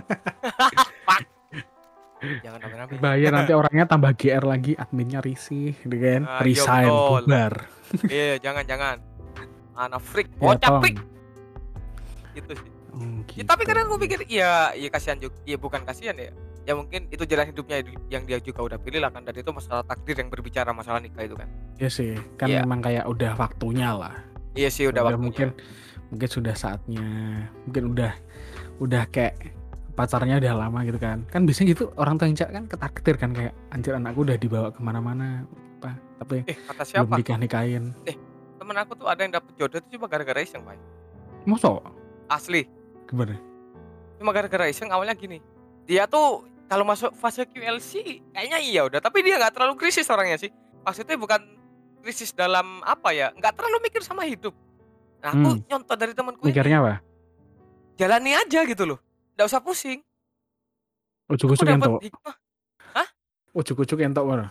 jangan 2.41 2.59
Bayar 2.97 3.31
nanti 3.35 3.53
orangnya 3.53 3.85
tambah 3.85 4.15
GR 4.15 4.41
lagi, 4.41 4.73
adminnya 4.73 5.19
risih, 5.19 5.75
gitu 5.77 5.93
kan? 5.93 6.25
Ah, 6.25 6.39
iya, 6.39 6.41
Resign, 6.41 6.89
bubar. 6.89 7.53
iya 8.09 8.39
jangan 8.39 8.65
jangan 8.65 8.97
anak 9.75 10.01
freak 10.01 10.29
Ya, 10.31 10.39
bocah 10.39 10.61
tolong. 10.63 10.83
freak 10.83 10.97
gitu 12.33 12.53
sih 12.55 12.71
Oh, 12.93 13.01
Ya, 13.01 13.41
gitu. 13.41 13.49
tapi 13.49 13.65
kadang 13.65 13.89
aku 13.89 13.97
pikir 13.99 14.21
iya 14.29 14.69
iya 14.73 14.89
kasihan 14.89 15.17
juga 15.17 15.33
iya 15.43 15.57
bukan 15.57 15.81
kasihan 15.81 16.13
ya 16.13 16.29
ya 16.63 16.77
mungkin 16.77 17.09
itu 17.09 17.25
jalan 17.25 17.49
hidupnya 17.49 17.81
yang 18.07 18.23
dia 18.23 18.37
juga 18.37 18.61
udah 18.63 18.77
pilih 18.77 19.01
lah 19.01 19.09
kan 19.09 19.25
dan 19.25 19.33
itu 19.33 19.49
masalah 19.49 19.81
takdir 19.83 20.13
yang 20.15 20.29
berbicara 20.29 20.71
masalah 20.71 21.01
nikah 21.01 21.25
itu 21.25 21.33
kan 21.33 21.49
ya 21.75 21.89
sih, 21.89 22.13
kan 22.37 22.47
Iya. 22.47 22.63
memang 22.63 22.79
kayak 22.81 23.05
udah 23.07 23.33
waktunya 23.35 23.91
lah. 23.91 24.15
iya 24.53 24.69
sih 24.69 24.87
udah, 24.87 25.03
waktunya 25.03 25.19
mungkin 25.19 25.49
mungkin 26.07 26.29
sudah 26.29 26.53
saatnya, 26.53 27.07
mungkin 27.65 27.97
udah 27.97 28.13
udah 28.79 29.03
kayak 29.09 29.41
pacarnya 29.93 30.37
udah 30.37 30.53
lama 30.55 30.79
gitu 30.83 30.97
kan. 30.97 31.25
Kan 31.27 31.43
biasanya 31.43 31.73
gitu 31.73 31.89
orang 31.97 32.15
tua 32.15 32.29
yang 32.29 32.37
cewek 32.37 32.53
kan 32.53 32.65
ketakdir 32.67 33.15
kan 33.17 33.31
kayak 33.33 33.53
anjir 33.69 33.93
anakku 33.93 34.21
udah 34.21 34.37
dibawa 34.37 34.69
ke 34.69 34.79
mana-mana 34.79 35.49
apa 35.81 35.97
tapi 36.21 36.45
eh 36.45 36.57
kata 36.63 36.83
belum 36.85 36.91
siapa 37.03 37.15
nikah 37.17 37.39
nikahin. 37.39 37.85
Temen 38.63 38.77
aku 38.79 38.95
tuh 38.95 39.11
ada 39.11 39.21
yang 39.21 39.35
dapet 39.35 39.51
jodoh 39.59 39.77
itu 39.77 39.89
cuma 39.93 40.07
gara-gara 40.07 40.39
iseng 40.39 40.63
pak 40.63 40.79
Masa? 41.43 41.83
asli 42.31 42.71
Gimana? 43.11 43.35
cuma 44.17 44.31
gara-gara 44.31 44.71
iseng 44.71 44.87
awalnya 44.89 45.13
gini 45.13 45.43
dia 45.83 46.07
tuh 46.07 46.47
kalau 46.71 46.87
masuk 46.87 47.11
fase 47.19 47.43
QLC 47.45 48.23
kayaknya 48.31 48.59
iya 48.63 48.87
udah 48.87 49.03
tapi 49.03 49.21
dia 49.21 49.35
nggak 49.35 49.51
terlalu 49.51 49.75
krisis 49.77 50.07
orangnya 50.07 50.39
sih 50.39 50.55
maksudnya 50.81 51.19
bukan 51.19 51.43
krisis 52.01 52.31
dalam 52.31 52.79
apa 52.87 53.11
ya 53.11 53.35
nggak 53.35 53.53
terlalu 53.53 53.83
mikir 53.83 54.01
sama 54.01 54.23
hidup 54.23 54.55
nah 55.19 55.35
aku 55.35 55.51
Hmm. 55.53 55.63
nyontoh 55.67 55.95
dari 55.95 56.15
temanku 56.15 56.43
ini 56.43 56.51
Mikirnya 56.51 56.79
apa? 56.79 56.95
jalani 57.95 58.33
aja 58.33 58.63
gitu 58.63 58.87
loh 58.87 58.99
nggak 59.35 59.47
usah 59.47 59.59
pusing 59.59 59.99
Ujuk-ujuk 61.27 61.67
entok. 61.67 61.99
hikmah 61.99 62.37
Ujuk-ujuk 63.53 64.01
entok 64.01 64.25
mana? 64.25 64.49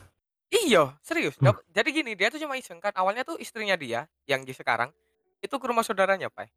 Iya, 0.52 1.00
serius. 1.00 1.40
Dap- 1.40 1.64
Jadi 1.66 1.90
gini, 1.94 2.12
dia 2.12 2.28
tuh 2.28 2.36
cuma 2.38 2.54
iseng 2.54 2.78
kan. 2.78 2.92
Awalnya 2.92 3.24
tuh 3.24 3.40
istrinya 3.40 3.74
dia 3.74 4.04
yang 4.26 4.44
di 4.44 4.52
sekarang 4.52 4.92
itu 5.40 5.52
ke 5.52 5.66
rumah 5.66 5.82
saudaranya, 5.82 6.28
Pak. 6.28 6.52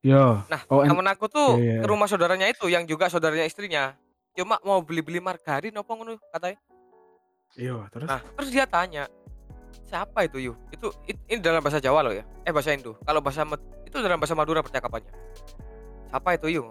Yo. 0.00 0.42
Nah, 0.46 0.62
Oh, 0.66 0.82
en- 0.82 0.90
temen 0.90 1.06
aku 1.06 1.26
tuh 1.26 1.58
Iya, 1.58 1.78
iya. 1.78 1.80
ke 1.82 1.86
rumah 1.86 2.06
saudaranya 2.06 2.46
itu 2.46 2.66
yang 2.66 2.86
juga 2.86 3.06
saudaranya 3.06 3.44
istrinya. 3.44 3.94
Cuma 4.32 4.58
mau 4.62 4.78
beli-beli 4.80 5.18
margarin 5.18 5.70
apa 5.70 5.90
ngono 5.90 6.18
katanya. 6.28 6.58
Yo, 7.54 7.82
terus? 7.88 8.08
Nah, 8.08 8.18
terus 8.32 8.48
dia 8.48 8.64
tanya, 8.64 9.04
"Siapa 9.84 10.24
itu, 10.24 10.40
Yu?" 10.40 10.54
Itu 10.70 10.90
it- 11.04 11.20
ini 11.28 11.38
dalam 11.38 11.60
bahasa 11.60 11.78
Jawa 11.78 12.00
loh 12.00 12.10
ya. 12.10 12.24
Eh 12.42 12.50
bahasa 12.50 12.72
Indo. 12.72 12.96
Kalau 12.98 13.20
bahasa 13.20 13.44
itu 13.84 13.96
dalam 13.96 14.18
bahasa 14.18 14.34
Madura 14.34 14.58
percakapannya. 14.58 15.12
Siapa 16.08 16.30
itu, 16.34 16.46
Yu? 16.48 16.64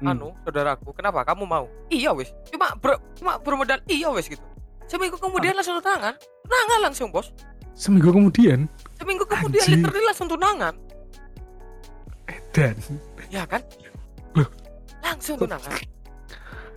Hmm. 0.00 0.10
Anu, 0.10 0.32
saudaraku. 0.42 0.90
Kenapa? 0.92 1.22
Kamu 1.22 1.44
mau? 1.44 1.68
Iya, 1.86 2.10
wes. 2.12 2.32
Cuma 2.48 2.72
ber, 2.74 2.96
cuma 3.14 3.36
bermodal 3.36 3.80
iya, 3.86 4.08
wes 4.10 4.26
gitu. 4.26 4.42
Seminggu 4.90 5.14
kemudian 5.16 5.54
langsung 5.54 5.78
tunangan. 5.78 6.18
Tunangan 6.18 6.80
langsung, 6.82 7.08
Bos. 7.14 7.30
Seminggu 7.72 8.10
kemudian 8.10 8.66
Seminggu 8.98 9.22
kemudian 9.24 9.62
Anjing. 9.62 9.80
literally 9.80 10.04
langsung 10.04 10.28
tunangan. 10.28 10.74
dan 12.50 12.74
Ya 13.30 13.46
kan? 13.46 13.62
Loh. 14.34 14.50
Langsung 15.00 15.38
tunangan. 15.38 15.78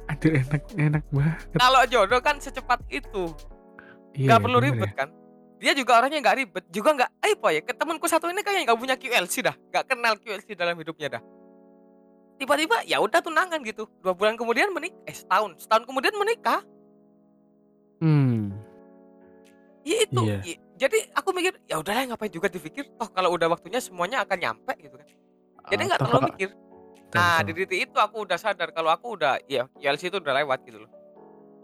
anjir 0.06 0.36
enak 0.38 0.62
enak 0.78 1.04
banget. 1.10 1.38
Kalau 1.58 1.82
jodoh 1.90 2.22
kan 2.22 2.38
secepat 2.38 2.78
itu. 2.88 3.34
Iya, 4.14 4.30
Nggak 4.30 4.40
perlu 4.46 4.58
bener 4.62 4.70
ribet 4.78 4.92
ya. 4.94 4.96
kan? 4.96 5.10
Dia 5.58 5.74
juga 5.74 5.92
orangnya 5.98 6.20
nggak 6.22 6.38
ribet, 6.38 6.64
juga 6.70 6.90
nggak 6.94 7.12
apa 7.18 7.48
ya. 7.50 7.62
Ke 7.66 7.74
temanku 7.74 8.06
satu 8.06 8.30
ini 8.30 8.44
kayaknya 8.44 8.70
nggak 8.70 8.80
punya 8.80 8.96
QLC 9.00 9.36
dah, 9.42 9.56
nggak 9.58 9.84
kenal 9.90 10.14
QLC 10.22 10.54
dalam 10.54 10.76
hidupnya 10.78 11.18
dah. 11.18 11.22
Tiba-tiba 12.38 12.84
ya 12.84 13.00
udah 13.00 13.24
tunangan 13.24 13.64
gitu. 13.64 13.88
Dua 14.04 14.12
bulan 14.14 14.36
kemudian 14.36 14.70
menikah, 14.70 15.00
eh 15.08 15.16
setahun, 15.16 15.58
setahun 15.66 15.84
kemudian 15.88 16.14
menikah. 16.14 16.62
Hmm. 18.04 18.52
Ya 19.88 19.96
itu. 20.04 20.22
Iya. 20.28 20.40
i- 20.44 20.60
jadi 20.76 20.98
aku 21.16 21.32
mikir 21.32 21.56
ya 21.64 21.80
udahlah 21.80 22.04
ngapain 22.12 22.28
juga 22.28 22.52
dipikir. 22.52 22.92
Toh 23.00 23.08
kalau 23.08 23.32
udah 23.32 23.48
waktunya 23.48 23.80
semuanya 23.80 24.28
akan 24.28 24.36
nyampe 24.36 24.76
gitu 24.76 24.96
kan. 25.00 25.08
Jadi 25.72 25.82
nggak 25.88 26.00
Atau 26.04 26.08
terlalu 26.12 26.28
mikir. 26.36 26.50
Betul, 26.52 27.16
Nah 27.16 27.40
di 27.40 27.52
titik 27.54 27.80
itu 27.88 27.98
aku 27.98 28.26
udah 28.26 28.36
sadar 28.36 28.74
kalau 28.74 28.92
aku 28.92 29.16
udah 29.16 29.40
ya 29.46 29.70
QLC 29.78 30.12
itu 30.12 30.18
udah 30.20 30.34
lewat 30.36 30.60
gitu 30.68 30.84
loh. 30.84 30.92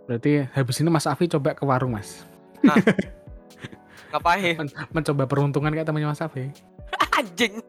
Berarti 0.07 0.47
habis 0.47 0.79
ini 0.79 0.87
Mas 0.87 1.03
Afi 1.03 1.27
coba 1.27 1.51
ke 1.51 1.63
warung 1.67 1.91
Mas. 1.91 2.23
Ngapain? 4.11 4.55
Men- 4.57 4.73
mencoba 4.95 5.23
peruntungan 5.27 5.69
kayak 5.69 5.85
temannya 5.85 6.09
Mas 6.09 6.23
Afi. 6.23 6.49
Anjing. 7.19 7.59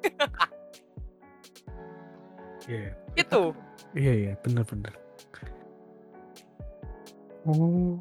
Iya. 2.71 2.95
Itu. 3.19 3.51
Iya 3.99 4.13
iya 4.15 4.33
bener. 4.39 4.63
Oh 7.41 7.97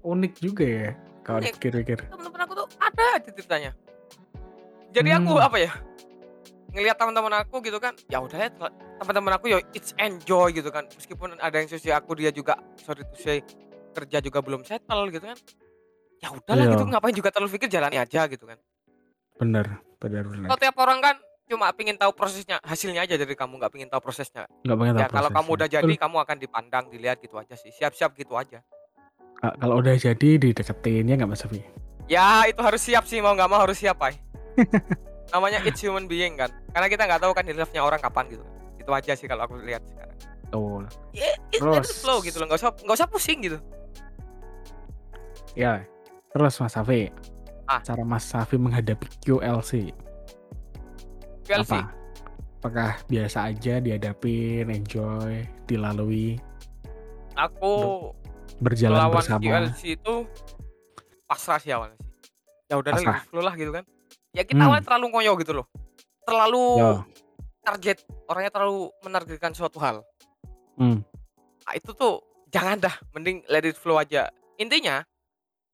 unik 0.00 0.32
juga 0.40 0.64
ya 0.64 0.88
kalau 1.22 1.38
dipikir-pikir. 1.40 2.08
Teman-teman 2.08 2.40
aku 2.42 2.52
tuh 2.56 2.68
ada 2.80 3.04
aja 3.20 3.30
ceritanya. 3.30 3.70
Jadi 4.92 5.10
aku 5.10 5.32
Hmm. 5.36 5.46
apa 5.46 5.56
ya? 5.56 5.72
Ngelihat 6.72 6.96
teman-teman 6.96 7.34
aku 7.36 7.60
gitu 7.60 7.76
kan, 7.76 7.92
ya 8.08 8.18
udah 8.20 8.38
ya 8.38 8.48
teman-teman 8.96 9.32
aku 9.36 9.52
ya 9.52 9.60
it's 9.72 9.92
enjoy 10.00 10.48
gitu 10.50 10.72
kan. 10.72 10.88
Meskipun 10.88 11.36
ada 11.36 11.56
yang 11.60 11.68
sisi 11.68 11.92
aku 11.92 12.16
dia 12.16 12.32
juga 12.32 12.56
sorry 12.80 13.04
to 13.04 13.16
say 13.16 13.44
kerja 13.92 14.24
juga 14.24 14.40
belum 14.40 14.64
settle 14.64 15.12
gitu 15.12 15.28
kan. 15.28 15.36
Ya 16.22 16.32
udahlah 16.32 16.64
Iya. 16.64 16.72
gitu 16.72 16.84
ngapain 16.88 17.12
juga 17.12 17.28
terlalu 17.28 17.60
pikir 17.60 17.68
jalani 17.68 18.00
aja 18.00 18.24
gitu 18.24 18.48
kan. 18.48 18.56
Bener 19.36 19.66
bener 20.00 20.24
bener. 20.24 20.48
Kalau 20.48 20.60
tiap 20.60 20.76
orang 20.80 20.98
kan 21.02 21.16
cuma 21.50 21.68
pingin 21.76 22.00
tahu 22.00 22.16
prosesnya, 22.16 22.56
hasilnya 22.64 23.04
aja 23.04 23.20
dari 23.20 23.36
kamu, 23.36 23.60
nggak 23.60 23.72
pingin 23.74 23.90
tahu 23.92 24.00
prosesnya. 24.00 24.48
Nggak 24.64 24.76
pengen 24.78 24.92
tahu 24.96 25.02
Ya 25.02 25.08
kalau 25.12 25.28
kamu 25.28 25.48
udah 25.52 25.68
jadi, 25.68 25.92
kamu 25.98 26.16
akan 26.24 26.36
dipandang, 26.40 26.84
dilihat 26.88 27.20
gitu 27.20 27.36
aja 27.36 27.52
sih. 27.52 27.68
Siap-siap 27.68 28.16
gitu 28.16 28.32
aja. 28.38 28.64
Ka- 29.42 29.56
Kalau 29.58 29.82
udah 29.82 29.94
jadi 29.94 30.28
dideketin 30.38 31.04
ya 31.04 31.18
nggak 31.18 31.26
Mas 31.28 31.42
Safi? 31.42 31.58
Ya 32.06 32.46
itu 32.46 32.58
harus 32.58 32.78
siap 32.78 33.04
sih, 33.04 33.18
mau 33.18 33.34
nggak 33.34 33.50
mau 33.50 33.58
harus 33.58 33.74
siap, 33.74 33.98
Pai. 33.98 34.14
Namanya 35.34 35.64
it's 35.64 35.80
human 35.80 36.06
being 36.06 36.36
kan. 36.36 36.54
Karena 36.70 36.86
kita 36.86 37.02
nggak 37.04 37.20
tahu 37.20 37.32
kan 37.32 37.42
hilafnya 37.42 37.82
orang 37.82 37.98
kapan 37.98 38.30
gitu. 38.30 38.44
Itu 38.78 38.90
aja 38.92 39.12
sih 39.12 39.26
kalau 39.26 39.42
aku 39.44 39.58
lihat 39.58 39.82
sekarang. 39.84 40.14
Tuh. 40.46 40.84
Ya, 41.10 41.32
it, 41.48 41.58
Terus- 41.58 41.98
flow 41.98 42.20
gitu 42.20 42.38
loh, 42.38 42.46
nggak 42.46 42.60
usah 42.60 42.70
nggak 42.76 42.96
usah 42.96 43.08
pusing 43.08 43.38
gitu. 43.42 43.58
Ya. 45.54 45.82
Terus 46.30 46.54
Mas 46.56 46.72
Safi, 46.72 47.10
Ah. 47.66 47.80
cara 47.82 48.02
Mas 48.02 48.24
Safi 48.24 48.56
menghadapi 48.56 49.04
QLC 49.20 49.92
PLC. 51.44 51.72
apa? 51.72 51.90
Apakah 52.56 52.94
biasa 53.04 53.50
aja 53.50 53.76
dihadapin, 53.76 54.70
enjoy, 54.70 55.42
dilalui, 55.66 56.38
Aku 57.34 57.72
berjalan 58.60 58.98
lawan 59.08 59.16
bersama? 59.20 59.42
QLC 59.42 59.82
itu 59.96 60.14
pasrah 61.24 61.58
sih 61.62 61.72
awalnya 61.72 61.96
sih. 61.96 62.10
Ya 62.68 62.74
udah 62.80 62.90
it 62.96 63.28
flow 63.28 63.44
lah 63.44 63.54
gitu 63.56 63.72
kan. 63.72 63.84
Ya 64.32 64.42
kita 64.48 64.64
Hmm. 64.64 64.68
awalnya 64.72 64.84
terlalu 64.88 65.06
ngoyo 65.12 65.32
gitu 65.40 65.52
loh. 65.52 65.66
Terlalu 66.24 66.64
Yo. 66.80 66.90
target, 67.62 67.98
orangnya 68.28 68.52
terlalu 68.52 68.88
menargetkan 69.04 69.52
suatu 69.52 69.76
hal. 69.80 70.00
Hmm. 70.80 71.04
Nah, 71.62 71.72
itu 71.76 71.92
tuh 71.92 72.24
jangan 72.48 72.80
dah, 72.80 72.94
mending 73.12 73.44
let 73.52 73.68
it 73.68 73.76
flow 73.76 74.00
aja. 74.00 74.32
Intinya 74.56 75.04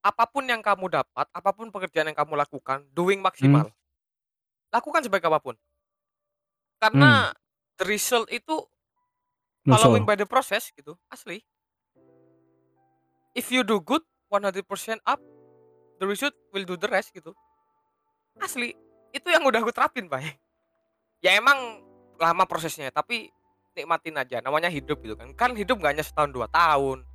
apa 0.03 0.25
pun 0.27 0.47
yang 0.47 0.63
kamu 0.63 0.91
dapat, 0.91 1.27
apa 1.31 1.51
pun 1.55 1.71
pekerjaan 1.71 2.11
yang 2.11 2.19
kamu 2.19 2.35
lakukan, 2.35 2.87
doing 2.95 3.23
maksimal. 3.23 3.71
Lakukan 4.75 5.07
sebaik 5.07 5.27
apa 5.27 5.39
pun. 5.39 5.55
Karena 6.79 7.35
the 7.79 7.85
result 7.87 8.27
itu 8.31 8.63
following 9.67 10.07
by 10.07 10.15
the 10.15 10.27
process 10.27 10.71
gitu, 10.75 10.95
asli. 11.11 11.43
If 13.39 13.55
you 13.55 13.63
do 13.63 13.79
good 13.79 14.03
100% 14.29 14.67
up, 15.07 15.23
the 15.97 16.07
result 16.11 16.35
will 16.51 16.67
do 16.67 16.75
the 16.75 16.91
rest 16.91 17.15
gitu. 17.15 17.31
Asli. 18.37 18.75
Itu 19.15 19.31
yang 19.31 19.47
udah 19.47 19.63
aku 19.63 19.71
terapin, 19.71 20.11
Pak. 20.11 20.27
Ya 21.23 21.39
emang 21.39 21.83
lama 22.19 22.45
prosesnya, 22.45 22.91
tapi 22.91 23.31
nikmatin 23.73 24.19
aja. 24.19 24.43
Namanya 24.43 24.67
hidup 24.67 24.99
gitu 25.01 25.15
kan. 25.15 25.31
Kan 25.39 25.55
hidup 25.55 25.79
gak 25.79 25.95
hanya 25.95 26.03
setahun 26.03 26.35
dua 26.35 26.51
tahun. 26.51 27.07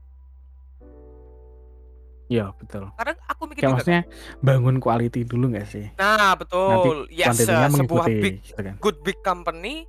Iya 2.32 2.56
betul. 2.56 2.88
Kadang 2.96 3.18
aku 3.28 3.42
mikir 3.46 3.62
Kayak 3.62 3.70
juga. 3.70 3.78
maksudnya 3.78 4.04
bangun 4.40 4.78
quality 4.80 5.22
dulu 5.28 5.54
nggak 5.54 5.68
sih? 5.68 5.86
Nah, 6.00 6.34
betul. 6.34 7.06
Ya, 7.12 7.30
se- 7.36 7.46
sebuah 7.46 8.08
big 8.08 8.42
gitu 8.42 8.58
kan? 8.64 8.76
good 8.80 8.98
big 9.04 9.20
company 9.22 9.86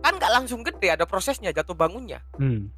kan 0.00 0.16
nggak 0.16 0.32
langsung 0.32 0.60
gede, 0.64 0.92
ada 0.92 1.04
prosesnya 1.04 1.52
jatuh 1.52 1.76
bangunnya. 1.76 2.24
Hmm. 2.40 2.72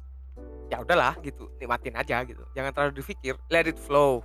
Ya 0.69 0.77
udahlah 0.85 1.17
gitu, 1.25 1.49
nikmatin 1.57 1.97
aja 1.97 2.21
gitu. 2.21 2.45
Jangan 2.53 2.71
terlalu 2.71 3.01
dipikir, 3.01 3.33
let 3.49 3.65
it 3.65 3.81
flow. 3.81 4.21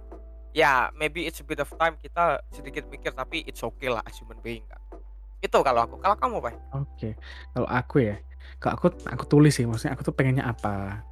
Ya, 0.52 0.92
maybe 0.94 1.24
it's 1.24 1.40
a 1.40 1.46
bit 1.46 1.58
of 1.58 1.66
time 1.80 1.96
kita 1.98 2.38
sedikit 2.52 2.86
mikir 2.86 3.10
tapi 3.10 3.42
it's 3.48 3.64
okay 3.64 3.90
lah 3.90 4.04
as 4.06 4.14
human 4.20 4.38
being 4.44 4.62
kan. 4.68 4.78
Itu 5.40 5.64
kalau 5.64 5.88
aku. 5.88 5.96
Kalau 5.98 6.14
kamu, 6.20 6.36
Pak? 6.44 6.54
Oke. 6.76 7.16
Kalau 7.50 7.68
aku 7.68 7.96
ya, 8.04 8.16
kalau 8.60 8.72
aku 8.78 8.86
aku 9.08 9.24
tulis 9.26 9.56
sih, 9.56 9.66
maksudnya 9.66 9.96
aku 9.96 10.04
tuh 10.06 10.14
pengennya 10.14 10.46
apa. 10.46 11.02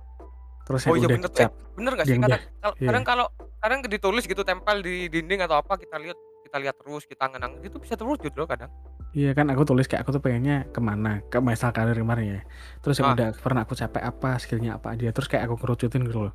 Terus 0.62 0.86
Oh 0.86 0.94
iya 0.94 1.10
udah 1.10 1.16
bener 1.18 1.30
tuh. 1.32 1.42
Eh, 1.42 1.50
bener 1.74 1.92
gak 1.98 2.06
sih? 2.06 2.16
Kadang, 2.20 2.40
kalau- 2.62 2.76
iya. 2.78 2.88
kadang 2.92 3.04
kalau 3.04 3.26
kadang 3.58 3.78
ditulis 3.90 4.24
gitu 4.28 4.42
tempel 4.46 4.76
di 4.78 5.10
dinding 5.10 5.42
atau 5.42 5.58
apa 5.58 5.74
kita 5.74 5.98
lihat 5.98 6.18
kita 6.46 6.56
lihat 6.62 6.74
terus 6.78 7.02
kita 7.08 7.24
ngenang 7.30 7.58
itu 7.66 7.76
bisa 7.82 7.98
terwujud 7.98 8.30
loh 8.36 8.46
kadang. 8.46 8.70
Iya 9.12 9.36
kan 9.36 9.44
aku 9.52 9.68
tulis 9.68 9.84
kayak 9.84 10.08
aku 10.08 10.16
tuh 10.16 10.22
pengennya 10.24 10.64
ke 10.72 10.80
mana? 10.80 11.20
Ke 11.28 11.36
misal 11.44 11.68
karir 11.76 11.92
kemarin 12.00 12.24
ya. 12.24 12.40
Terus 12.80 12.96
yang 12.96 13.12
Ah. 13.12 13.16
udah 13.16 13.28
pernah 13.36 13.60
aku 13.68 13.76
capek 13.76 14.00
apa 14.00 14.40
skillnya 14.40 14.80
apa 14.80 14.96
aja 14.96 15.12
terus 15.12 15.28
kayak 15.28 15.44
aku 15.52 15.56
kerucutin 15.60 16.00
gitu 16.08 16.32
loh. 16.32 16.34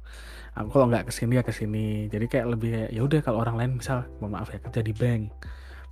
Aku 0.54 0.70
kalau 0.70 0.86
nggak 0.90 1.10
ke 1.10 1.14
sini 1.18 1.42
ya 1.42 1.44
ke 1.46 1.54
sini. 1.54 2.06
Jadi 2.14 2.26
kayak 2.30 2.46
lebih 2.54 2.70
kayak 2.74 2.90
ya 2.94 3.02
udah 3.02 3.20
kalau 3.26 3.42
orang 3.42 3.56
lain 3.58 3.72
misal 3.82 4.06
mohon 4.22 4.38
maaf 4.38 4.54
ya 4.54 4.62
kerja 4.62 4.82
di 4.86 4.94
bank. 4.94 5.22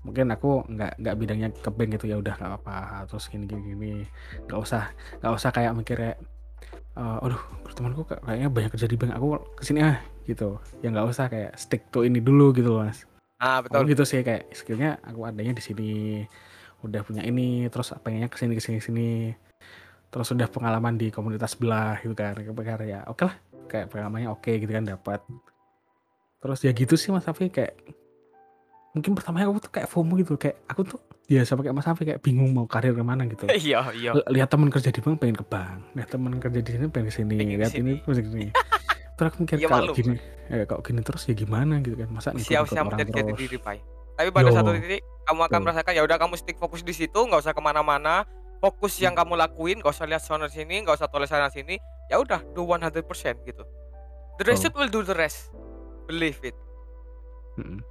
Mungkin 0.06 0.26
aku 0.30 0.50
nggak 0.70 0.92
nggak 1.02 1.16
bidangnya 1.18 1.50
ke 1.58 1.70
bank 1.74 1.90
gitu 1.98 2.06
ya 2.14 2.18
udah 2.22 2.34
nggak 2.38 2.52
apa 2.62 2.78
terus 3.10 3.26
gini 3.34 3.46
gini 3.50 3.62
gini. 3.74 3.94
Nggak 4.46 4.60
usah 4.62 4.84
nggak 5.26 5.34
usah 5.34 5.50
kayak 5.50 5.72
mikir 5.74 5.98
kayak 5.98 6.18
eh, 6.96 7.18
aduh 7.26 7.42
temanku 7.76 8.06
kay- 8.08 8.22
kayaknya 8.24 8.50
banyak 8.54 8.72
kerja 8.78 8.88
di 8.88 8.98
bank 9.02 9.12
aku 9.18 9.28
ke 9.58 9.64
sini 9.66 9.80
ah 9.82 9.98
gitu. 10.30 10.62
Ya 10.86 10.94
nggak 10.94 11.08
usah 11.10 11.26
kayak 11.34 11.58
stick 11.58 11.90
to 11.90 12.06
ini 12.06 12.22
dulu 12.22 12.54
gitu 12.54 12.70
loh 12.70 12.86
mas. 12.86 13.10
Aku 13.42 13.66
betul. 13.66 13.82
gitu 13.92 14.04
sih 14.06 14.22
kayak 14.22 14.54
skillnya 14.56 15.02
aku 15.04 15.26
adanya 15.28 15.52
di 15.58 15.64
sini 15.66 15.90
udah 16.84 17.02
punya 17.06 17.24
ini 17.24 17.70
terus 17.72 17.94
pengennya 18.04 18.28
ke 18.28 18.38
sini 18.40 18.54
ke 18.58 18.62
sini 18.62 18.78
ke 18.82 18.86
sini 18.86 19.10
terus 20.12 20.28
udah 20.32 20.48
pengalaman 20.48 20.96
di 20.96 21.12
komunitas 21.12 21.56
sebelah 21.56 22.00
gitu 22.00 22.16
kan 22.16 22.36
kayak 22.36 22.88
ya 22.88 23.00
oke 23.08 23.24
lah 23.28 23.36
kayak 23.68 23.92
pengalamannya 23.92 24.30
oke 24.32 24.48
gitu 24.48 24.72
kan 24.72 24.86
dapat 24.88 25.20
terus 26.40 26.60
ya 26.62 26.72
gitu 26.72 26.94
sih 26.96 27.10
mas 27.10 27.26
Safi 27.26 27.50
kayak 27.50 27.74
mungkin 28.96 29.12
pertamanya 29.12 29.52
aku 29.52 29.60
tuh 29.66 29.72
kayak 29.76 29.88
FOMO 29.92 30.14
gitu 30.24 30.40
kayak 30.40 30.62
aku 30.72 30.88
tuh 30.88 31.00
biasa 31.26 31.58
pakai 31.58 31.74
mas 31.74 31.84
Safi 31.84 32.04
kayak 32.06 32.22
bingung 32.22 32.54
mau 32.54 32.64
karir 32.70 32.94
ke 32.96 33.04
mana 33.04 33.26
gitu 33.28 33.50
Iya, 33.50 33.92
iya. 33.92 34.12
Lihat 34.30 34.48
teman 34.54 34.70
kerja 34.72 34.94
di 34.94 35.02
bank 35.02 35.20
pengen 35.20 35.36
ke 35.42 35.46
bank 35.46 35.84
lihat 35.98 36.10
teman 36.14 36.38
kerja 36.40 36.60
di 36.62 36.72
sini 36.72 36.86
pengen 36.88 37.08
ke 37.10 37.14
sini 37.18 37.36
lihat 37.60 37.74
ini 37.76 38.00
pengen 38.00 38.06
ke 38.06 38.30
sini 38.32 38.46
terus 39.16 39.28
aku 39.32 39.38
mikir 39.48 39.58
Iya, 39.60 39.68
kalau 39.68 39.96
gini 39.96 40.16
eh, 40.48 40.64
kalau 40.70 40.82
gini 40.86 41.00
terus 41.02 41.22
ya 41.28 41.34
gimana 41.34 41.82
gitu 41.82 41.96
kan 41.98 42.08
masa 42.14 42.30
usia 42.32 42.62
ngikut-ngikut 42.62 42.72
usia 42.72 42.82
orang 42.84 43.00
terus 43.26 43.40
diri 43.42 43.58
pai 43.60 43.80
tapi 44.16 44.30
pada 44.32 44.50
Yo. 44.50 44.56
satu 44.56 44.72
titik 44.80 45.04
kamu 45.26 45.42
akan 45.42 45.50
Betul. 45.50 45.64
merasakan 45.66 45.94
ya 45.98 46.04
udah 46.06 46.18
kamu 46.22 46.34
stick 46.38 46.58
fokus 46.62 46.82
di 46.86 46.94
situ 46.96 47.20
nggak 47.20 47.42
usah 47.42 47.54
ke 47.54 47.62
mana-mana. 47.62 48.24
Fokus 48.64 48.98
yang 49.04 49.14
kamu 49.14 49.36
lakuin 49.36 49.84
nggak 49.84 49.92
usah 49.92 50.08
lihat 50.08 50.24
sana 50.24 50.48
sini 50.48 50.86
nggak 50.86 50.96
usah 50.96 51.10
tulis 51.12 51.28
sana 51.28 51.52
sini. 51.52 51.76
Ya 52.08 52.22
udah 52.22 52.40
do 52.54 52.64
100% 52.64 53.02
gitu. 53.44 53.64
The 54.40 54.44
rest 54.46 54.64
Betul. 54.70 54.78
will 54.78 54.92
do 54.94 55.02
the 55.04 55.18
rest. 55.18 55.52
Believe 56.06 56.40
it. 56.46 56.56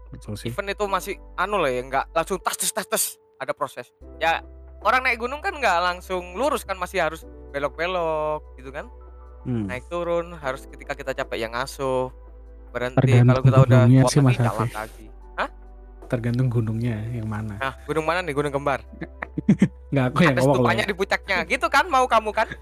Betul 0.08 0.38
sih. 0.38 0.48
Event 0.48 0.72
itu 0.72 0.84
masih 0.86 1.14
anu 1.34 1.58
lah 1.58 1.68
ya 1.68 1.82
nggak 1.82 2.04
langsung 2.14 2.38
tas 2.40 2.56
tas 2.56 2.72
tas 2.72 2.86
tas. 2.86 3.04
Ada 3.42 3.52
proses. 3.52 3.90
Ya 4.22 4.40
orang 4.86 5.04
naik 5.04 5.18
gunung 5.20 5.42
kan 5.42 5.52
nggak 5.52 5.78
langsung 5.82 6.38
lurus 6.38 6.62
kan 6.62 6.78
masih 6.78 7.02
harus 7.02 7.26
belok-belok 7.52 8.56
gitu 8.56 8.72
kan. 8.72 8.88
Hmm. 9.44 9.68
naik 9.68 9.84
turun 9.92 10.32
harus 10.40 10.64
ketika 10.64 10.96
kita 10.96 11.12
capek 11.12 11.44
yang 11.44 11.52
ngasuh 11.52 12.08
berhenti. 12.72 13.20
Kalau 13.20 13.42
kita 13.44 13.58
udah 13.60 13.80
kuat 13.84 14.12
lagi 14.16 14.36
jalan 14.40 14.64
Hafiz. 14.64 14.72
lagi 14.72 15.03
tergantung 16.14 16.46
gunungnya 16.46 17.02
yang 17.10 17.26
mana. 17.26 17.58
Nah 17.58 17.74
gunung 17.82 18.06
mana 18.06 18.22
nih? 18.22 18.30
Gunung 18.30 18.54
kembar? 18.54 18.86
Nggak 19.92 20.04
aku 20.10 20.18
yang 20.22 20.34
ada 20.38 20.42
ngomong 20.42 20.54
loh 20.54 20.62
stupanya 20.62 20.84
di 20.86 20.94
puncaknya. 20.94 21.38
Gitu 21.50 21.66
kan 21.66 21.84
mau 21.90 22.06
kamu 22.06 22.30
kan? 22.30 22.46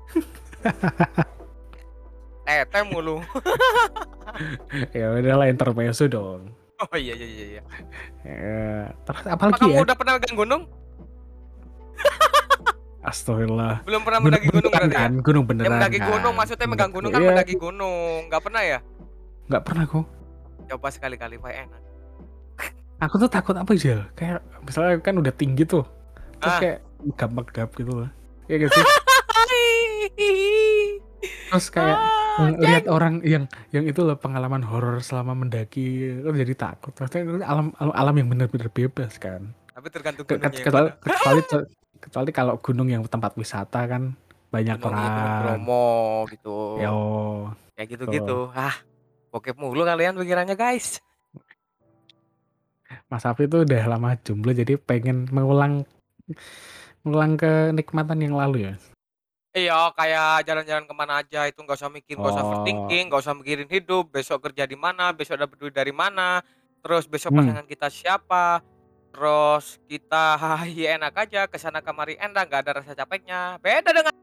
Tete 2.49 2.81
mulu. 2.89 3.21
Ya 4.97 5.13
udahlah 5.13 5.53
intermezzo 5.53 6.09
dong. 6.09 6.57
Oh 6.81 6.97
iya 6.97 7.13
iya 7.13 7.29
iya 7.29 7.47
iya. 7.53 7.63
Ya, 8.25 8.89
terus 9.05 9.29
apa 9.29 9.53
kamu 9.61 9.77
ya? 9.77 9.85
udah 9.85 9.93
pernah 9.93 10.17
megang 10.17 10.41
gunung? 10.41 10.65
Astagfirullah. 13.05 13.85
Belum 13.85 14.01
pernah 14.01 14.25
gunung 14.25 14.41
mendaki 14.41 14.49
gunung 14.49 14.73
beneran 14.73 14.89
berarti 14.89 14.97
ya? 14.97 15.05
kan 15.05 15.13
gunung 15.21 15.45
ya 15.45 15.49
beneran 15.53 15.77
mendaki 15.77 16.01
kan? 16.01 16.09
gunung 16.09 16.33
maksudnya 16.33 16.65
megang 16.65 16.93
gunung 16.97 17.13
kan 17.13 17.21
Iya, 17.21 17.29
mendaki 17.29 17.55
gunung. 17.61 18.19
Nggak 18.33 18.41
pernah 18.41 18.63
ya? 18.65 18.79
Nggak 19.53 19.63
pernah 19.69 19.85
kok. 19.85 20.07
Coba 20.73 20.89
sekali-kali 20.89 21.37
pak. 21.37 21.53
Enak 21.53 21.92
aku 23.03 23.15
tuh 23.19 23.27
takut 23.27 23.53
apa 23.53 23.75
aja 23.75 24.07
kayak 24.15 24.39
misalnya 24.63 24.95
kan 25.03 25.15
udah 25.19 25.35
tinggi 25.35 25.67
tuh. 25.67 25.83
Terus 26.39 26.55
Ah. 26.55 26.61
kayak 26.61 26.79
gampang-gap 27.19 27.69
gitu 27.75 27.93
loh. 27.93 28.09
Ya 28.47 28.55
gak 28.59 28.71
sih? 28.71 28.85
Terus 31.53 31.69
kayak 31.69 31.99
Ah, 32.33 32.49
lihat 32.49 32.89
orang 32.89 33.21
yang 33.21 33.45
yang 33.69 33.85
itu 33.85 34.01
loh 34.01 34.17
pengalaman 34.17 34.65
horor 34.65 35.05
selama 35.05 35.37
mendaki 35.37 35.85
kan 36.25 36.33
jadi 36.33 36.55
takut. 36.57 36.97
Maksudnya 36.97 37.45
alam 37.45 37.77
alam, 37.77 37.93
alam 37.93 38.15
yang 38.17 38.29
benar-benar 38.33 38.73
bebas 38.73 39.21
kan. 39.21 39.53
Tapi 39.69 39.87
tergantung 39.93 40.25
Ke- 40.25 40.41
gunungnya 40.41 40.65
kecuali, 40.65 40.89
kecuali 40.97 41.41
kecuali 42.03 42.31
kalau 42.33 42.57
gunung 42.57 42.89
yang 42.89 43.05
tempat 43.05 43.37
wisata 43.37 43.85
kan 43.85 44.17
banyak 44.49 44.81
Gunung, 44.81 44.97
iya, 44.97 45.13
orang. 45.13 45.41
Bromo 45.61 45.89
gitu. 46.33 46.57
Yo. 46.81 46.97
Kayak 47.77 47.89
gitu-gitu. 47.91 48.39
Ah 48.57 48.73
bokep 49.29 49.57
mulu 49.57 49.85
kalian 49.85 50.17
pikirannya 50.17 50.57
guys 50.57 51.05
Mas 53.13 53.29
Afi 53.29 53.45
tuh 53.45 53.69
udah 53.69 53.85
lama 53.85 54.17
jomblo 54.25 54.57
jadi 54.57 54.81
pengen 54.81 55.29
mengulang 55.29 55.85
mengulang 57.05 57.37
kenikmatan 57.37 58.25
yang 58.25 58.41
lalu 58.41 58.73
ya 58.73 58.75
Iya, 59.53 59.93
kayak 59.93 60.49
jalan-jalan 60.49 60.89
ke 60.89 60.95
mana 60.97 61.21
aja 61.21 61.45
itu 61.45 61.61
nggak 61.61 61.77
usah 61.77 61.93
mikir, 61.93 62.17
nggak 62.17 62.33
usah 62.33 62.41
Oh. 62.41 62.49
overthinking, 62.49 63.13
nggak 63.13 63.21
usah 63.21 63.37
mikirin 63.37 63.69
hidup, 63.69 64.09
besok 64.09 64.49
kerja 64.49 64.65
di 64.65 64.81
mana, 64.81 65.13
besok 65.13 65.37
dapat 65.45 65.61
duit 65.61 65.77
dari 65.77 65.93
mana, 65.93 66.41
terus 66.81 67.05
besok 67.05 67.37
Hmm. 67.37 67.45
pasangan 67.45 67.69
kita 67.69 67.93
siapa, 67.93 68.65
terus 69.13 69.77
kita 69.85 70.41
hahi 70.41 70.89
enak 70.97 71.13
aja, 71.29 71.45
ke 71.53 71.61
sana 71.61 71.85
kemari 71.85 72.17
enak, 72.17 72.49
nggak 72.49 72.61
ada 72.65 72.73
rasa 72.81 72.97
capeknya. 72.97 73.61
Beda 73.61 73.93
dengan 73.93 74.17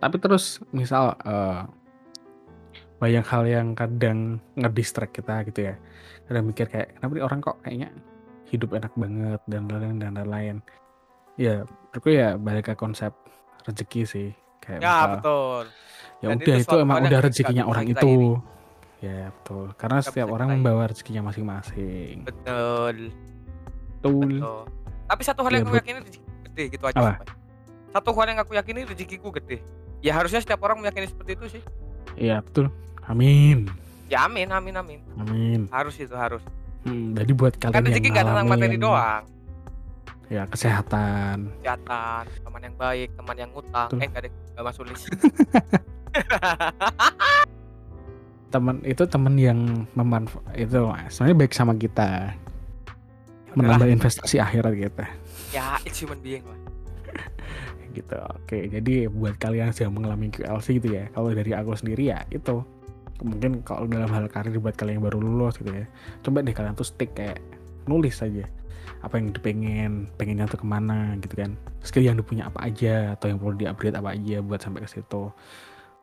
tapi 0.00 0.16
terus 0.22 0.62
misal 0.72 1.16
eh, 1.24 1.62
banyak 2.96 3.24
hal 3.24 3.44
yang 3.44 3.68
kadang 3.72 4.40
ngedistract 4.56 5.12
kita 5.12 5.44
gitu 5.44 5.68
ya 5.68 5.74
kadang 6.26 6.48
mikir 6.48 6.66
kayak 6.66 6.96
kenapa 6.96 7.12
nih 7.12 7.24
orang 7.24 7.38
kok 7.38 7.56
kayaknya 7.60 7.88
hidup 8.46 8.70
enak 8.72 8.92
banget 8.94 9.40
dan 9.50 9.62
lain-lain 9.66 9.98
dan 9.98 10.12
lain-lain. 10.14 10.56
Ya, 11.36 11.54
menurutku 11.90 12.08
ya 12.08 12.28
balik 12.38 12.70
ke 12.70 12.74
konsep 12.74 13.12
rezeki 13.66 14.02
sih. 14.06 14.28
Kayak 14.62 14.80
Ya, 14.80 14.86
misal, 14.88 15.10
betul. 15.18 15.64
ya 16.16 16.26
Dan 16.30 16.36
udah 16.38 16.46
itu 16.46 16.62
itu 16.62 16.76
emang 16.78 16.96
udah 17.04 17.20
rezekinya 17.20 17.64
orang 17.66 17.84
kita 17.84 18.00
itu. 18.00 18.08
iri. 18.08 18.32
Ya, 18.96 19.20
betul. 19.28 19.66
Karena 19.76 19.96
Nggak 20.00 20.06
setiap 20.08 20.28
orang 20.32 20.48
kita 20.48 20.56
membawa 20.56 20.82
rezekinya 20.88 21.22
masing-masing. 21.28 22.14
Betul. 22.24 22.96
Betul. 24.00 24.30
Betul. 24.32 24.60
Tapi 25.06 25.22
satu 25.22 25.40
hal 25.44 25.50
Ya, 25.50 25.56
yang 25.58 25.66
aku 25.66 25.76
yakini 25.76 25.98
rezeki 26.02 26.20
gede 26.46 26.64
gitu 26.72 26.84
aja 26.86 26.96
Apa? 26.96 27.12
Satu 27.92 28.10
hal 28.16 28.26
yang 28.30 28.40
aku 28.40 28.52
yakini 28.54 28.80
rezekiku 28.82 29.28
gede. 29.34 29.58
Ya 30.00 30.12
harusnya 30.14 30.40
setiap 30.40 30.62
orang 30.62 30.80
meyakini 30.80 31.06
seperti 31.06 31.30
itu 31.34 31.46
sih. 31.58 31.62
Iya, 32.16 32.40
betul. 32.40 32.70
Amin. 33.06 33.70
Ya 34.06 34.26
amin, 34.26 34.50
amin, 34.50 34.74
amin. 34.74 35.00
Amin. 35.18 35.60
Harus 35.70 35.98
itu 35.98 36.14
harus. 36.14 36.42
Hmm, 36.86 37.14
jadi 37.18 37.32
buat 37.34 37.58
Kan 37.58 37.74
kalian 37.74 37.90
yang 37.90 37.98
rezeki 37.98 38.08
nggak 38.14 38.26
tentang 38.30 38.46
materi 38.46 38.76
doang. 38.78 39.24
ya 40.26 40.42
kesehatan, 40.50 41.54
Kesehatan, 41.62 42.24
teman 42.42 42.60
yang 42.66 42.74
baik, 42.74 43.08
teman 43.14 43.36
yang 43.38 43.50
ngutang. 43.54 43.90
Eh 43.94 44.06
enggak 44.10 44.22
deh, 44.26 44.32
enggak 44.54 44.64
masuk 44.66 44.84
list. 44.90 45.06
teman 48.54 48.80
itu 48.86 49.02
teman 49.04 49.34
yang 49.36 49.84
memanfaat 49.92 50.54
itu 50.56 50.80
sebenarnya 51.10 51.36
baik 51.36 51.52
sama 51.52 51.74
kita 51.76 52.32
Ya 52.32 53.52
menambah 53.56 53.88
investasi 53.88 54.36
akhirat 54.36 54.74
kita 54.76 55.06
Ya, 55.54 55.80
it's 55.88 55.96
human 55.96 56.20
being 56.20 56.44
lah. 56.44 56.60
gitu 57.96 58.12
oke 58.12 58.56
jadi 58.68 59.08
buat 59.08 59.40
kalian 59.40 59.72
yang 59.72 59.76
sedang 59.76 59.96
mengalami 59.96 60.28
QLC 60.28 60.76
gitu 60.76 61.00
ya 61.00 61.08
kalau 61.16 61.32
dari 61.32 61.56
aku 61.56 61.72
sendiri 61.72 62.12
ya 62.12 62.20
itu 62.28 62.60
mungkin 63.24 63.64
kalau 63.64 63.88
dalam 63.88 64.08
hal 64.12 64.28
karir 64.28 64.56
buat 64.60 64.76
kalian 64.76 65.00
yang 65.00 65.06
baru 65.08 65.18
lulus 65.20 65.56
gitu 65.60 65.72
ya 65.72 65.86
coba 66.20 66.44
deh 66.44 66.52
kalian 66.52 66.76
tuh 66.76 66.84
stick 66.84 67.16
kayak 67.16 67.40
nulis 67.88 68.20
aja 68.20 68.44
apa 69.00 69.20
yang 69.20 69.30
dipengen 69.30 70.10
pengennya 70.18 70.50
tuh 70.50 70.60
ke 70.60 70.66
mana 70.66 71.14
gitu 71.20 71.34
kan 71.38 71.54
skill 71.80 72.04
yang 72.04 72.18
dipunya 72.18 72.48
apa 72.48 72.64
aja 72.66 73.14
atau 73.14 73.30
yang 73.30 73.38
perlu 73.38 73.54
di-upgrade 73.56 73.96
apa 73.96 74.14
aja 74.16 74.42
buat 74.42 74.60
sampai 74.60 74.84
ke 74.84 74.90
situ 74.90 75.30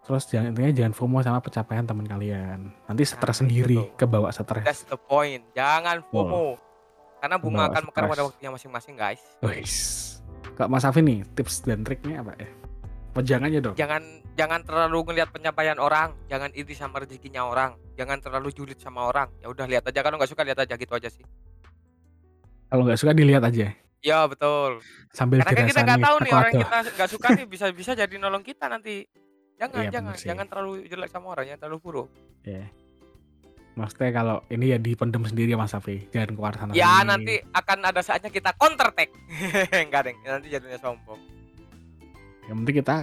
terus 0.04 0.24
jangan 0.28 0.52
intinya 0.52 0.72
jangan 0.84 0.94
FOMO 0.96 1.24
sama 1.24 1.40
pencapaian 1.40 1.88
teman 1.88 2.04
kalian 2.04 2.76
nanti 2.92 3.04
stres 3.08 3.40
Nah, 3.40 3.48
sendiri 3.48 3.78
tuh. 3.80 3.96
kebawa 3.96 4.30
stres 4.36 4.64
That's 4.68 4.84
the 4.84 5.00
point. 5.00 5.48
Jangan 5.56 6.04
FOMO. 6.12 6.60
Karena 7.24 7.40
bunga 7.40 7.72
akan 7.72 7.84
mekar 7.88 8.04
pada 8.12 8.24
waktunya 8.28 8.52
masing-masing, 8.52 9.00
guys. 9.00 9.24
Wis. 9.40 9.76
Kak 10.60 10.68
Mas 10.68 10.84
Afin 10.84 11.08
nih 11.08 11.24
tips 11.40 11.64
dan 11.64 11.88
triknya 11.88 12.20
apa 12.20 12.36
ya? 12.36 12.52
Apa 13.16 13.20
aja 13.24 13.58
dong? 13.64 13.76
Jangan 13.80 14.04
jangan 14.34 14.62
terlalu 14.66 15.14
ngelihat 15.14 15.30
pencapaian 15.30 15.78
orang, 15.78 16.18
jangan 16.30 16.50
iri 16.58 16.74
sama 16.74 17.02
rezekinya 17.02 17.46
orang, 17.46 17.78
jangan 17.98 18.18
terlalu 18.22 18.50
julid 18.54 18.78
sama 18.82 19.06
orang. 19.10 19.30
Ya 19.42 19.50
udah 19.50 19.66
lihat 19.70 19.86
aja 19.86 20.00
kalau 20.02 20.18
nggak 20.18 20.32
suka 20.32 20.44
lihat 20.46 20.60
aja 20.62 20.74
gitu 20.74 20.94
aja 20.94 21.10
sih. 21.10 21.26
Kalau 22.70 22.84
nggak 22.90 23.00
suka 23.00 23.14
dilihat 23.14 23.46
aja 23.46 23.70
Ya 24.04 24.28
betul. 24.28 24.84
sambil 25.16 25.40
Karena 25.48 25.64
kan 25.64 25.66
kita 25.72 25.82
nggak 25.88 26.04
tahu 26.04 26.18
nih 26.28 26.32
orang 26.36 26.52
yang 26.52 26.64
kita 26.68 26.78
nggak 26.92 27.10
suka 27.10 27.28
nih 27.40 27.46
bisa 27.48 27.66
bisa 27.72 27.92
jadi 27.96 28.16
nolong 28.20 28.44
kita 28.44 28.68
nanti. 28.68 29.08
Jangan 29.56 29.80
Iya, 29.80 29.92
jangan 29.96 30.14
jangan 30.20 30.46
terlalu 30.52 30.72
jelek 30.92 31.10
sama 31.14 31.32
orang, 31.32 31.48
jangan 31.48 31.62
terlalu 31.64 31.80
buruk. 31.80 32.08
Ya. 32.44 32.68
Maksudnya 33.80 34.12
kalau 34.12 34.38
ini 34.52 34.76
ya 34.76 34.78
dipendem 34.78 35.24
sendiri 35.24 35.56
ya 35.56 35.58
Mas 35.58 35.72
Afi, 35.72 36.04
jangan 36.12 36.36
keluar 36.36 36.54
sana. 36.60 36.76
Ya 36.76 37.00
sini. 37.00 37.10
nanti 37.10 37.36
akan 37.56 37.80
ada 37.88 38.02
saatnya 38.04 38.30
kita 38.30 38.52
counter 38.60 38.92
attack. 38.92 39.10
Enggak 39.88 40.12
deng, 40.12 40.18
nanti 40.28 40.48
jadinya 40.52 40.78
sombong. 40.84 41.22
Yang 42.52 42.58
penting 42.60 42.76
kita 42.84 42.96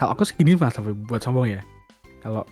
kalau 0.00 0.16
aku 0.16 0.24
segini 0.24 0.56
Mas 0.56 0.72
Afi 0.72 0.96
buat 0.96 1.20
sombong 1.20 1.46
ya. 1.50 1.62
Kalau 2.20 2.48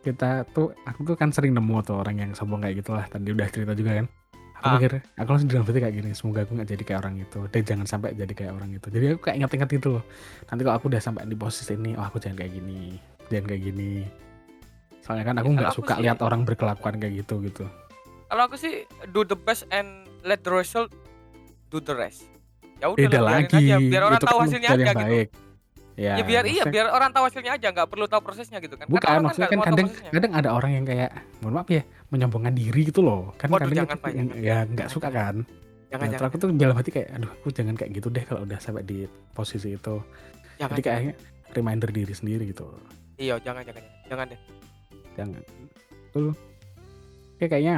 kita 0.00 0.48
tuh 0.50 0.72
aku 0.82 1.04
tuh 1.04 1.14
kan 1.14 1.28
sering 1.28 1.52
nemu 1.52 1.84
tuh 1.84 1.94
orang 1.94 2.16
yang 2.16 2.30
sombong 2.32 2.58
kayak 2.58 2.80
gitulah 2.80 3.04
tadi 3.04 3.28
udah 3.28 3.46
cerita 3.46 3.72
juga 3.72 4.00
kan. 4.00 4.06
Aku 4.56 4.64
Ah. 4.64 4.72
mikir, 4.78 4.92
aku 5.12 5.28
langsung 5.28 5.50
dalam 5.50 5.64
hati 5.64 5.74
kayak 5.76 5.90
gini, 5.92 6.10
semoga 6.12 6.40
aku 6.40 6.54
nggak 6.54 6.68
jadi 6.68 6.82
kayak 6.82 7.00
orang 7.02 7.14
itu, 7.18 7.40
dan 7.50 7.62
jangan 7.66 7.82
sampai 7.84 8.14
jadi 8.14 8.30
kayak 8.30 8.52
orang 8.54 8.70
itu. 8.70 8.86
Jadi 8.88 9.04
aku 9.10 9.20
kayak 9.20 9.36
ingat-ingat 9.36 9.70
itu 9.74 9.88
loh. 9.90 10.04
Nanti 10.46 10.60
kalau 10.62 10.76
aku 10.78 10.86
udah 10.86 11.02
sampai 11.02 11.22
di 11.24 11.34
posisi 11.34 11.74
ini, 11.74 11.92
oh 11.92 12.04
aku 12.04 12.16
jangan 12.16 12.38
kayak 12.38 12.52
gini, 12.54 12.94
jangan 13.26 13.46
kayak 13.48 13.62
gini. 13.64 13.92
Soalnya 15.02 15.24
kan 15.26 15.34
aku 15.36 15.48
Ya, 15.48 15.54
nggak 15.58 15.66
aku 15.68 15.78
suka 15.82 15.92
sih- 15.92 16.02
lihat 16.06 16.18
orang 16.22 16.40
berkelakuan 16.46 16.94
kayak 16.96 17.14
gitu 17.20 17.34
gitu. 17.42 17.64
Kalau 18.24 18.42
aku 18.46 18.54
sih 18.54 18.74
do 19.10 19.20
the 19.20 19.34
best 19.34 19.66
and 19.68 19.88
let 20.22 20.40
the 20.40 20.52
result 20.52 20.94
do 21.68 21.82
the 21.82 21.92
rest. 21.92 22.22
Ya 22.78 22.86
udah 22.88 23.02
biarin 23.02 23.18
lagi, 23.20 23.58
aja, 23.60 23.76
biar 23.78 24.02
orang 24.04 24.16
itu 24.16 24.26
tahu 24.26 24.38
kan 24.38 24.46
hasilnya 24.46 24.68
aja 24.70 24.84
gitu. 24.84 24.94
baik. 24.96 25.28
Ya, 25.92 26.16
Ya 26.16 26.24
biar 26.24 26.48
iya, 26.48 26.64
maksudnya- 26.64 26.72
biar 26.72 26.86
orang 26.88 27.10
tahu 27.12 27.24
hasilnya 27.28 27.52
aja, 27.52 27.68
nggak 27.68 27.88
perlu 27.88 28.08
tahu 28.08 28.20
prosesnya 28.24 28.58
gitu 28.58 28.80
kan. 28.80 28.88
Karena 28.88 28.94
Bukan, 28.96 29.08
orang 29.08 29.22
maksudnya 29.28 29.44
kan 29.44 29.52
mau 29.52 29.62
tahu 29.62 29.70
kadang 29.70 29.88
prosesnya. 29.88 30.10
kadang 30.10 30.32
ada 30.32 30.48
orang 30.50 30.70
yang 30.72 30.84
kayak 30.88 31.10
mohon 31.38 31.52
maaf 31.52 31.68
ya 31.68 31.82
menyombongkan 32.08 32.54
diri 32.56 32.80
gitu 32.88 33.00
loh. 33.04 33.22
Kan 33.36 33.48
Waduh, 33.52 33.68
kadang 33.68 33.76
jangan, 33.84 33.96
yang- 34.16 34.32
ya 34.40 34.56
nggak 34.64 34.88
suka 34.88 35.08
kan. 35.08 35.44
Jangan 35.92 36.06
Nah, 36.08 36.12
jangan. 36.16 36.28
aku 36.32 36.36
tuh 36.40 36.48
dalam 36.56 36.76
hati 36.80 36.90
kayak 36.90 37.08
aduh 37.12 37.28
aku 37.28 37.48
jangan 37.52 37.74
kayak 37.76 37.90
gitu 37.92 38.08
deh 38.08 38.24
kalau 38.24 38.40
udah 38.48 38.56
sampai 38.56 38.80
di 38.80 39.04
posisi 39.36 39.76
itu. 39.76 39.96
Jangan. 40.56 40.70
Jadi 40.72 40.80
kayaknya 40.80 41.14
reminder 41.52 41.88
diri 41.92 42.14
sendiri 42.16 42.48
gitu. 42.48 42.64
Iya, 43.20 43.36
jangan 43.44 43.60
jangan. 43.60 43.84
Jangan, 44.08 44.24
deh. 44.32 44.40
Jangan. 45.12 45.42
Tuh. 46.16 46.32
Kayak 47.36 47.50
kayaknya 47.52 47.76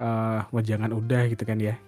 eh 0.00 0.40
jangan 0.66 0.90
udah 0.90 1.22
gitu 1.30 1.42
kan 1.46 1.58
ya. 1.62 1.78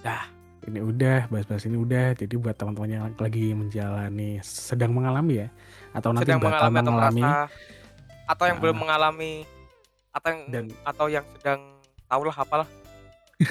Dah. 0.00 0.24
Ini 0.70 0.80
udah, 0.80 1.18
bahas-bahas 1.26 1.64
ini 1.64 1.74
udah. 1.76 2.14
Jadi 2.14 2.34
buat 2.36 2.54
teman-teman 2.54 2.88
yang 2.88 3.04
lagi 3.12 3.50
menjalani 3.50 4.38
sedang 4.40 4.92
mengalami 4.92 5.42
ya 5.42 5.48
atau 5.90 6.14
nanti 6.14 6.24
Sedang 6.24 6.38
bakal 6.40 6.50
mengalami 6.64 6.78
atau 6.78 6.86
mengalami 6.88 7.20
merasa 7.20 7.48
atau 8.24 8.44
yang 8.46 8.54
Ah. 8.54 8.62
belum 8.62 8.76
mengalami 8.78 9.32
atau 10.10 10.28
yang 10.28 10.42
Dan- 10.48 10.76
atau 10.84 11.06
yang 11.08 11.24
sedang 11.34 11.60
tahulah 12.06 12.36
apalah. 12.36 12.68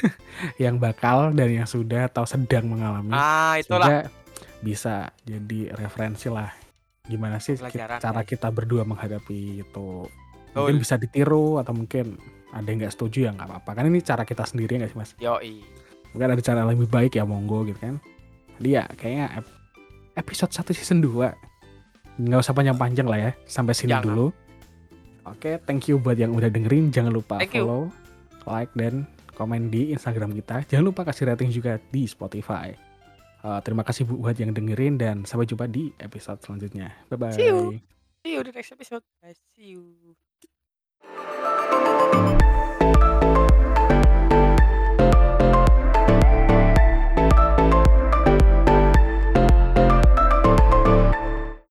yang 0.57 0.75
bakal 0.77 1.33
dan 1.33 1.49
yang 1.49 1.65
sudah 1.65 2.05
atau 2.05 2.23
sedang 2.23 2.65
mengalami 2.65 3.11
Ah, 3.11 3.57
itulah. 3.57 4.05
bisa 4.59 5.09
jadi 5.23 5.73
referensi 5.73 6.27
lah 6.27 6.51
gimana 7.03 7.37
sih 7.37 7.55
ki- 7.55 7.63
Pelajaran, 7.65 7.97
cara 7.97 8.21
guys. 8.21 8.29
kita 8.29 8.47
berdua 8.47 8.83
menghadapi 8.83 9.39
itu 9.59 9.89
mungkin 10.49 10.75
Betul. 10.75 10.79
bisa 10.79 10.95
ditiru 10.95 11.57
atau 11.57 11.73
mungkin 11.73 12.21
ada 12.49 12.63
yang 12.63 12.79
nggak 12.79 12.91
setuju 12.91 13.19
ya 13.25 13.31
nggak 13.31 13.47
apa-apa 13.47 13.71
kan 13.73 13.83
ini 13.83 13.99
cara 13.99 14.23
kita 14.23 14.43
sendiri 14.43 14.77
nggak 14.77 14.89
sih 14.89 14.97
mas 14.97 15.11
Yoi. 15.17 15.65
Mungkin 16.19 16.35
ada 16.35 16.43
cara 16.43 16.59
yang 16.61 16.75
lebih 16.75 16.91
baik 16.91 17.15
ya 17.15 17.23
monggo 17.23 17.63
gitu 17.63 17.79
kan 17.79 17.95
jadi 18.59 18.69
ya 18.75 18.91
kayaknya 18.91 19.39
ep- 19.39 19.55
episode 20.19 20.51
1 20.51 20.75
season 20.75 20.99
2 20.99 21.31
nggak 22.19 22.39
usah 22.43 22.51
panjang-panjang 22.51 23.07
lah 23.07 23.15
ya 23.17 23.31
sampai 23.47 23.71
sini 23.71 23.95
Jangan. 23.95 24.03
dulu 24.11 24.27
oke 25.23 25.63
thank 25.63 25.87
you 25.87 25.95
buat 25.95 26.19
yang 26.19 26.35
udah 26.35 26.51
dengerin 26.51 26.91
jangan 26.91 27.15
lupa 27.15 27.39
Thank 27.39 27.55
you. 27.55 27.63
follow 27.63 27.87
like 28.43 28.75
dan 28.75 29.07
komen 29.31 29.71
di 29.71 29.95
Instagram 29.95 30.35
kita 30.35 30.67
jangan 30.67 30.91
lupa 30.91 31.07
kasih 31.07 31.31
rating 31.31 31.47
juga 31.49 31.79
di 31.89 32.03
Spotify 32.03 32.75
Uh, 33.39 33.63
terima 33.63 33.87
kasih 33.87 34.03
buat 34.03 34.35
yang 34.35 34.51
dengerin 34.51 34.99
dan 34.99 35.23
sampai 35.23 35.47
jumpa 35.47 35.63
di 35.63 35.95
episode 35.95 36.43
selanjutnya 36.43 36.91
bye 37.07 37.15
bye 37.15 37.31
See 37.31 37.47
you. 37.47 37.79
See 38.19 38.35
you 38.35 38.43
di 38.43 38.51
next 38.51 38.75
episode. 38.75 38.99
guys. 39.23 39.39
See 39.55 39.79
you. 39.79 39.95